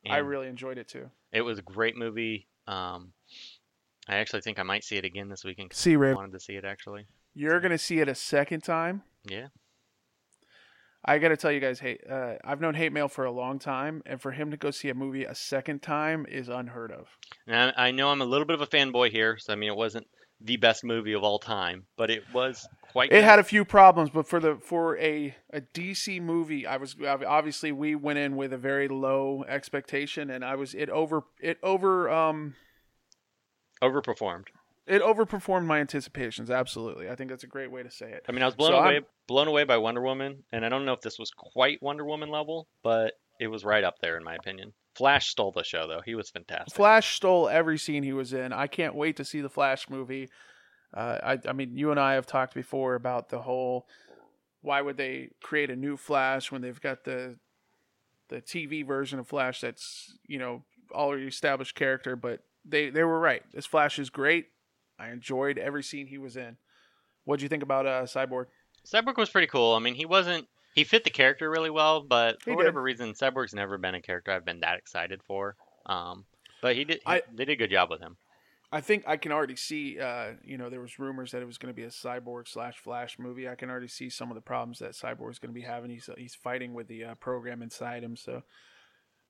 I 0.09 0.17
really 0.19 0.49
enjoyed 0.49 0.79
it 0.79 0.89
too. 0.89 1.11
It 1.33 1.43
was 1.43 1.59
a 1.59 1.63
great 1.63 1.97
movie. 1.97 2.49
Um, 2.67 3.13
I 4.09 4.17
actually 4.17 4.41
think 4.41 4.59
I 4.59 4.63
might 4.63 4.83
see 4.83 4.97
it 4.97 5.05
again 5.05 5.29
this 5.29 5.45
weekend. 5.45 5.73
See, 5.75 5.93
I 5.93 5.97
Ray, 5.97 6.15
wanted 6.15 6.33
to 6.33 6.41
see 6.41 6.55
it 6.55 6.65
actually. 6.65 7.07
you're 7.35 7.61
going 7.61 7.71
to 7.71 7.79
see 7.79 8.01
it 8.01 8.09
a 8.09 8.15
second 8.15 8.63
time. 8.63 9.03
Yeah. 9.29 9.49
I 11.05 11.19
got 11.19 11.29
to 11.29 11.37
tell 11.37 11.53
you 11.53 11.61
guys, 11.61 11.79
hey, 11.81 11.99
uh, 12.11 12.35
I've 12.45 12.61
known 12.61 12.75
Hate 12.75 12.93
Mail 12.93 13.09
for 13.09 13.25
a 13.25 13.31
long 13.31 13.59
time, 13.59 14.03
and 14.05 14.21
for 14.21 14.33
him 14.33 14.51
to 14.51 14.57
go 14.59 14.71
see 14.71 14.91
a 14.91 14.95
movie 14.95 15.25
a 15.25 15.35
second 15.35 15.81
time 15.83 16.27
is 16.29 16.49
unheard 16.51 16.93
of. 16.93 17.09
Now, 17.47 17.73
I 17.77 17.91
know 17.91 18.11
I'm 18.11 18.21
a 18.21 18.27
little 18.27 18.45
bit 18.47 18.55
of 18.55 18.61
a 18.61 18.67
fanboy 18.67 19.11
here, 19.11 19.39
so 19.39 19.53
I 19.53 19.57
mean, 19.57 19.71
it 19.71 19.77
wasn't 19.77 20.07
the 20.41 20.57
best 20.57 20.85
movie 20.85 21.13
of 21.13 21.23
all 21.23 21.39
time, 21.39 21.85
but 21.97 22.11
it 22.11 22.23
was 22.33 22.67
quite. 22.93 23.11
It 23.11 23.17
good. 23.17 23.25
had 23.25 23.39
a 23.39 23.45
few 23.45 23.65
problems, 23.65 24.11
but 24.11 24.27
for 24.27 24.41
the 24.41 24.57
for 24.57 24.97
a 24.99 25.35
a 25.53 25.61
DC 25.61 26.21
movie, 26.23 26.67
I 26.67 26.77
was 26.79 26.97
obviously 27.07 27.73
we 27.73 27.95
went 27.95 28.19
in 28.19 28.37
with 28.37 28.53
a 28.53 28.59
very 28.59 28.89
low 28.89 29.45
expectation, 29.49 30.31
and 30.31 30.45
I 30.45 30.55
was 30.57 30.75
it 30.75 30.89
over 30.91 31.25
it 31.41 31.59
over 31.63 32.09
um 32.11 32.55
overperformed. 33.83 34.47
it 34.87 35.03
overperformed 35.03 35.65
my 35.67 35.79
anticipations. 35.81 36.51
Absolutely, 36.51 37.09
I 37.09 37.15
think 37.15 37.31
that's 37.31 37.45
a 37.45 37.49
great 37.49 37.71
way 37.71 37.83
to 37.83 37.91
say 37.91 38.11
it. 38.13 38.25
I 38.29 38.33
mean, 38.33 38.43
I 38.43 38.47
was 38.47 38.55
blown 38.55 38.73
So 38.73 38.79
away, 38.79 38.95
I'm- 38.95 39.07
blown 39.27 39.49
away 39.49 39.65
by 39.65 39.77
Wonder 39.79 40.03
Woman, 40.03 40.45
and 40.53 40.65
I 40.65 40.69
don't 40.69 40.85
know 40.85 40.93
if 40.93 41.01
this 41.01 41.19
was 41.19 41.31
quite 41.31 41.83
Wonder 41.83 42.05
Woman 42.05 42.31
level, 42.31 42.69
but 42.83 43.15
it 43.39 43.47
was 43.49 43.65
right 43.65 43.85
up 43.85 43.95
there 44.01 44.17
in 44.17 44.25
my 44.25 44.35
opinion. 44.35 44.73
Flash 44.95 45.29
stole 45.29 45.53
the 45.53 45.65
show 45.65 45.87
though; 45.87 46.03
he 46.05 46.15
was 46.15 46.31
fantastic. 46.31 46.75
Flash 46.75 47.15
stole 47.15 47.49
every 47.49 47.79
scene 47.79 48.03
he 48.03 48.13
was 48.13 48.33
in. 48.33 48.53
I 48.53 48.67
can't 48.67 48.95
wait 48.95 49.17
to 49.17 49.25
see 49.25 49.41
the 49.41 49.49
Flash 49.49 49.89
movie. 49.89 50.29
Uh, 50.93 51.19
I, 51.23 51.39
I 51.49 51.53
mean, 51.53 51.77
you 51.77 51.91
and 51.91 52.01
I 52.01 52.15
have 52.15 52.27
talked 52.27 52.55
before 52.55 52.97
about 52.97 53.29
the 53.29 53.41
whole 53.41 53.87
why 54.63 54.81
would 54.81 54.97
they 54.97 55.31
create 55.43 55.71
a 55.71 55.77
new 55.77 55.97
Flash 55.97 56.53
when 56.53 56.63
they've 56.63 56.81
got 56.81 57.05
the 57.05 57.37
the 58.29 58.41
TV 58.41 58.87
version 58.87 59.19
of 59.19 59.27
Flash 59.29 59.61
that's 59.61 60.17
you 60.27 60.39
know 60.39 60.63
already 60.93 61.27
established 61.27 61.75
character, 61.75 62.17
but 62.17 62.41
they 62.65 62.91
they 62.91 63.05
were 63.05 63.19
right. 63.19 63.43
This 63.53 63.67
Flash 63.67 63.99
is 63.99 64.11
great. 64.11 64.47
I 64.99 65.11
enjoyed 65.11 65.59
every 65.59 65.83
scene 65.83 66.07
he 66.07 66.19
was 66.19 66.37
in. 66.37 66.57
What 67.25 67.39
do 67.39 67.45
you 67.45 67.49
think 67.49 67.63
about 67.63 67.87
uh, 67.87 68.03
Cyborg? 68.03 68.47
Cyborg 68.87 69.17
was 69.17 69.31
pretty 69.31 69.47
cool. 69.47 69.75
I 69.75 69.79
mean, 69.79 69.95
he 69.95 70.07
wasn't. 70.07 70.47
He 70.75 70.85
fit 70.85 71.05
the 71.05 71.11
character 71.11 71.51
really 71.51 71.71
well, 71.71 72.01
but 72.03 72.43
for 72.43 72.51
He 72.51 72.55
did. 72.55 72.57
whatever 72.59 72.83
reason, 72.83 73.13
Cyborg's 73.13 73.55
never 73.55 73.77
been 73.79 73.95
a 73.95 74.03
character 74.03 74.31
I've 74.33 74.45
been 74.45 74.61
that 74.61 74.79
excited 74.79 75.21
for. 75.27 75.57
Um, 75.87 76.25
but 76.63 76.77
he 76.77 76.85
did. 76.85 76.97
He, 76.99 77.03
I- 77.07 77.23
they 77.33 77.45
did 77.45 77.55
a 77.55 77.57
good 77.57 77.71
job 77.71 77.91
with 77.91 78.01
him. 78.01 78.17
I 78.73 78.81
think 78.81 79.03
I 79.05 79.17
can 79.17 79.33
already 79.33 79.57
see. 79.57 79.99
Uh, 79.99 80.35
you 80.45 80.57
know, 80.57 80.71
there 80.71 80.81
was 80.81 81.01
rumors 81.01 81.33
that 81.33 81.43
it 81.43 81.47
was 81.47 81.59
going 81.59 81.75
to 81.75 81.77
be 81.77 81.83
a 81.83 81.89
Cyborg 81.89 82.47
slash 82.47 82.79
Flash 82.79 83.19
movie. 83.19 83.49
I 83.49 83.57
can 83.57 83.69
already 83.69 83.89
see 83.89 84.09
some 84.11 84.31
of 84.31 84.37
the 84.37 84.41
problems 84.41 84.79
that 84.79 84.93
Cyborg 84.93 85.33
is 85.33 85.41
going 85.41 85.53
to 85.53 85.61
be 85.61 85.67
having. 85.67 85.91
He's 85.91 86.09
he's 86.17 86.37
fighting 86.37 86.73
with 86.73 86.87
the 86.87 87.05
uh, 87.05 87.15
program 87.17 87.63
inside 87.63 88.05
him, 88.05 88.15
so 88.17 88.43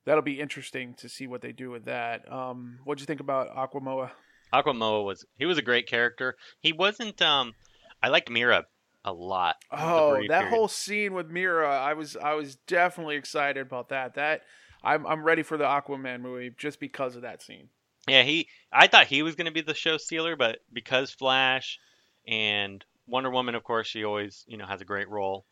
that'll 0.04 0.20
be 0.22 0.40
interesting 0.40 0.92
to 0.98 1.08
see 1.08 1.26
what 1.26 1.40
they 1.40 1.52
do 1.52 1.70
with 1.70 1.86
that. 1.86 2.30
Um, 2.30 2.80
what'd 2.84 3.00
you 3.00 3.06
think 3.06 3.20
about 3.20 3.48
Aquaman? 3.56 4.10
Aquaman 4.52 5.04
was 5.06 5.24
he 5.38 5.46
was 5.46 5.56
a 5.56 5.62
great 5.62 5.86
character. 5.86 6.36
He 6.60 6.74
wasn't. 6.74 7.22
Um, 7.22 7.54
I 8.02 8.08
liked 8.08 8.28
Mera 8.28 8.66
a 9.04 9.12
lot. 9.12 9.56
Oh, 9.70 10.14
that 10.28 10.28
period. 10.28 10.48
whole 10.50 10.68
scene 10.68 11.14
with 11.14 11.28
Mera, 11.30 11.68
I 11.68 11.94
was 11.94 12.16
I 12.16 12.34
was 12.34 12.56
definitely 12.66 13.16
excited 13.16 13.60
about 13.60 13.88
that. 13.90 14.14
That 14.14 14.42
I'm 14.82 15.06
I'm 15.06 15.22
ready 15.24 15.42
for 15.42 15.56
the 15.56 15.64
Aquaman 15.64 16.20
movie 16.20 16.52
just 16.56 16.80
because 16.80 17.16
of 17.16 17.22
that 17.22 17.42
scene. 17.42 17.68
Yeah, 18.08 18.22
he. 18.22 18.48
I 18.72 18.86
thought 18.86 19.06
he 19.06 19.22
was 19.22 19.34
going 19.34 19.46
to 19.46 19.52
be 19.52 19.60
the 19.60 19.74
show 19.74 19.96
stealer, 19.98 20.34
but 20.36 20.60
because 20.72 21.10
Flash 21.10 21.78
and 22.26 22.84
Wonder 23.06 23.30
Woman, 23.30 23.54
of 23.54 23.64
course, 23.64 23.86
she 23.86 24.04
always 24.04 24.44
you 24.48 24.56
know 24.56 24.66
has 24.66 24.80
a 24.80 24.86
great 24.86 25.08
role, 25.08 25.44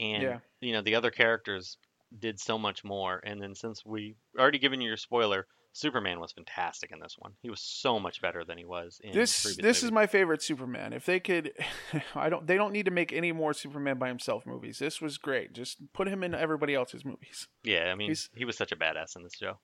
and 0.00 0.22
Yeah. 0.22 0.38
you 0.60 0.72
know 0.72 0.82
the 0.82 0.94
other 0.94 1.10
characters 1.10 1.78
did 2.18 2.38
so 2.40 2.58
much 2.58 2.84
more. 2.84 3.20
And 3.24 3.42
then 3.42 3.54
since 3.54 3.84
we 3.84 4.16
already 4.38 4.58
given 4.58 4.80
you 4.80 4.88
your 4.88 4.96
spoiler, 4.96 5.46
Superman 5.76 6.20
was 6.20 6.32
fantastic 6.32 6.90
in 6.90 7.00
this 7.00 7.16
one. 7.18 7.32
He 7.42 7.50
was 7.50 7.60
so 7.60 7.98
much 8.00 8.22
better 8.22 8.44
than 8.44 8.56
he 8.56 8.64
was 8.64 8.98
in 9.04 9.12
this 9.12 9.42
this 9.56 9.82
is 9.82 9.92
my 9.92 10.06
favorite 10.06 10.40
Superman. 10.42 10.94
If 10.94 11.04
they 11.04 11.20
could, 11.20 11.52
I 12.14 12.30
don't. 12.30 12.46
They 12.46 12.56
don't 12.56 12.72
need 12.72 12.86
to 12.86 12.90
make 12.90 13.12
any 13.12 13.30
more 13.32 13.52
Superman 13.52 13.98
by 13.98 14.08
himself 14.08 14.46
movies. 14.46 14.78
This 14.78 15.02
was 15.02 15.18
great. 15.18 15.52
Just 15.52 15.92
put 15.92 16.08
him 16.08 16.22
in 16.22 16.34
everybody 16.34 16.74
else's 16.74 17.04
movies. 17.04 17.48
Yeah, 17.62 17.90
I 17.92 17.94
mean, 17.94 18.08
he's- 18.08 18.30
he 18.34 18.46
was 18.46 18.56
such 18.56 18.72
a 18.72 18.76
badass 18.76 19.16
in 19.16 19.22
this 19.22 19.34
show. 19.34 19.58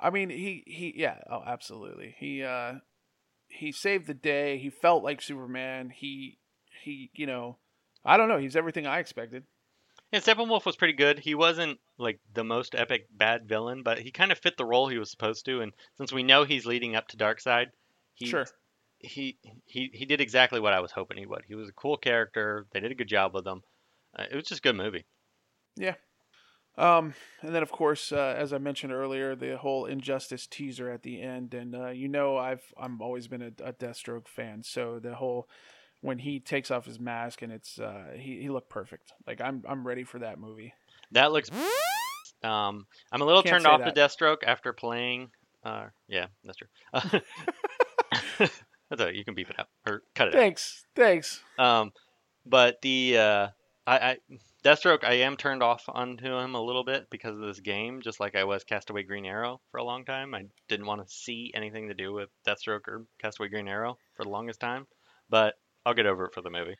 I 0.00 0.08
mean, 0.10 0.30
he 0.30 0.64
he 0.66 0.94
yeah. 0.96 1.18
Oh, 1.30 1.42
absolutely. 1.46 2.14
He 2.18 2.42
uh 2.42 2.76
he 3.48 3.70
saved 3.70 4.06
the 4.06 4.14
day. 4.14 4.56
He 4.58 4.70
felt 4.70 5.04
like 5.04 5.20
Superman. 5.20 5.90
He 5.94 6.38
he 6.82 7.10
you 7.14 7.26
know, 7.26 7.58
I 8.04 8.16
don't 8.16 8.28
know. 8.28 8.38
He's 8.38 8.56
everything 8.56 8.86
I 8.86 8.98
expected. 8.98 9.44
Yeah, 10.12 10.20
Steppenwolf 10.20 10.66
was 10.66 10.76
pretty 10.76 10.92
good. 10.92 11.18
He 11.18 11.34
wasn't 11.34 11.80
like 11.96 12.20
the 12.34 12.44
most 12.44 12.74
epic 12.74 13.06
bad 13.10 13.48
villain, 13.48 13.82
but 13.82 13.98
he 13.98 14.10
kind 14.10 14.30
of 14.30 14.38
fit 14.38 14.56
the 14.58 14.64
role 14.64 14.88
he 14.88 14.98
was 14.98 15.10
supposed 15.10 15.46
to. 15.46 15.62
And 15.62 15.72
since 15.96 16.12
we 16.12 16.22
know 16.22 16.44
he's 16.44 16.66
leading 16.66 16.94
up 16.94 17.08
to 17.08 17.16
Darkseid, 17.16 17.68
he 18.14 18.26
Sure. 18.26 18.46
he 18.98 19.38
he 19.64 19.90
he 19.92 20.04
did 20.04 20.20
exactly 20.20 20.60
what 20.60 20.74
I 20.74 20.80
was 20.80 20.92
hoping 20.92 21.16
he 21.16 21.26
would. 21.26 21.44
He 21.48 21.54
was 21.54 21.68
a 21.70 21.72
cool 21.72 21.96
character. 21.96 22.66
They 22.72 22.80
did 22.80 22.92
a 22.92 22.94
good 22.96 23.08
job 23.08 23.34
with 23.34 23.46
him. 23.46 23.62
Uh, 24.16 24.26
it 24.30 24.36
was 24.36 24.44
just 24.44 24.60
a 24.60 24.62
good 24.62 24.76
movie. 24.76 25.06
Yeah. 25.76 25.94
Um, 26.76 27.14
and 27.42 27.54
then 27.54 27.62
of 27.62 27.70
course, 27.70 28.12
uh, 28.12 28.34
as 28.36 28.52
I 28.52 28.58
mentioned 28.58 28.92
earlier, 28.92 29.34
the 29.36 29.58
whole 29.58 29.84
injustice 29.86 30.46
teaser 30.46 30.90
at 30.90 31.02
the 31.02 31.20
end, 31.20 31.52
and 31.54 31.74
uh, 31.74 31.88
you 31.88 32.08
know, 32.08 32.36
I've 32.38 32.72
I'm 32.78 33.02
always 33.02 33.28
been 33.28 33.42
a, 33.42 33.52
a 33.62 33.72
Deathstroke 33.72 34.28
fan, 34.28 34.62
so 34.62 34.98
the 34.98 35.14
whole 35.16 35.48
when 36.02 36.18
he 36.18 36.40
takes 36.40 36.70
off 36.70 36.84
his 36.84 37.00
mask 37.00 37.40
and 37.42 37.50
it's 37.52 37.78
uh, 37.78 38.12
he 38.14 38.42
he 38.42 38.50
looked 38.50 38.68
perfect. 38.68 39.12
Like 39.26 39.40
I'm 39.40 39.64
I'm 39.66 39.86
ready 39.86 40.04
for 40.04 40.18
that 40.18 40.38
movie. 40.38 40.74
That 41.12 41.32
looks. 41.32 41.50
Um, 42.42 42.86
I'm 43.12 43.22
a 43.22 43.24
little 43.24 43.42
Can't 43.42 43.62
turned 43.62 43.66
off 43.66 43.80
that. 43.80 43.94
to 43.94 44.00
Deathstroke 44.00 44.44
after 44.44 44.72
playing. 44.72 45.30
Uh, 45.64 45.86
yeah, 46.08 46.26
that's 46.44 46.58
true. 46.58 46.68
that's 48.38 48.50
all 49.00 49.06
right. 49.06 49.14
You 49.14 49.24
can 49.24 49.34
beep 49.34 49.48
it 49.48 49.58
out 49.58 49.68
or 49.86 50.02
cut 50.14 50.28
it 50.28 50.34
out. 50.34 50.40
Thanks, 50.40 50.84
thanks. 50.96 51.40
Um, 51.58 51.92
but 52.44 52.82
the 52.82 53.18
uh, 53.18 53.48
I, 53.86 53.98
I 53.98 54.16
Deathstroke, 54.64 55.04
I 55.04 55.14
am 55.14 55.36
turned 55.36 55.62
off 55.62 55.84
onto 55.88 56.36
him 56.36 56.54
a 56.54 56.60
little 56.60 56.84
bit 56.84 57.08
because 57.10 57.36
of 57.36 57.46
this 57.46 57.60
game, 57.60 58.00
just 58.00 58.20
like 58.20 58.36
I 58.36 58.44
was 58.44 58.64
Castaway 58.64 59.02
Green 59.02 59.26
Arrow 59.26 59.60
for 59.70 59.78
a 59.78 59.84
long 59.84 60.04
time. 60.04 60.34
I 60.34 60.44
didn't 60.68 60.86
want 60.86 61.06
to 61.06 61.12
see 61.12 61.50
anything 61.54 61.88
to 61.88 61.94
do 61.94 62.12
with 62.12 62.28
Deathstroke 62.46 62.86
or 62.86 63.04
Castaway 63.20 63.48
Green 63.48 63.68
Arrow 63.68 63.98
for 64.16 64.24
the 64.24 64.30
longest 64.30 64.60
time, 64.60 64.86
but 65.28 65.54
I'll 65.84 65.94
get 65.94 66.06
over 66.06 66.26
it 66.26 66.34
for 66.34 66.42
the 66.42 66.50
movie. 66.50 66.76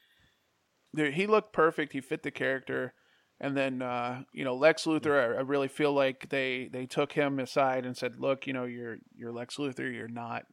Dude, 0.94 1.14
he 1.14 1.26
looked 1.26 1.52
perfect. 1.52 1.92
He 1.92 2.00
fit 2.00 2.22
the 2.22 2.30
character. 2.30 2.94
And 3.40 3.56
then, 3.56 3.82
uh, 3.82 4.22
you 4.32 4.44
know, 4.44 4.54
Lex 4.54 4.84
Luthor. 4.84 5.18
I, 5.18 5.38
I 5.38 5.40
really 5.40 5.68
feel 5.68 5.92
like 5.92 6.28
they 6.28 6.68
they 6.72 6.86
took 6.86 7.12
him 7.12 7.40
aside 7.40 7.84
and 7.84 7.96
said, 7.96 8.20
"Look, 8.20 8.46
you 8.46 8.52
know, 8.52 8.64
you're 8.64 8.98
you're 9.16 9.32
Lex 9.32 9.56
Luthor. 9.56 9.92
You're 9.92 10.06
not 10.06 10.44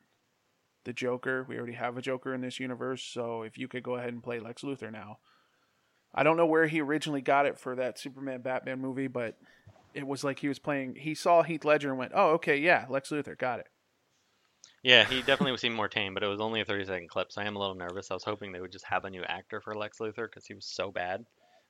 the 0.85 0.93
Joker. 0.93 1.45
We 1.47 1.57
already 1.57 1.73
have 1.73 1.97
a 1.97 2.01
Joker 2.01 2.33
in 2.33 2.41
this 2.41 2.59
universe. 2.59 3.03
So 3.03 3.43
if 3.43 3.57
you 3.57 3.67
could 3.67 3.83
go 3.83 3.95
ahead 3.95 4.13
and 4.13 4.23
play 4.23 4.39
Lex 4.39 4.63
Luthor 4.63 4.91
now." 4.91 5.17
I 6.13 6.23
don't 6.23 6.37
know 6.37 6.45
where 6.45 6.65
he 6.65 6.81
originally 6.81 7.21
got 7.21 7.45
it 7.45 7.59
for 7.59 7.75
that 7.75 7.99
Superman 7.99 8.41
Batman 8.41 8.79
movie, 8.79 9.07
but 9.07 9.37
it 9.93 10.07
was 10.07 10.23
like 10.23 10.39
he 10.39 10.47
was 10.47 10.59
playing. 10.59 10.95
He 10.95 11.13
saw 11.13 11.43
Heath 11.43 11.65
Ledger 11.65 11.89
and 11.89 11.99
went, 11.99 12.13
"Oh, 12.15 12.31
okay, 12.31 12.57
yeah, 12.57 12.85
Lex 12.89 13.09
Luthor, 13.09 13.37
got 13.37 13.59
it." 13.59 13.67
Yeah, 14.84 15.03
he 15.05 15.21
definitely 15.21 15.57
seemed 15.57 15.75
more 15.75 15.88
tame, 15.89 16.13
but 16.13 16.23
it 16.23 16.27
was 16.27 16.39
only 16.39 16.61
a 16.61 16.65
30 16.65 16.86
second 16.86 17.09
clip, 17.09 17.32
so 17.32 17.41
I 17.41 17.45
am 17.45 17.55
a 17.55 17.59
little 17.59 17.75
nervous. 17.75 18.11
I 18.11 18.13
was 18.13 18.23
hoping 18.23 18.51
they 18.51 18.61
would 18.61 18.71
just 18.71 18.86
have 18.86 19.05
a 19.05 19.09
new 19.09 19.23
actor 19.23 19.59
for 19.61 19.75
Lex 19.75 19.97
Luthor 19.99 20.25
because 20.30 20.45
he 20.45 20.53
was 20.53 20.65
so 20.65 20.91
bad. 20.91 21.25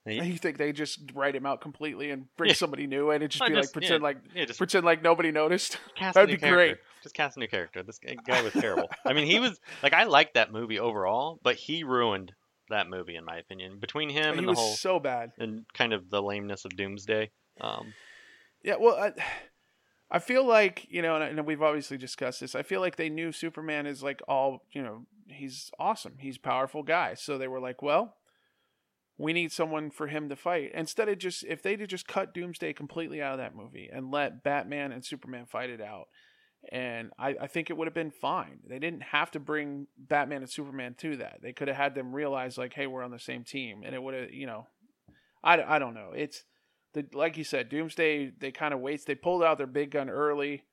He- 0.05 0.21
You 0.23 0.37
think 0.37 0.57
they 0.57 0.71
just 0.71 0.99
write 1.13 1.35
him 1.35 1.45
out 1.45 1.59
completely 1.61 2.11
and 2.11 2.25
bring 2.37 2.49
Yeah. 2.49 2.55
somebody 2.55 2.87
new 2.87 3.11
in 3.11 3.21
and 3.21 3.29
just 3.31 3.41
I 3.43 3.49
be 3.49 3.55
just- 3.55 3.69
like 3.69 3.73
pretend 3.73 4.01
yeah, 4.01 4.03
like 4.07 4.17
yeah, 4.35 4.45
just 4.45 4.57
pretend 4.59 4.85
like 4.85 5.01
nobody 5.03 5.31
noticed? 5.31 5.77
that'd 5.99 6.29
be 6.29 6.37
great. 6.37 6.77
Just 7.03 7.15
cast 7.15 7.35
a 7.37 7.39
new 7.39 7.47
character. 7.47 7.83
This 7.83 7.99
guy- 7.99 8.41
was 8.43 8.53
terrible. 8.53 8.89
I 9.05 9.13
mean, 9.13 9.25
he 9.27 9.39
was 9.39 9.59
like 9.83 9.93
I 9.93 10.03
liked 10.05 10.35
that 10.35 10.51
movie 10.51 10.79
overall, 10.79 11.39
but 11.43 11.55
he 11.55 11.83
ruined 11.83 12.33
that 12.69 12.87
movie 12.89 13.15
in 13.15 13.25
my 13.25 13.37
opinion. 13.37 13.79
Between 13.79 14.09
him 14.09 14.33
he 14.33 14.37
and 14.39 14.47
the 14.47 14.51
was 14.51 14.59
whole 14.59 14.73
so 14.75 14.99
bad. 14.99 15.31
and 15.39 15.65
kind 15.73 15.91
of 15.93 16.09
the 16.09 16.21
lameness 16.21 16.63
of 16.65 16.75
Doomsday. 16.77 17.31
Um, 17.59 17.93
Yeah, 18.63 18.75
well, 18.79 18.95
I, 18.95 19.11
I 20.11 20.19
feel 20.19 20.45
like 20.45 20.87
you 20.89 21.01
know, 21.01 21.15
and, 21.15 21.39
and 21.39 21.47
we've 21.47 21.61
obviously 21.61 21.97
discussed 21.97 22.39
this. 22.39 22.55
I 22.55 22.63
feel 22.63 22.81
like 22.81 22.95
they 22.95 23.09
knew 23.09 23.31
Superman 23.31 23.85
is 23.85 24.03
like 24.03 24.21
all 24.27 24.65
you 24.71 24.81
know. 24.81 25.05
He's 25.27 25.69
awesome. 25.79 26.15
He's 26.19 26.39
powerful 26.39 26.81
guy. 26.81 27.13
So 27.13 27.37
they 27.37 27.47
were 27.47 27.59
like, 27.59 27.83
well, 27.83 28.15
we 29.15 29.31
need 29.31 29.51
someone 29.51 29.91
for 29.91 30.07
him 30.07 30.27
to 30.29 30.35
fight. 30.35 30.71
Instead 30.73 31.07
of 31.07 31.19
just 31.19 31.43
if 31.43 31.61
they'd 31.61 31.87
just 31.87 32.07
cut 32.07 32.33
Doomsday 32.33 32.73
completely 32.73 33.21
out 33.21 33.33
of 33.33 33.37
that 33.37 33.55
movie 33.55 33.89
and 33.93 34.09
let 34.09 34.43
Batman 34.43 34.91
and 34.91 35.05
Superman 35.05 35.45
fight 35.45 35.69
it 35.69 35.81
out. 35.81 36.07
And 36.71 37.11
I, 37.17 37.35
I 37.41 37.47
think 37.47 37.69
it 37.69 37.77
would 37.77 37.87
have 37.87 37.93
been 37.93 38.11
fine. 38.11 38.59
They 38.67 38.79
didn't 38.79 39.03
have 39.03 39.31
to 39.31 39.39
bring 39.39 39.87
Batman 39.97 40.41
and 40.41 40.49
Superman 40.49 40.95
to 40.99 41.17
that. 41.17 41.39
They 41.41 41.53
could 41.53 41.69
have 41.69 41.77
had 41.77 41.95
them 41.95 42.13
realize, 42.13 42.57
like, 42.57 42.73
hey, 42.73 42.85
we're 42.85 43.03
on 43.03 43.11
the 43.11 43.19
same 43.19 43.43
team. 43.43 43.83
And 43.85 43.95
it 43.95 44.03
would 44.03 44.13
have, 44.13 44.33
you 44.33 44.45
know, 44.45 44.67
I, 45.43 45.61
I 45.61 45.79
don't 45.79 45.93
know. 45.93 46.11
It's, 46.13 46.43
the 46.93 47.05
like 47.13 47.37
you 47.37 47.43
said, 47.43 47.69
Doomsday. 47.69 48.31
They 48.39 48.51
kind 48.51 48.73
of 48.73 48.79
waste. 48.79 49.07
They 49.07 49.15
pulled 49.15 49.43
out 49.43 49.57
their 49.57 49.67
big 49.67 49.91
gun 49.91 50.09
early, 50.09 50.63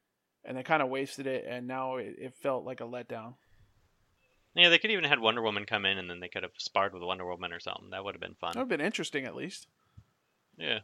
and 0.45 0.57
they 0.57 0.63
kind 0.63 0.83
of 0.83 0.89
wasted 0.89 1.27
it. 1.27 1.45
And 1.49 1.67
now 1.67 1.97
it, 1.97 2.15
it 2.19 2.35
felt 2.35 2.65
like 2.65 2.81
a 2.81 2.85
letdown. 2.85 3.35
yeah, 4.55 4.69
they 4.71 4.79
could 4.79 4.91
even 4.91 5.05
had 5.05 5.21
Wonder 5.21 5.43
Woman 5.43 5.67
come 5.67 5.85
in 5.85 5.99
and 5.99 6.09
then 6.09 6.21
they 6.21 6.29
could 6.29 6.43
have 6.43 6.53
sparred 6.57 6.95
with 6.95 7.03
Wonder 7.03 7.27
Woman 7.27 7.53
or 7.53 7.61
something. 7.61 7.91
That 7.91 8.05
would 8.05 8.15
have 8.15 8.21
been 8.21 8.35
fun. 8.41 8.53
That 8.55 8.61
would 8.61 8.71
have 8.73 8.79
been 8.79 8.87
interesting, 8.87 9.25
at 9.27 9.37
least. 9.37 9.67
Yeah. 10.57 10.79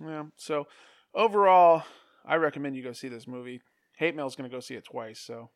Yeah. 0.00 0.24
So 0.36 0.66
overall, 1.14 1.84
I 2.26 2.34
recommend 2.36 2.76
you 2.76 2.82
go 2.82 2.92
see 2.92 3.08
this 3.08 3.26
movie. 3.26 3.62
Hate 3.96 4.14
Mail's 4.14 4.36
going 4.36 4.48
to 4.48 4.54
go 4.54 4.60
see 4.60 4.74
it 4.74 4.84
twice. 4.84 5.18
So 5.20 5.50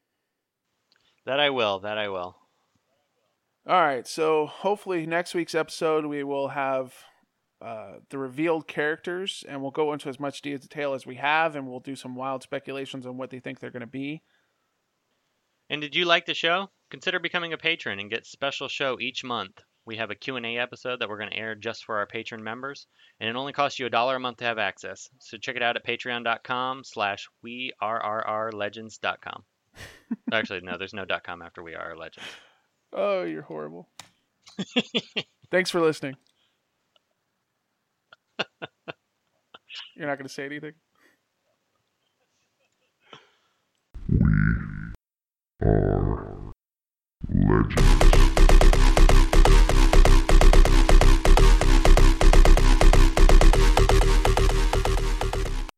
That 1.27 1.41
I 1.41 1.51
will. 1.51 1.79
That 1.81 1.99
I 1.99 2.09
will. 2.09 2.37
all 3.67 3.81
right. 3.83 4.07
So 4.07 4.47
hopefully 4.47 5.05
next 5.07 5.35
week's 5.35 5.55
episode 5.55 6.07
we 6.07 6.25
will 6.25 6.49
have. 6.49 6.95
Uh, 7.65 7.95
the 8.11 8.19
revealed 8.19 8.69
characters, 8.69 9.43
and 9.49 9.63
we'll 9.63 9.71
go 9.71 9.95
into 9.95 10.11
as 10.11 10.21
much 10.21 10.43
detail 10.43 10.93
as 10.93 11.07
we 11.07 11.15
have, 11.15 11.57
and 11.57 11.67
we'll 11.67 11.81
do 11.81 11.97
some 11.97 12.15
wild 12.15 12.43
speculations 12.43 13.07
on 13.07 13.17
what 13.17 13.31
they 13.31 13.41
think 13.41 13.59
they're 13.59 13.71
going 13.71 13.81
to 13.81 13.87
be. 13.87 14.23
And 15.71 15.81
did 15.81 15.97
you 15.97 16.05
like 16.05 16.27
the 16.27 16.35
show? 16.35 16.69
Consider 16.91 17.19
becoming 17.19 17.55
a 17.55 17.59
patron 17.59 17.99
and 17.99 18.11
get 18.11 18.27
special 18.27 18.69
show 18.69 19.01
each 19.01 19.25
month. 19.25 19.63
We 19.87 19.97
have 19.97 20.11
a 20.11 20.15
Q&A 20.15 20.59
episode 20.59 21.01
that 21.01 21.09
we're 21.09 21.17
going 21.17 21.31
to 21.31 21.39
air 21.39 21.55
just 21.55 21.87
for 21.87 21.97
our 21.97 22.07
patron 22.07 22.45
members, 22.45 22.87
and 23.19 23.31
it 23.31 23.37
only 23.37 23.55
costs 23.55 23.79
you 23.79 23.87
a 23.87 23.91
dollar 23.91 24.17
a 24.17 24.21
month 24.21 24.37
to 24.39 24.45
have 24.45 24.59
access. 24.59 25.09
So 25.21 25.39
check 25.39 25.57
it 25.57 25.63
out 25.63 25.77
at 25.77 25.87
patreon.com 25.87 26.85
slash 26.85 27.29
wearrrlegends.com. 27.43 29.43
Actually, 30.33 30.61
no, 30.61 30.77
there's 30.77 30.93
no 30.93 31.07
dot 31.07 31.25
.com 31.25 31.41
after 31.41 31.63
we 31.63 31.75
are 31.75 31.97
legends. 31.97 32.29
Oh, 32.93 33.23
you're 33.23 33.43
horrible. 33.43 33.89
Thanks 35.51 35.71
for 35.71 35.81
listening. 35.81 36.17
You're 39.97 40.09
not 40.09 40.19
going 40.19 40.29
to 40.29 40.33
say 40.33 40.45
anything? 40.47 40.73
We 44.09 45.67
are 45.67 46.53
legends. 47.31 48.14